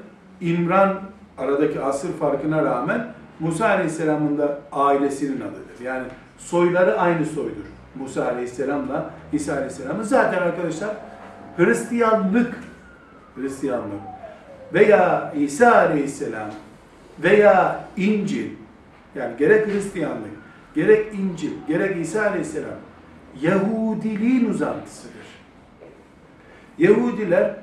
İmran 0.41 1.01
aradaki 1.37 1.81
asır 1.81 2.13
farkına 2.13 2.65
rağmen 2.65 3.07
Musa 3.39 3.67
Aleyhisselam'ın 3.67 4.37
da 4.37 4.59
ailesinin 4.71 5.41
adıdır. 5.41 5.83
Yani 5.83 6.03
soyları 6.37 6.99
aynı 6.99 7.25
soydur. 7.25 7.65
Musa 7.95 8.25
Aleyhisselam'la 8.25 9.09
İsa 9.33 9.53
Aleyhisselam'ın. 9.53 10.03
Zaten 10.03 10.41
arkadaşlar 10.41 10.89
Hristiyanlık 11.57 12.55
Hristiyanlık 13.35 14.01
veya 14.73 15.33
İsa 15.37 15.75
Aleyhisselam 15.75 16.49
veya 17.23 17.85
İncil 17.97 18.49
yani 19.15 19.37
gerek 19.37 19.67
Hristiyanlık, 19.67 20.31
gerek 20.75 21.13
İncil, 21.13 21.51
gerek 21.67 21.97
İsa 22.05 22.21
Aleyhisselam 22.21 22.77
Yahudiliğin 23.41 24.49
uzantısıdır. 24.49 25.32
Yahudiler 26.77 27.55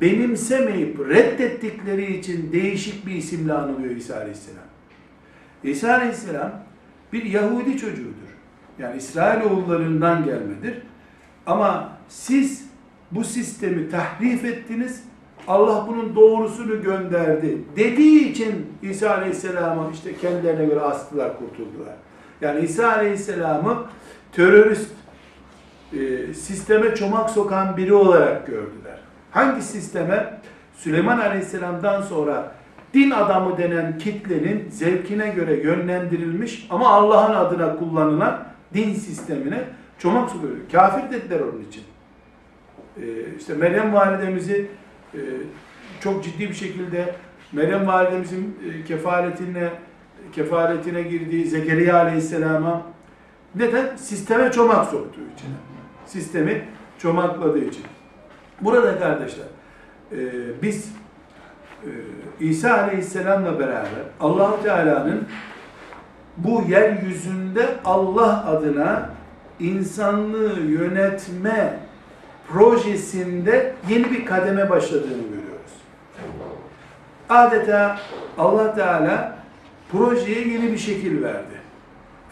benimsemeyip 0.00 1.00
reddettikleri 1.00 2.16
için 2.16 2.52
değişik 2.52 3.06
bir 3.06 3.14
isimle 3.14 3.52
anılıyor 3.52 3.96
İsa 3.96 4.16
Aleyhisselam. 4.16 4.64
İsa 5.64 5.94
Aleyhisselam 5.94 6.52
bir 7.12 7.24
Yahudi 7.24 7.76
çocuğudur. 7.76 8.30
Yani 8.78 8.96
İsrailoğullarından 8.96 10.24
gelmedir. 10.24 10.82
Ama 11.46 11.92
siz 12.08 12.70
bu 13.10 13.24
sistemi 13.24 13.90
tahrif 13.90 14.44
ettiniz. 14.44 15.04
Allah 15.48 15.86
bunun 15.88 16.16
doğrusunu 16.16 16.82
gönderdi 16.82 17.58
dediği 17.76 18.28
için 18.28 18.66
İsa 18.82 19.10
Aleyhisselam'ı 19.10 19.90
işte 19.92 20.16
kendilerine 20.16 20.66
göre 20.66 20.80
astılar, 20.80 21.38
kurtuldular. 21.38 21.94
Yani 22.40 22.60
İsa 22.60 22.92
Aleyhisselam'ı 22.92 23.84
terörist 24.32 24.90
e, 25.92 26.34
sisteme 26.34 26.94
çomak 26.94 27.30
sokan 27.30 27.76
biri 27.76 27.94
olarak 27.94 28.46
gördüler. 28.46 28.98
Hangi 29.30 29.62
sisteme? 29.62 30.40
Süleyman 30.74 31.18
Aleyhisselam'dan 31.18 32.02
sonra 32.02 32.52
din 32.94 33.10
adamı 33.10 33.58
denen 33.58 33.98
kitlenin 33.98 34.70
zevkine 34.70 35.28
göre 35.28 35.54
yönlendirilmiş 35.62 36.66
ama 36.70 36.88
Allah'ın 36.88 37.34
adına 37.34 37.76
kullanılan 37.76 38.44
din 38.74 38.94
sistemine 38.94 39.64
çomak 39.98 40.30
sokuyor. 40.30 40.54
Kafir 40.72 41.10
dediler 41.10 41.40
onun 41.40 41.64
için. 41.68 41.82
Ee, 42.96 43.02
işte 43.38 43.54
Meryem 43.54 43.94
validemizi 43.94 44.66
e, 45.14 45.20
çok 46.00 46.24
ciddi 46.24 46.48
bir 46.48 46.54
şekilde 46.54 47.14
Meryem 47.52 47.86
validemizin 47.86 48.58
e, 48.68 48.84
kefaletine 48.84 49.70
kefaletine 50.32 51.02
girdiği 51.02 51.44
Zekeriya 51.44 51.96
aleyhisselama 51.96 52.82
neden? 53.54 53.96
Sisteme 53.96 54.52
çomak 54.52 54.84
soktuğu 54.84 55.20
için. 55.36 55.48
Sistemi 56.10 56.64
çomakladığı 56.98 57.64
için. 57.64 57.84
Burada 58.60 58.98
kardeşler 58.98 59.46
e, 60.12 60.18
biz 60.62 60.92
e, 61.84 61.90
İsa 62.40 62.74
aleyhisselamla 62.74 63.58
beraber 63.58 64.04
allah 64.20 64.62
Teala'nın 64.62 65.28
bu 66.36 66.64
yeryüzünde 66.68 67.68
Allah 67.84 68.46
adına 68.46 69.10
insanlığı 69.60 70.60
yönetme 70.60 71.78
projesinde 72.48 73.74
yeni 73.88 74.10
bir 74.10 74.26
kademe 74.26 74.70
başladığını 74.70 75.22
görüyoruz. 75.22 75.72
Adeta 77.28 77.98
Allah 78.38 78.74
Teala 78.74 79.38
projeye 79.92 80.48
yeni 80.48 80.72
bir 80.72 80.78
şekil 80.78 81.22
verdi. 81.22 81.60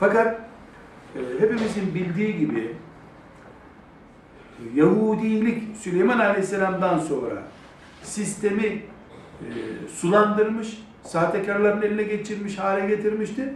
Fakat 0.00 0.40
e, 1.16 1.20
hepimizin 1.40 1.94
bildiği 1.94 2.38
gibi 2.38 2.76
Yahudilik 4.74 5.62
Süleyman 5.76 6.18
Aleyhisselam'dan 6.18 6.98
sonra 6.98 7.34
sistemi 8.02 8.66
e, 8.66 8.82
sulandırmış, 9.94 10.82
sahtekarların 11.02 11.82
eline 11.82 12.02
geçirmiş, 12.02 12.58
hale 12.58 12.86
getirmişti. 12.86 13.54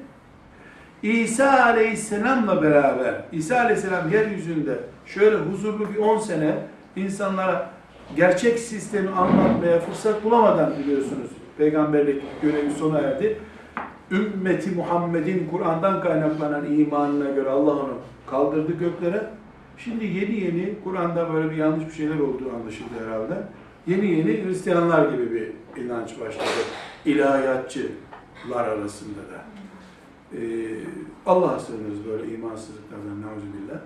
İsa 1.02 1.62
Aleyhisselam'la 1.62 2.62
beraber, 2.62 3.14
İsa 3.32 3.60
Aleyhisselam 3.60 4.12
yeryüzünde 4.12 4.78
şöyle 5.06 5.36
huzurlu 5.36 5.90
bir 5.94 5.96
10 5.96 6.18
sene 6.18 6.54
insanlara 6.96 7.70
gerçek 8.16 8.58
sistemi 8.58 9.10
anlatmaya 9.10 9.80
fırsat 9.80 10.24
bulamadan 10.24 10.72
biliyorsunuz 10.78 11.30
peygamberlik 11.58 12.22
görevi 12.42 12.70
sona 12.70 12.98
erdi. 12.98 13.38
Ümmeti 14.10 14.70
Muhammed'in 14.70 15.48
Kur'an'dan 15.50 16.02
kaynaklanan 16.02 16.74
imanına 16.74 17.30
göre 17.30 17.48
Allah 17.50 17.70
onu 17.70 17.94
kaldırdı 18.26 18.72
göklere. 18.72 19.26
Şimdi 19.84 20.04
yeni 20.04 20.40
yeni 20.40 20.74
Kur'an'da 20.84 21.32
böyle 21.34 21.50
bir 21.50 21.56
yanlış 21.56 21.86
bir 21.86 21.92
şeyler 21.92 22.18
olduğu 22.18 22.52
anlaşıldı 22.54 23.06
herhalde. 23.06 23.34
Yeni 23.86 24.06
yeni 24.06 24.44
Hristiyanlar 24.44 25.12
gibi 25.12 25.30
bir 25.32 25.52
inanç 25.82 26.20
başladı. 26.20 26.46
İlahiyatçılar 27.04 28.68
arasında 28.68 29.18
da. 29.18 29.44
Ee, 30.36 30.40
Allah'a 31.26 31.58
sığınırız 31.58 32.06
böyle 32.06 32.34
imansızlıklardan 32.34 33.22
nauzubillah. 33.22 33.80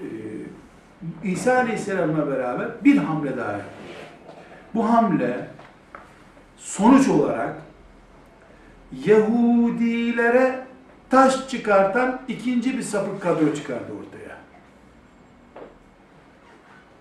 Ee, 0.00 1.28
İsa 1.28 1.56
Aleyhisselam'la 1.56 2.30
beraber 2.30 2.68
bir 2.84 2.96
hamle 2.96 3.36
daha 3.36 3.52
yaptı. 3.52 3.74
Bu 4.74 4.92
hamle 4.92 5.46
sonuç 6.56 7.08
olarak 7.08 7.62
Yahudilere 9.06 10.66
taş 11.10 11.48
çıkartan 11.48 12.20
ikinci 12.28 12.78
bir 12.78 12.82
sapık 12.82 13.22
kadro 13.22 13.54
çıkardı 13.54 13.92
ortaya. 14.00 14.21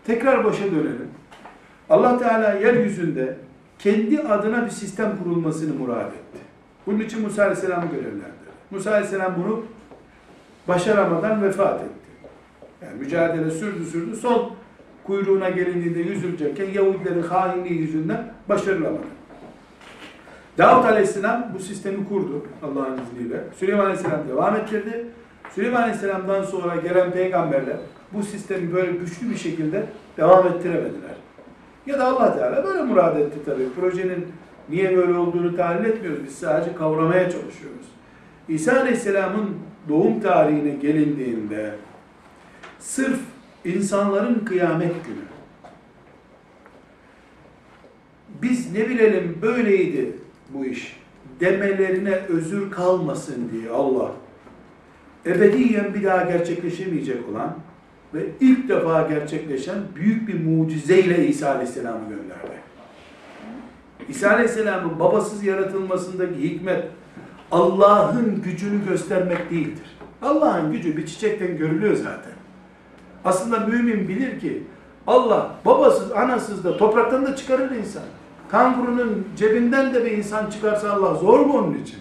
Tekrar 0.07 0.43
başa 0.43 0.65
dönelim. 0.65 1.09
Allah 1.89 2.17
Teala 2.17 2.53
yeryüzünde 2.53 3.37
kendi 3.79 4.19
adına 4.19 4.65
bir 4.65 4.69
sistem 4.69 5.17
kurulmasını 5.23 5.73
murad 5.73 6.07
etti. 6.07 6.39
Bunun 6.87 6.99
için 6.99 7.21
Musa 7.21 7.41
Aleyhisselam'ı 7.41 7.91
görevlendirdi. 7.91 8.51
Musa 8.71 8.91
Aleyhisselam 8.91 9.35
bunu 9.37 9.63
başaramadan 10.67 11.43
vefat 11.43 11.81
etti. 11.81 11.91
Yani 12.81 12.99
mücadele 12.99 13.51
sürdü 13.51 13.85
sürdü. 13.85 14.15
Son 14.15 14.51
kuyruğuna 15.03 15.49
gelindiğinde 15.49 15.99
yüzülecekken 15.99 16.69
Yahudilerin 16.69 17.23
hainliği 17.23 17.81
yüzünden 17.81 18.33
başarılamadı. 18.49 19.07
Davut 20.57 20.85
Aleyhisselam 20.85 21.51
bu 21.55 21.59
sistemi 21.59 22.09
kurdu 22.09 22.45
Allah'ın 22.63 22.99
izniyle. 23.01 23.43
Süleyman 23.59 23.83
Aleyhisselam 23.83 24.27
devam 24.29 24.55
ettirdi. 24.55 25.05
Süleyman 25.55 25.81
Aleyhisselam'dan 25.81 26.43
sonra 26.43 26.75
gelen 26.75 27.11
peygamberler 27.11 27.77
bu 28.13 28.23
sistemi 28.23 28.73
böyle 28.73 28.91
güçlü 28.91 29.29
bir 29.29 29.37
şekilde 29.37 29.85
devam 30.17 30.47
ettiremediler. 30.47 31.15
Ya 31.85 31.99
da 31.99 32.05
Allah 32.07 32.37
Teala 32.37 32.63
böyle 32.63 32.83
murad 32.83 33.19
etti 33.19 33.39
tabii. 33.45 33.69
Projenin 33.79 34.27
niye 34.69 34.97
böyle 34.97 35.13
olduğunu 35.13 35.55
tahlil 35.55 35.85
etmiyoruz. 35.85 36.23
Biz 36.25 36.35
sadece 36.35 36.75
kavramaya 36.75 37.23
çalışıyoruz. 37.23 37.85
İsa 38.47 38.79
Aleyhisselam'ın 38.79 39.49
doğum 39.89 40.19
tarihine 40.19 40.69
gelindiğinde 40.69 41.75
sırf 42.79 43.19
insanların 43.65 44.45
kıyamet 44.45 45.05
günü 45.05 45.31
biz 48.41 48.73
ne 48.73 48.89
bilelim 48.89 49.37
böyleydi 49.41 50.15
bu 50.53 50.65
iş 50.65 50.97
demelerine 51.39 52.15
özür 52.15 52.71
kalmasın 52.71 53.49
diye 53.51 53.69
Allah 53.69 54.11
ebediyen 55.25 55.93
bir 55.93 56.03
daha 56.03 56.23
gerçekleşemeyecek 56.23 57.29
olan 57.29 57.55
ve 58.13 58.25
ilk 58.39 58.69
defa 58.69 59.01
gerçekleşen 59.01 59.77
büyük 59.95 60.27
bir 60.27 60.45
mucizeyle 60.45 61.27
İsa 61.27 61.49
Aleyhisselam'ı 61.49 62.09
gönderdi. 62.09 62.61
İsa 64.09 64.29
Aleyhisselam'ın 64.29 64.99
babasız 64.99 65.43
yaratılmasındaki 65.43 66.43
hikmet 66.43 66.85
Allah'ın 67.51 68.41
gücünü 68.41 68.85
göstermek 68.85 69.51
değildir. 69.51 69.97
Allah'ın 70.21 70.71
gücü 70.71 70.97
bir 70.97 71.05
çiçekten 71.05 71.57
görülüyor 71.57 71.95
zaten. 71.95 72.33
Aslında 73.25 73.59
mümin 73.59 74.07
bilir 74.07 74.39
ki 74.39 74.63
Allah 75.07 75.55
babasız, 75.65 76.11
anasız 76.11 76.63
da 76.63 76.77
topraktan 76.77 77.25
da 77.25 77.35
çıkarır 77.35 77.71
insan. 77.71 78.03
Kangurunun 78.51 79.27
cebinden 79.37 79.93
de 79.93 80.05
bir 80.05 80.11
insan 80.11 80.49
çıkarsa 80.49 80.91
Allah 80.91 81.13
zor 81.13 81.39
mu 81.39 81.57
onun 81.57 81.73
için? 81.73 81.99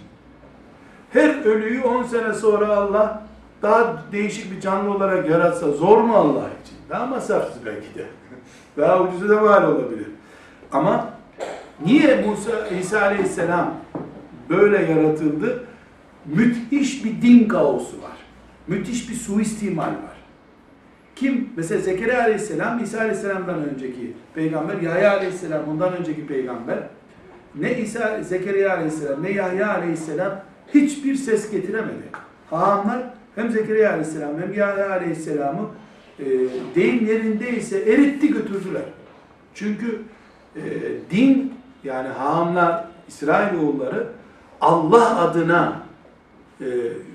Her 1.11 1.45
ölüyü 1.45 1.83
10 1.83 2.03
sene 2.03 2.35
sonra 2.35 2.77
Allah 2.77 3.23
daha 3.63 4.03
değişik 4.13 4.53
bir 4.53 4.61
canlı 4.61 4.95
olarak 4.95 5.29
yaratsa 5.31 5.71
zor 5.71 5.99
mu 5.99 6.15
Allah 6.15 6.49
için? 6.63 6.77
Daha 6.91 7.07
masrafsız 7.07 7.67
belki 7.67 7.95
de. 7.95 8.07
Daha 8.77 9.03
ucuzu 9.03 9.29
da 9.29 9.43
var 9.43 9.63
olabilir. 9.63 10.07
Ama 10.73 11.11
niye 11.85 12.25
Musa 12.27 12.67
İsa 12.67 13.01
Aleyhisselam 13.01 13.75
böyle 14.49 14.93
yaratıldı? 14.93 15.65
Müthiş 16.27 17.05
bir 17.05 17.23
din 17.23 17.49
kaosu 17.49 18.03
var. 18.03 18.17
Müthiş 18.67 19.11
bir 19.11 19.15
suistimal 19.15 19.83
var. 19.83 20.21
Kim? 21.17 21.49
Mesela 21.57 21.81
Zekeriya 21.81 22.23
Aleyhisselam, 22.23 22.85
İsa 22.85 22.99
Aleyhisselam'dan 22.99 23.69
önceki 23.69 24.13
peygamber, 24.35 24.81
Yahya 24.81 25.17
Aleyhisselam 25.17 25.63
ondan 25.71 25.97
önceki 25.97 26.27
peygamber. 26.27 26.79
Ne 27.55 27.79
İsa, 27.79 28.23
Zekeriya 28.23 28.77
Aleyhisselam, 28.77 29.23
ne 29.23 29.31
Yahya 29.31 29.75
Aleyhisselam 29.75 30.41
hiçbir 30.75 31.15
ses 31.15 31.51
getiremedi. 31.51 32.03
Hahamlar 32.51 33.03
hem 33.41 33.51
Zekeriya 33.51 33.91
Aleyhisselam 33.91 34.41
hem 34.41 34.53
Yahya 34.53 34.91
Aleyhisselam'ı 34.91 35.69
e, 36.19 36.25
deyim 36.75 37.07
yerindeyse 37.07 37.79
eritti 37.79 38.33
götürdüler. 38.33 38.83
Çünkü 39.55 40.03
e, 40.57 40.63
din 41.11 41.55
yani 41.85 42.09
hahamlar, 42.09 42.85
İsrailoğulları 43.09 44.07
Allah 44.61 45.21
adına 45.21 45.83
e, 46.61 46.67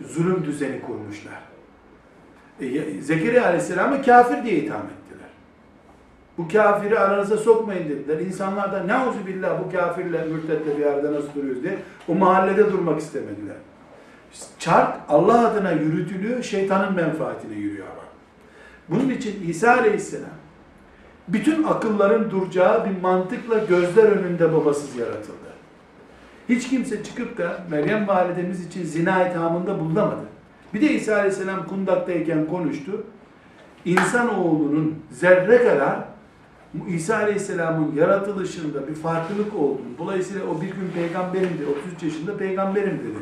zulüm 0.08 0.46
düzeni 0.46 0.82
kurmuşlar. 0.82 1.42
E, 2.62 3.02
Zekeriya 3.02 3.46
Aleyhisselam'ı 3.46 4.02
kafir 4.02 4.44
diye 4.44 4.56
itham 4.56 4.82
ettiler. 4.82 5.30
Bu 6.38 6.48
kafiri 6.48 7.00
aranıza 7.00 7.38
sokmayın 7.38 7.90
dediler. 7.90 8.20
İnsanlar 8.20 8.72
da 8.72 8.84
ne 8.84 9.28
billah 9.28 9.64
bu 9.66 9.72
kafirle, 9.72 10.26
mürtetle 10.26 10.78
bir 10.78 10.86
arada 10.86 11.14
nasıl 11.14 11.34
duruyoruz 11.36 11.64
diye 11.64 11.78
o 12.08 12.16
mahallede 12.16 12.72
durmak 12.72 13.02
istemediler. 13.02 13.56
Çark 14.60 14.98
Allah 15.10 15.48
adına 15.48 15.72
yürütülüyor, 15.72 16.44
şeytanın 16.44 16.96
menfaatine 16.96 17.56
yürüyor 17.56 17.88
ama. 17.88 18.06
Bunun 18.90 19.10
için 19.10 19.50
İsa 19.50 19.72
Aleyhisselam 19.72 20.30
bütün 21.28 21.64
akılların 21.64 22.32
duracağı 22.32 22.86
bir 22.90 23.02
mantıkla 23.02 23.58
gözler 23.58 24.04
önünde 24.04 24.54
babasız 24.54 24.96
yaratıldı. 24.96 25.46
Hiç 26.50 26.70
kimse 26.70 27.04
çıkıp 27.04 27.38
da 27.38 27.64
Meryem 27.70 28.08
validemiz 28.08 28.66
için 28.66 28.84
zina 28.84 29.28
ithamında 29.28 29.80
bulunamadı. 29.80 30.26
Bir 30.74 30.82
de 30.82 30.94
İsa 30.94 31.16
Aleyhisselam 31.16 31.68
kundaktayken 31.68 32.46
konuştu. 32.46 33.04
İnsanoğlunun 33.86 34.96
zerre 35.12 35.64
kadar 35.68 36.00
İsa 36.88 37.16
Aleyhisselam'ın 37.16 37.96
yaratılışında 37.96 38.88
bir 38.88 38.96
farklılık 38.96 39.56
olduğunu, 39.56 39.98
dolayısıyla 39.98 40.48
o 40.48 40.62
bir 40.62 40.68
gün 40.68 40.92
peygamberimdi, 40.96 41.66
33 41.92 42.04
yaşında 42.04 42.38
peygamberim 42.38 43.00
dedi. 43.00 43.20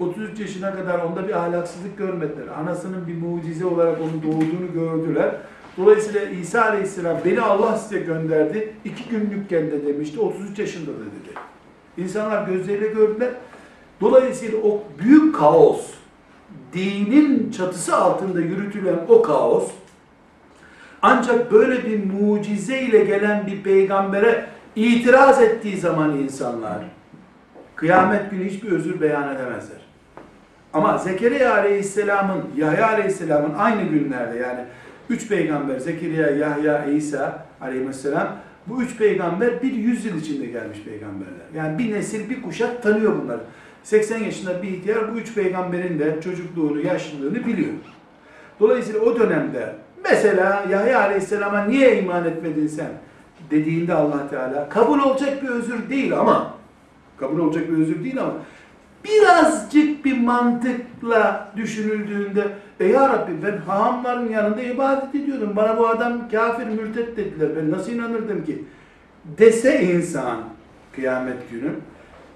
33 0.00 0.40
yaşına 0.40 0.74
kadar 0.74 0.98
onda 0.98 1.28
bir 1.28 1.32
ahlaksızlık 1.32 1.98
görmediler. 1.98 2.46
Anasının 2.60 3.06
bir 3.06 3.16
mucize 3.16 3.66
olarak 3.66 3.98
onun 4.00 4.22
doğduğunu 4.22 4.72
gördüler. 4.74 5.34
Dolayısıyla 5.76 6.20
İsa 6.20 6.64
Aleyhisselam 6.64 7.16
beni 7.24 7.40
Allah 7.40 7.76
size 7.76 7.98
gönderdi. 7.98 8.74
iki 8.84 9.08
günlükken 9.08 9.70
de 9.70 9.86
demişti. 9.86 10.20
33 10.20 10.58
yaşında 10.58 10.90
da 10.90 11.00
dedi. 11.00 11.34
İnsanlar 11.96 12.48
gözleriyle 12.48 12.88
gördüler. 12.88 13.30
Dolayısıyla 14.00 14.58
o 14.58 14.82
büyük 14.98 15.34
kaos, 15.34 15.90
dinin 16.72 17.50
çatısı 17.50 17.96
altında 17.96 18.40
yürütülen 18.40 18.98
o 19.08 19.22
kaos, 19.22 19.70
ancak 21.02 21.52
böyle 21.52 21.84
bir 21.84 22.04
mucize 22.12 22.80
ile 22.80 23.04
gelen 23.04 23.46
bir 23.46 23.62
peygambere 23.62 24.46
itiraz 24.76 25.42
ettiği 25.42 25.76
zaman 25.76 26.16
insanlar, 26.16 26.78
kıyamet 27.76 28.30
günü 28.30 28.50
hiçbir 28.50 28.72
özür 28.72 29.00
beyan 29.00 29.34
edemezler. 29.34 29.85
Ama 30.76 30.98
Zekeriya 30.98 31.54
Aleyhisselam'ın, 31.54 32.44
Yahya 32.56 32.88
Aleyhisselam'ın 32.88 33.54
aynı 33.54 33.82
günlerde 33.82 34.38
yani 34.38 34.60
üç 35.10 35.28
peygamber 35.28 35.78
Zekeriya, 35.78 36.30
Yahya, 36.30 36.84
İsa 36.84 37.46
Aleyhisselam 37.60 38.36
bu 38.66 38.82
üç 38.82 38.96
peygamber 38.96 39.62
bir 39.62 39.72
yüzyıl 39.72 40.16
içinde 40.16 40.46
gelmiş 40.46 40.78
peygamberler. 40.84 41.46
Yani 41.54 41.78
bir 41.78 41.92
nesil, 41.92 42.30
bir 42.30 42.42
kuşak 42.42 42.82
tanıyor 42.82 43.22
bunları. 43.22 43.40
80 43.82 44.18
yaşında 44.18 44.62
bir 44.62 44.68
ihtiyar 44.68 45.14
bu 45.14 45.18
üç 45.18 45.34
peygamberin 45.34 45.98
de 45.98 46.20
çocukluğunu, 46.20 46.80
yaşlılığını 46.80 47.46
biliyor. 47.46 47.72
Dolayısıyla 48.60 49.00
o 49.00 49.20
dönemde 49.20 49.74
mesela 50.04 50.64
Yahya 50.70 51.00
Aleyhisselam'a 51.00 51.64
niye 51.64 52.02
iman 52.02 52.24
etmedin 52.24 52.66
sen 52.66 52.90
dediğinde 53.50 53.94
allah 53.94 54.30
Teala 54.30 54.68
kabul 54.68 54.98
olacak 54.98 55.42
bir 55.42 55.48
özür 55.48 55.90
değil 55.90 56.18
ama 56.18 56.54
kabul 57.16 57.38
olacak 57.38 57.70
bir 57.70 57.78
özür 57.78 58.04
değil 58.04 58.20
ama 58.20 58.32
birazcık 59.08 60.04
bir 60.04 60.20
mantıkla 60.20 61.52
düşünüldüğünde 61.56 62.48
e 62.80 62.86
ya 62.86 63.08
Rabbi 63.08 63.32
ben 63.42 63.56
hahamların 63.56 64.28
yanında 64.28 64.62
ibadet 64.62 65.14
ediyordum. 65.14 65.52
Bana 65.56 65.78
bu 65.78 65.88
adam 65.88 66.28
kafir 66.28 66.66
mürtet 66.66 67.16
dediler. 67.16 67.48
Ben 67.56 67.70
nasıl 67.70 67.92
inanırdım 67.92 68.44
ki? 68.44 68.64
Dese 69.38 69.82
insan 69.82 70.38
kıyamet 70.94 71.50
günü 71.50 71.70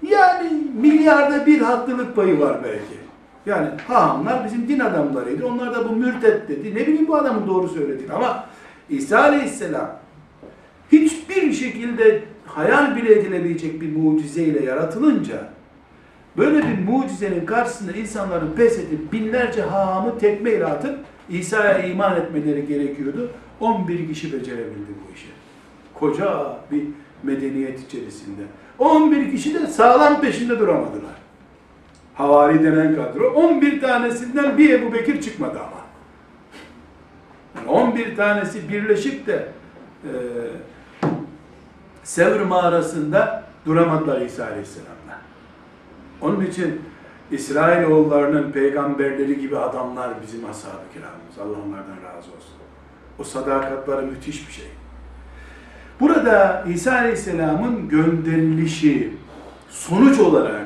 yani 0.09 0.49
milyarda 0.81 1.45
bir 1.45 1.61
haklılık 1.61 2.15
payı 2.15 2.39
var 2.39 2.57
belki. 2.63 3.01
Yani 3.45 3.67
hahamlar 3.87 4.45
bizim 4.45 4.67
din 4.67 4.79
adamlarıydı. 4.79 5.45
Onlar 5.45 5.75
da 5.75 5.89
bu 5.89 5.95
mürtet 5.95 6.49
dedi. 6.49 6.75
Ne 6.75 6.87
bileyim 6.87 7.07
bu 7.07 7.15
adamın 7.15 7.47
doğru 7.47 7.69
söylediğini 7.69 8.13
ama 8.13 8.45
İsa 8.89 9.19
Aleyhisselam 9.19 9.89
hiçbir 10.91 11.53
şekilde 11.53 12.23
hayal 12.45 12.95
bile 12.95 13.19
edilebilecek 13.19 13.81
bir 13.81 13.95
mucizeyle 13.95 14.65
yaratılınca 14.65 15.37
böyle 16.37 16.57
bir 16.57 16.87
mucizenin 16.87 17.45
karşısında 17.45 17.91
insanların 17.91 18.51
pes 18.55 18.79
edip 18.79 19.13
binlerce 19.13 19.61
hahamı 19.61 20.19
tekmeyle 20.19 20.65
atıp 20.65 20.99
İsa'ya 21.29 21.79
iman 21.79 22.15
etmeleri 22.15 22.67
gerekiyordu. 22.67 23.31
11 23.59 24.07
kişi 24.07 24.33
becerebildi 24.33 24.91
bu 25.07 25.13
işi. 25.13 25.27
Koca 25.93 26.57
bir 26.71 26.83
medeniyet 27.23 27.79
içerisinde. 27.79 28.41
11 28.79 29.31
kişi 29.31 29.53
de 29.53 29.67
sağlam 29.67 30.21
peşinde 30.21 30.59
duramadılar. 30.59 31.15
Havari 32.13 32.63
denen 32.63 32.95
kadro. 32.95 33.33
11 33.33 33.81
tanesinden 33.81 34.57
bir 34.57 34.69
Ebu 34.69 34.93
Bekir 34.93 35.21
çıkmadı 35.21 35.59
ama. 35.59 35.81
Yani 37.55 37.69
11 37.69 38.15
tanesi 38.15 38.69
birleşip 38.69 39.27
de 39.27 39.47
e, 40.03 40.11
Sevr 42.03 42.41
mağarasında 42.41 43.43
duramadılar 43.65 44.21
İsa 44.21 44.45
Aleyhisselam'la. 44.45 45.00
Onun 46.21 46.45
için 46.45 46.81
İsrailoğullarının 47.31 48.51
peygamberleri 48.51 49.39
gibi 49.39 49.57
adamlar 49.57 50.13
bizim 50.23 50.45
ashab-ı 50.45 50.93
kiramımız. 50.93 51.37
Allah 51.39 51.65
onlardan 51.67 52.03
razı 52.09 52.27
olsun. 52.27 52.55
O 53.19 53.23
sadakatları 53.23 54.05
müthiş 54.05 54.47
bir 54.47 54.53
şey. 54.53 54.67
Burada 55.99 56.65
İsa 56.73 56.91
Aleyhisselam'ın 56.91 57.89
gönderilişi 57.89 59.13
sonuç 59.69 60.19
olarak 60.19 60.65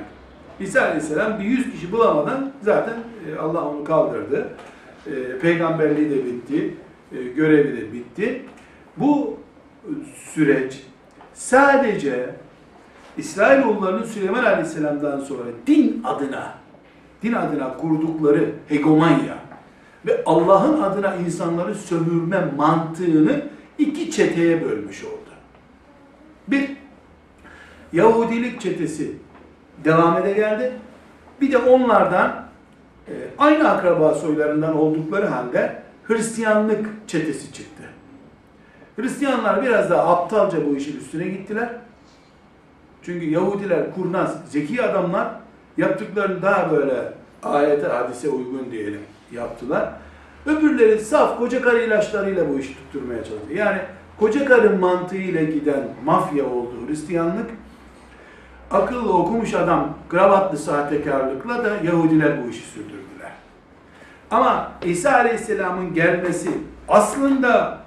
İsa 0.60 0.82
Aleyhisselam 0.82 1.40
bir 1.40 1.44
yüz 1.46 1.72
kişi 1.72 1.92
bulamadan 1.92 2.52
zaten 2.62 2.94
e, 3.30 3.40
Allah 3.40 3.66
onu 3.66 3.84
kaldırdı. 3.84 4.50
E, 5.08 5.40
peygamberliği 5.40 6.10
de 6.10 6.26
bitti. 6.26 6.74
E, 7.12 7.24
görevi 7.24 7.78
de 7.78 7.94
bitti. 7.94 8.42
Bu 8.98 9.38
süreç 10.34 10.84
sadece 11.34 12.36
İsrailoğullarının 13.18 14.06
Süleyman 14.06 14.44
Aleyhisselam'dan 14.44 15.20
sonra 15.20 15.44
din 15.68 16.02
adına 16.04 16.54
din 17.24 17.34
adına 17.34 17.78
kurdukları 17.78 18.52
hegemonya 18.70 19.38
ve 20.06 20.24
Allah'ın 20.26 20.82
adına 20.82 21.16
insanları 21.16 21.76
sömürme 21.76 22.46
mantığını 22.58 23.42
iki 23.78 24.12
çeteye 24.12 24.64
bölmüş 24.64 25.04
oldu. 25.04 25.30
Bir, 26.48 26.70
Yahudilik 27.94 28.62
çetesi 28.62 29.12
devam 29.84 30.18
ede 30.18 30.34
geldi. 30.34 30.74
Bir 31.42 31.52
de 31.52 31.58
onlardan 31.58 32.46
e, 33.08 33.14
aynı 33.38 33.70
akraba 33.70 34.14
soylarından 34.16 34.78
oldukları 34.78 35.26
halde 35.26 35.84
Hristiyanlık 36.04 36.90
çetesi 37.08 37.54
çıktı. 37.54 37.84
Hristiyanlar 38.96 39.64
biraz 39.64 39.90
daha 39.90 40.08
aptalca 40.08 40.66
bu 40.66 40.76
işin 40.76 40.98
üstüne 40.98 41.28
gittiler. 41.28 41.70
Çünkü 43.06 43.30
Yahudiler 43.30 43.96
kurnaz, 43.96 44.36
zeki 44.50 44.84
adamlar 44.84 45.28
yaptıklarını 45.78 46.42
daha 46.42 46.72
böyle 46.72 47.14
ayete 47.44 47.88
hadise 47.88 48.30
uygun 48.30 48.72
diyelim 48.72 49.02
yaptılar. 49.32 49.90
Öbürleri 50.46 51.00
saf 51.00 51.38
koca 51.38 51.62
karı 51.62 51.84
ilaçlarıyla 51.84 52.50
bu 52.50 52.60
işi 52.60 52.76
tutturmaya 52.76 53.24
çalıştı. 53.24 53.54
Yani 53.54 53.78
koca 54.20 54.46
karı 54.46 54.78
mantığıyla 54.78 55.44
giden 55.44 55.84
mafya 56.06 56.46
oldu 56.46 56.74
Hristiyanlık. 56.88 57.50
Akıllı 58.72 59.14
okumuş 59.14 59.54
adam 59.54 59.94
kravatlı 60.10 60.58
sahtekarlıkla 60.58 61.64
da 61.64 61.70
Yahudiler 61.84 62.44
bu 62.44 62.50
işi 62.50 62.62
sürdürdüler. 62.62 63.32
Ama 64.32 64.72
İsa 64.86 65.12
Aleyhisselam'ın 65.12 65.94
gelmesi 65.94 66.50
aslında 66.88 67.85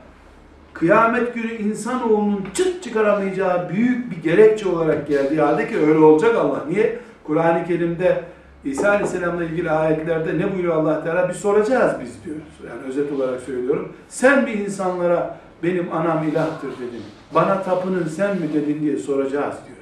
kıyamet 0.79 1.35
günü 1.35 1.53
insanoğlunun 1.53 2.45
çıt 2.55 2.83
çıkaramayacağı 2.83 3.69
büyük 3.69 4.11
bir 4.11 4.23
gerekçe 4.23 4.69
olarak 4.69 5.09
geldiği 5.09 5.41
halde 5.41 5.69
ki 5.69 5.79
öyle 5.79 5.99
olacak 5.99 6.37
Allah. 6.37 6.65
Niye? 6.69 6.99
Kur'an-ı 7.25 7.67
Kerim'de 7.67 8.25
İsa 8.65 8.89
Aleyhisselam'la 8.89 9.45
ilgili 9.45 9.71
ayetlerde 9.71 10.39
ne 10.39 10.53
buyuruyor 10.53 10.77
allah 10.77 11.05
Teala? 11.05 11.29
Bir 11.29 11.35
soracağız 11.35 11.93
biz 12.03 12.25
diyoruz. 12.25 12.43
Yani 12.69 12.89
özet 12.89 13.13
olarak 13.13 13.41
söylüyorum. 13.41 13.93
Sen 14.09 14.47
bir 14.47 14.53
insanlara 14.53 15.37
benim 15.63 15.93
anam 15.93 16.29
ilahtır 16.29 16.69
dedin. 16.69 17.03
Bana 17.35 17.63
tapının 17.63 18.05
sen 18.05 18.37
mi 18.37 18.53
dedin 18.55 18.81
diye 18.81 18.97
soracağız 18.97 19.55
diyor. 19.67 19.79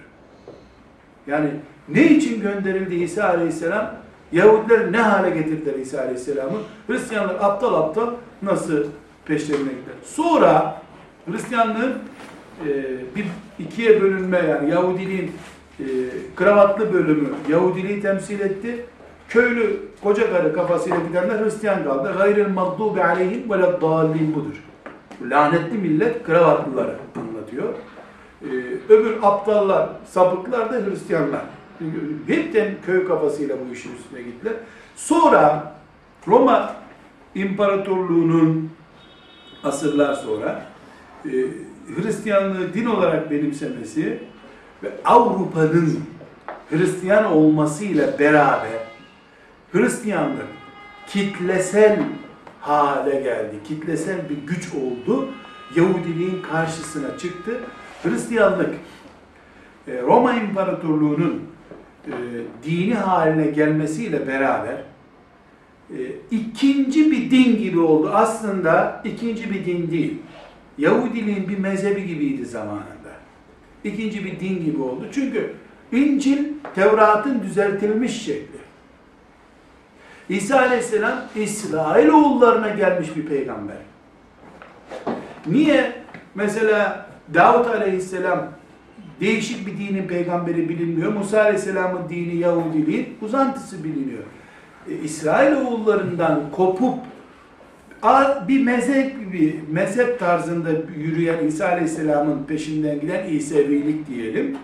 Yani 1.27 1.51
ne 1.89 2.05
için 2.05 2.41
gönderildi 2.41 2.95
İsa 2.95 3.25
Aleyhisselam? 3.29 3.91
Yahudiler 4.33 4.93
ne 4.93 4.99
hale 4.99 5.31
getirdiler 5.31 5.75
İsa 5.75 6.01
Aleyhisselam'ı? 6.01 6.59
Hristiyanlar 6.87 7.35
aptal 7.35 7.75
aptal 7.75 8.11
nasıl 8.43 8.85
peşlerine 9.25 9.69
gider? 9.69 9.95
Sonra 10.05 10.83
Hristiyanlığın 11.31 11.95
e, 12.67 12.69
bir 13.17 13.27
ikiye 13.59 14.03
bölünme 14.03 14.39
yani 14.39 14.71
Yahudiliğin 14.71 15.33
e, 15.81 15.85
kravatlı 16.37 16.93
bölümü 16.93 17.29
Yahudiliği 17.49 18.03
temsil 18.03 18.41
etti. 18.41 18.85
Köylü 19.29 19.81
koca 20.03 20.31
karı 20.31 20.55
kafasıyla 20.55 20.99
gidenler 21.09 21.45
Hristiyan 21.45 21.85
kaldı. 21.85 22.15
Gayril 22.19 22.49
mağdubi 22.49 23.03
aleyhim 23.03 23.51
ve 23.51 23.63
dallin 23.81 24.35
budur. 24.35 24.63
Lanetli 25.23 25.79
millet 25.79 26.23
kravatlıları 26.23 26.97
anlatıyor. 27.17 27.75
Ee, 28.43 28.47
öbür 28.89 29.17
aptallar, 29.23 29.89
sapıklar 30.07 30.73
da 30.73 30.87
Hristiyanlar. 30.87 31.41
Hepten 32.27 32.75
köy 32.87 33.07
kafasıyla 33.07 33.57
bu 33.69 33.73
işin 33.73 33.91
üstüne 33.97 34.23
gittiler. 34.23 34.55
Sonra 34.97 35.73
Roma 36.29 36.73
İmparatorluğu'nun 37.35 38.71
asırlar 39.65 40.15
sonra 40.15 40.63
e, 41.25 41.31
Hristiyanlığı 41.97 42.75
din 42.75 42.87
olarak 42.87 43.31
benimsemesi 43.31 44.19
ve 44.83 44.89
Avrupa'nın 45.05 46.01
Hristiyan 46.71 47.25
olmasıyla 47.25 48.19
beraber 48.19 48.87
Hristiyanlık 49.73 50.47
kitlesel 51.07 51.99
hale 52.61 53.21
geldi. 53.21 53.57
Kitlesel 53.65 54.29
bir 54.29 54.37
güç 54.47 54.69
oldu. 54.75 55.29
Yahudiliğin 55.77 56.43
karşısına 56.43 57.19
çıktı. 57.19 57.61
Hristiyanlık 58.03 58.75
e, 59.89 60.03
Roma 60.03 60.35
İmparatorluğu'nun 60.35 61.43
e, 62.07 62.13
dini 62.65 62.95
haline 62.95 63.47
gelmesiyle 63.47 64.27
beraber 64.27 64.77
ikinci 66.31 67.11
bir 67.11 67.31
din 67.31 67.59
gibi 67.59 67.79
oldu. 67.79 68.11
Aslında 68.15 69.03
ikinci 69.05 69.51
bir 69.51 69.65
din 69.65 69.91
değil. 69.91 70.19
Yahudiliğin 70.79 71.49
bir 71.49 71.59
mezhebi 71.59 72.07
gibiydi 72.07 72.47
zamanında. 72.47 73.13
İkinci 73.85 74.25
bir 74.25 74.41
din 74.41 74.65
gibi 74.65 74.83
oldu. 74.83 75.09
Çünkü 75.13 75.53
İncil 75.93 76.45
Tevrat'ın 76.75 77.43
düzeltilmiş 77.43 78.25
şekli. 78.25 78.57
İsa 80.29 80.59
Aleyhisselam 80.59 81.23
İsrail 81.37 82.09
oğullarına 82.09 82.69
gelmiş 82.69 83.17
bir 83.17 83.27
peygamber. 83.27 83.77
Niye 85.47 85.93
mesela 86.35 87.07
Davut 87.35 87.67
Aleyhisselam 87.67 88.49
değişik 89.21 89.67
bir 89.67 89.79
dinin 89.79 90.09
peygamberi 90.09 90.69
bilinmiyor. 90.69 91.13
Musa 91.13 91.41
Aleyhisselam'ın 91.41 92.09
dini 92.09 92.37
Yahudiliğin 92.37 93.09
uzantısı 93.23 93.85
biliniyor. 93.85 94.23
E, 94.89 94.95
İsrail 94.95 95.57
oğullarından 95.57 96.43
kopup 96.53 96.99
bir 98.49 98.65
mezhep 98.65 99.21
gibi, 99.21 99.61
mezhep 99.71 100.19
tarzında 100.19 100.69
yürüyen 100.97 101.47
İsa 101.47 101.69
Aleyhisselam'ın 101.69 102.45
peşinden 102.45 103.01
giden 103.01 103.27
İsevilik 103.27 104.09
diyelim. 104.09 104.57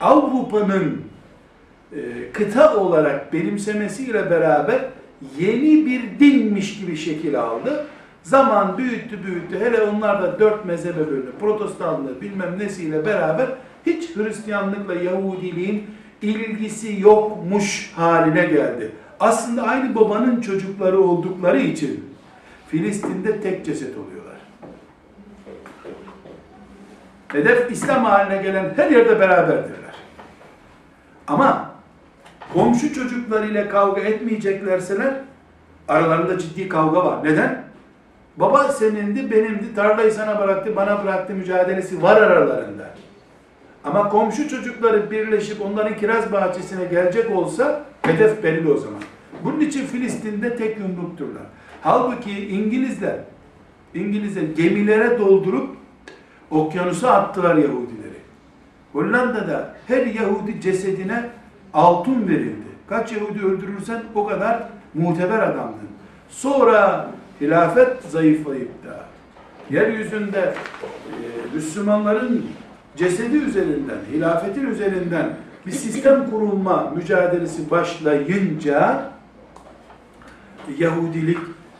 Avrupa'nın 0.00 1.00
e, 1.92 1.98
kıta 2.32 2.76
olarak 2.76 3.32
benimsemesiyle 3.32 4.30
beraber 4.30 4.80
yeni 5.38 5.86
bir 5.86 6.02
dinmiş 6.20 6.80
gibi 6.80 6.96
şekil 6.96 7.40
aldı. 7.40 7.86
Zaman 8.22 8.78
büyüttü 8.78 9.18
büyüttü. 9.26 9.60
Hele 9.60 9.82
onlar 9.82 10.22
da 10.22 10.40
dört 10.40 10.64
mezhebe 10.64 11.10
bölündü. 11.10 11.32
Protestanlığı 11.40 12.20
bilmem 12.20 12.58
nesiyle 12.58 13.06
beraber 13.06 13.46
hiç 13.86 14.16
Hristiyanlıkla 14.16 14.94
Yahudiliğin 14.94 15.84
ilgisi 16.22 17.00
yokmuş 17.00 17.92
haline 17.96 18.44
geldi. 18.44 18.92
Aslında 19.20 19.62
aynı 19.62 19.94
babanın 19.94 20.40
çocukları 20.40 21.00
oldukları 21.00 21.60
için 21.60 22.11
Filistin'de 22.72 23.40
tek 23.40 23.64
ceset 23.64 23.96
oluyorlar. 23.98 24.36
Hedef 27.28 27.72
İslam 27.72 28.04
haline 28.04 28.42
gelen 28.42 28.72
her 28.76 28.90
yerde 28.90 29.20
beraberdirler. 29.20 29.94
Ama 31.26 31.70
komşu 32.52 32.94
çocuklarıyla 32.94 33.68
kavga 33.68 34.00
etmeyeceklerseler 34.00 35.14
aralarında 35.88 36.38
ciddi 36.38 36.68
kavga 36.68 37.04
var. 37.04 37.24
Neden? 37.24 37.64
Baba 38.36 38.68
senindi, 38.68 39.30
benimdi, 39.30 39.74
tarlayı 39.74 40.12
sana 40.12 40.40
bıraktı, 40.40 40.76
bana 40.76 41.04
bıraktı 41.04 41.32
mücadelesi 41.32 42.02
var 42.02 42.16
aralarında. 42.22 42.90
Ama 43.84 44.08
komşu 44.08 44.48
çocukları 44.48 45.10
birleşip 45.10 45.60
onların 45.60 45.96
kiraz 45.96 46.32
bahçesine 46.32 46.84
gelecek 46.84 47.36
olsa 47.36 47.84
hedef 48.02 48.42
belli 48.42 48.72
o 48.72 48.76
zaman. 48.76 49.00
Bunun 49.44 49.60
için 49.60 49.86
Filistin'de 49.86 50.56
tek 50.56 50.78
yumrukturlar. 50.78 51.42
Halbuki 51.82 52.48
İngilizler, 52.48 53.16
İngilizler 53.94 54.42
gemilere 54.42 55.18
doldurup 55.18 55.76
okyanusa 56.50 57.10
attılar 57.10 57.54
Yahudileri. 57.56 58.22
Hollanda'da 58.92 59.74
her 59.86 60.06
Yahudi 60.06 60.60
cesedine 60.60 61.30
altın 61.74 62.28
verildi. 62.28 62.72
Kaç 62.88 63.12
Yahudi 63.12 63.44
öldürürsen 63.44 64.02
o 64.14 64.26
kadar 64.26 64.62
muteber 64.94 65.38
adamdın. 65.38 65.88
Sonra 66.30 67.10
hilafet 67.40 68.02
zayıflayıp 68.02 68.84
da 68.86 69.00
yeryüzünde 69.70 70.40
e, 70.40 71.14
Müslümanların 71.54 72.46
cesedi 72.96 73.36
üzerinden, 73.36 73.98
hilafetin 74.12 74.66
üzerinden 74.66 75.30
bir 75.66 75.72
sistem 75.72 76.30
kurulma 76.30 76.92
mücadelesi 76.96 77.70
başlayınca 77.70 79.12
Yahudilik 80.78 81.38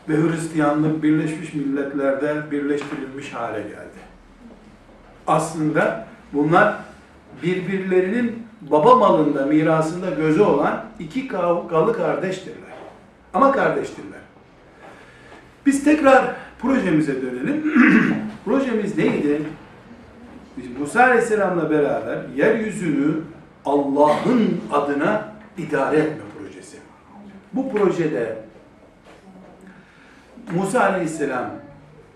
ve 0.09 0.13
Hristiyanlık 0.13 1.03
Birleşmiş 1.03 1.53
Milletler'de 1.53 2.51
birleştirilmiş 2.51 3.33
hale 3.33 3.61
geldi. 3.61 3.99
Aslında 5.27 6.07
bunlar 6.33 6.75
birbirlerinin 7.43 8.43
baba 8.61 8.95
malında, 8.95 9.45
mirasında 9.45 10.09
gözü 10.09 10.41
olan 10.41 10.85
iki 10.99 11.27
kavgalı 11.27 11.97
kardeştirler. 11.97 12.73
Ama 13.33 13.51
kardeştirler. 13.51 14.19
Biz 15.65 15.83
tekrar 15.83 16.35
projemize 16.59 17.21
dönelim. 17.21 17.73
Projemiz 18.45 18.97
neydi? 18.97 19.41
Biz 20.57 20.79
Musa 20.79 21.03
Aleyhisselam'la 21.03 21.69
beraber 21.69 22.17
yeryüzünü 22.35 23.15
Allah'ın 23.65 24.61
adına 24.71 25.33
idare 25.57 25.97
etme 25.97 26.23
projesi. 26.39 26.77
Bu 27.53 27.71
projede 27.71 28.42
Musa 30.51 30.83
Aleyhisselam 30.83 31.49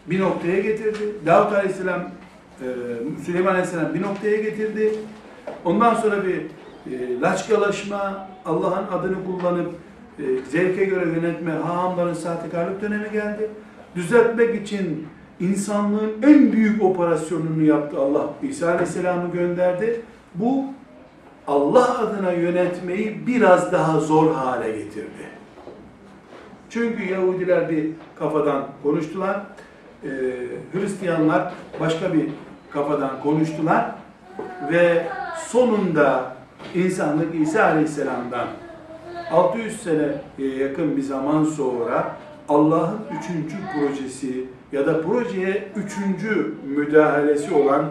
bir 0.06 0.20
noktaya 0.20 0.60
getirdi. 0.60 1.00
Davut 1.26 1.54
Aleyhisselam, 1.54 2.02
e, 2.62 2.66
Süleyman 3.26 3.52
Aleyhisselam 3.52 3.94
bir 3.94 4.02
noktaya 4.02 4.38
getirdi. 4.38 4.94
Ondan 5.66 5.94
sonra 5.94 6.16
bir 6.26 6.42
e, 6.92 7.22
laçkalaşma, 7.22 8.28
Allah'ın 8.46 8.88
adını 8.98 9.16
kullanıp 9.26 9.74
e, 10.20 10.24
zevke 10.50 10.86
göre 10.86 11.10
yönetme, 11.10 11.52
hahamların 11.52 12.14
sahtekarlık 12.14 12.82
dönemi 12.82 13.12
geldi. 13.12 13.50
Düzeltmek 13.96 14.62
için 14.62 15.08
insanlığın 15.40 16.12
en 16.24 16.52
büyük 16.52 16.84
operasyonunu 16.84 17.64
yaptı 17.64 18.00
Allah. 18.00 18.30
İsa 18.44 18.72
Aleyhisselam'ı 18.72 19.32
gönderdi. 19.32 20.02
Bu 20.36 20.66
Allah 21.48 22.00
adına 22.00 22.32
yönetmeyi 22.32 23.28
biraz 23.28 23.72
daha 23.72 24.00
zor 24.00 24.34
hale 24.34 24.72
getirdi. 24.72 25.37
Çünkü 26.70 27.04
Yahudiler 27.04 27.70
bir 27.70 27.86
kafadan 28.20 28.68
konuştular. 28.84 29.42
Ee, 30.04 30.10
Hristiyanlar 30.74 31.54
başka 31.80 32.14
bir 32.14 32.26
kafadan 32.72 33.22
konuştular. 33.24 33.92
Ve 34.72 35.08
sonunda 35.48 36.36
insanlık 36.76 37.36
İsa 37.36 37.64
Aleyhisselam'dan 37.64 38.48
600 39.32 39.82
sene 39.82 40.08
yakın 40.60 40.98
bir 40.98 41.02
zaman 41.02 41.44
sonra 41.44 42.16
Allah'ın 42.50 43.00
üçüncü 43.20 43.56
projesi 43.74 44.46
ya 44.72 44.86
da 44.86 45.02
projeye 45.02 45.68
üçüncü 45.76 46.54
müdahalesi 46.76 47.54
olan 47.54 47.86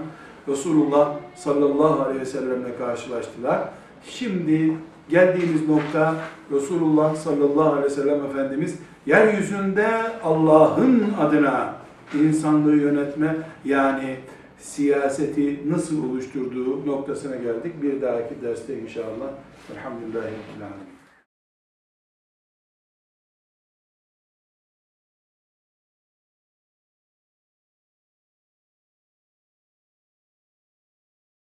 Resulullah 0.48 1.12
sallallahu 1.34 2.02
aleyhi 2.02 2.20
ve 2.20 2.26
sellemle 2.26 2.76
karşılaştılar. 2.78 3.60
Şimdi 4.04 4.72
geldiğimiz 5.08 5.68
nokta 5.68 6.14
Resulullah 6.52 7.16
sallallahu 7.16 7.72
aleyhi 7.72 7.84
ve 7.86 7.90
sellem 7.90 8.24
Efendimiz 8.24 8.78
yeryüzünde 9.06 9.88
Allah'ın 10.24 11.04
adına 11.20 11.74
insanlığı 12.22 12.76
yönetme 12.76 13.36
yani 13.64 14.16
siyaseti 14.58 15.70
nasıl 15.70 16.10
oluşturduğu 16.10 16.86
noktasına 16.86 17.36
geldik. 17.36 17.82
Bir 17.82 18.02
dahaki 18.02 18.42
derste 18.42 18.80
inşallah. 18.80 19.28
Elhamdülillahi 19.72 20.24
Rabbil 20.24 20.62
Alemin. 20.62 20.95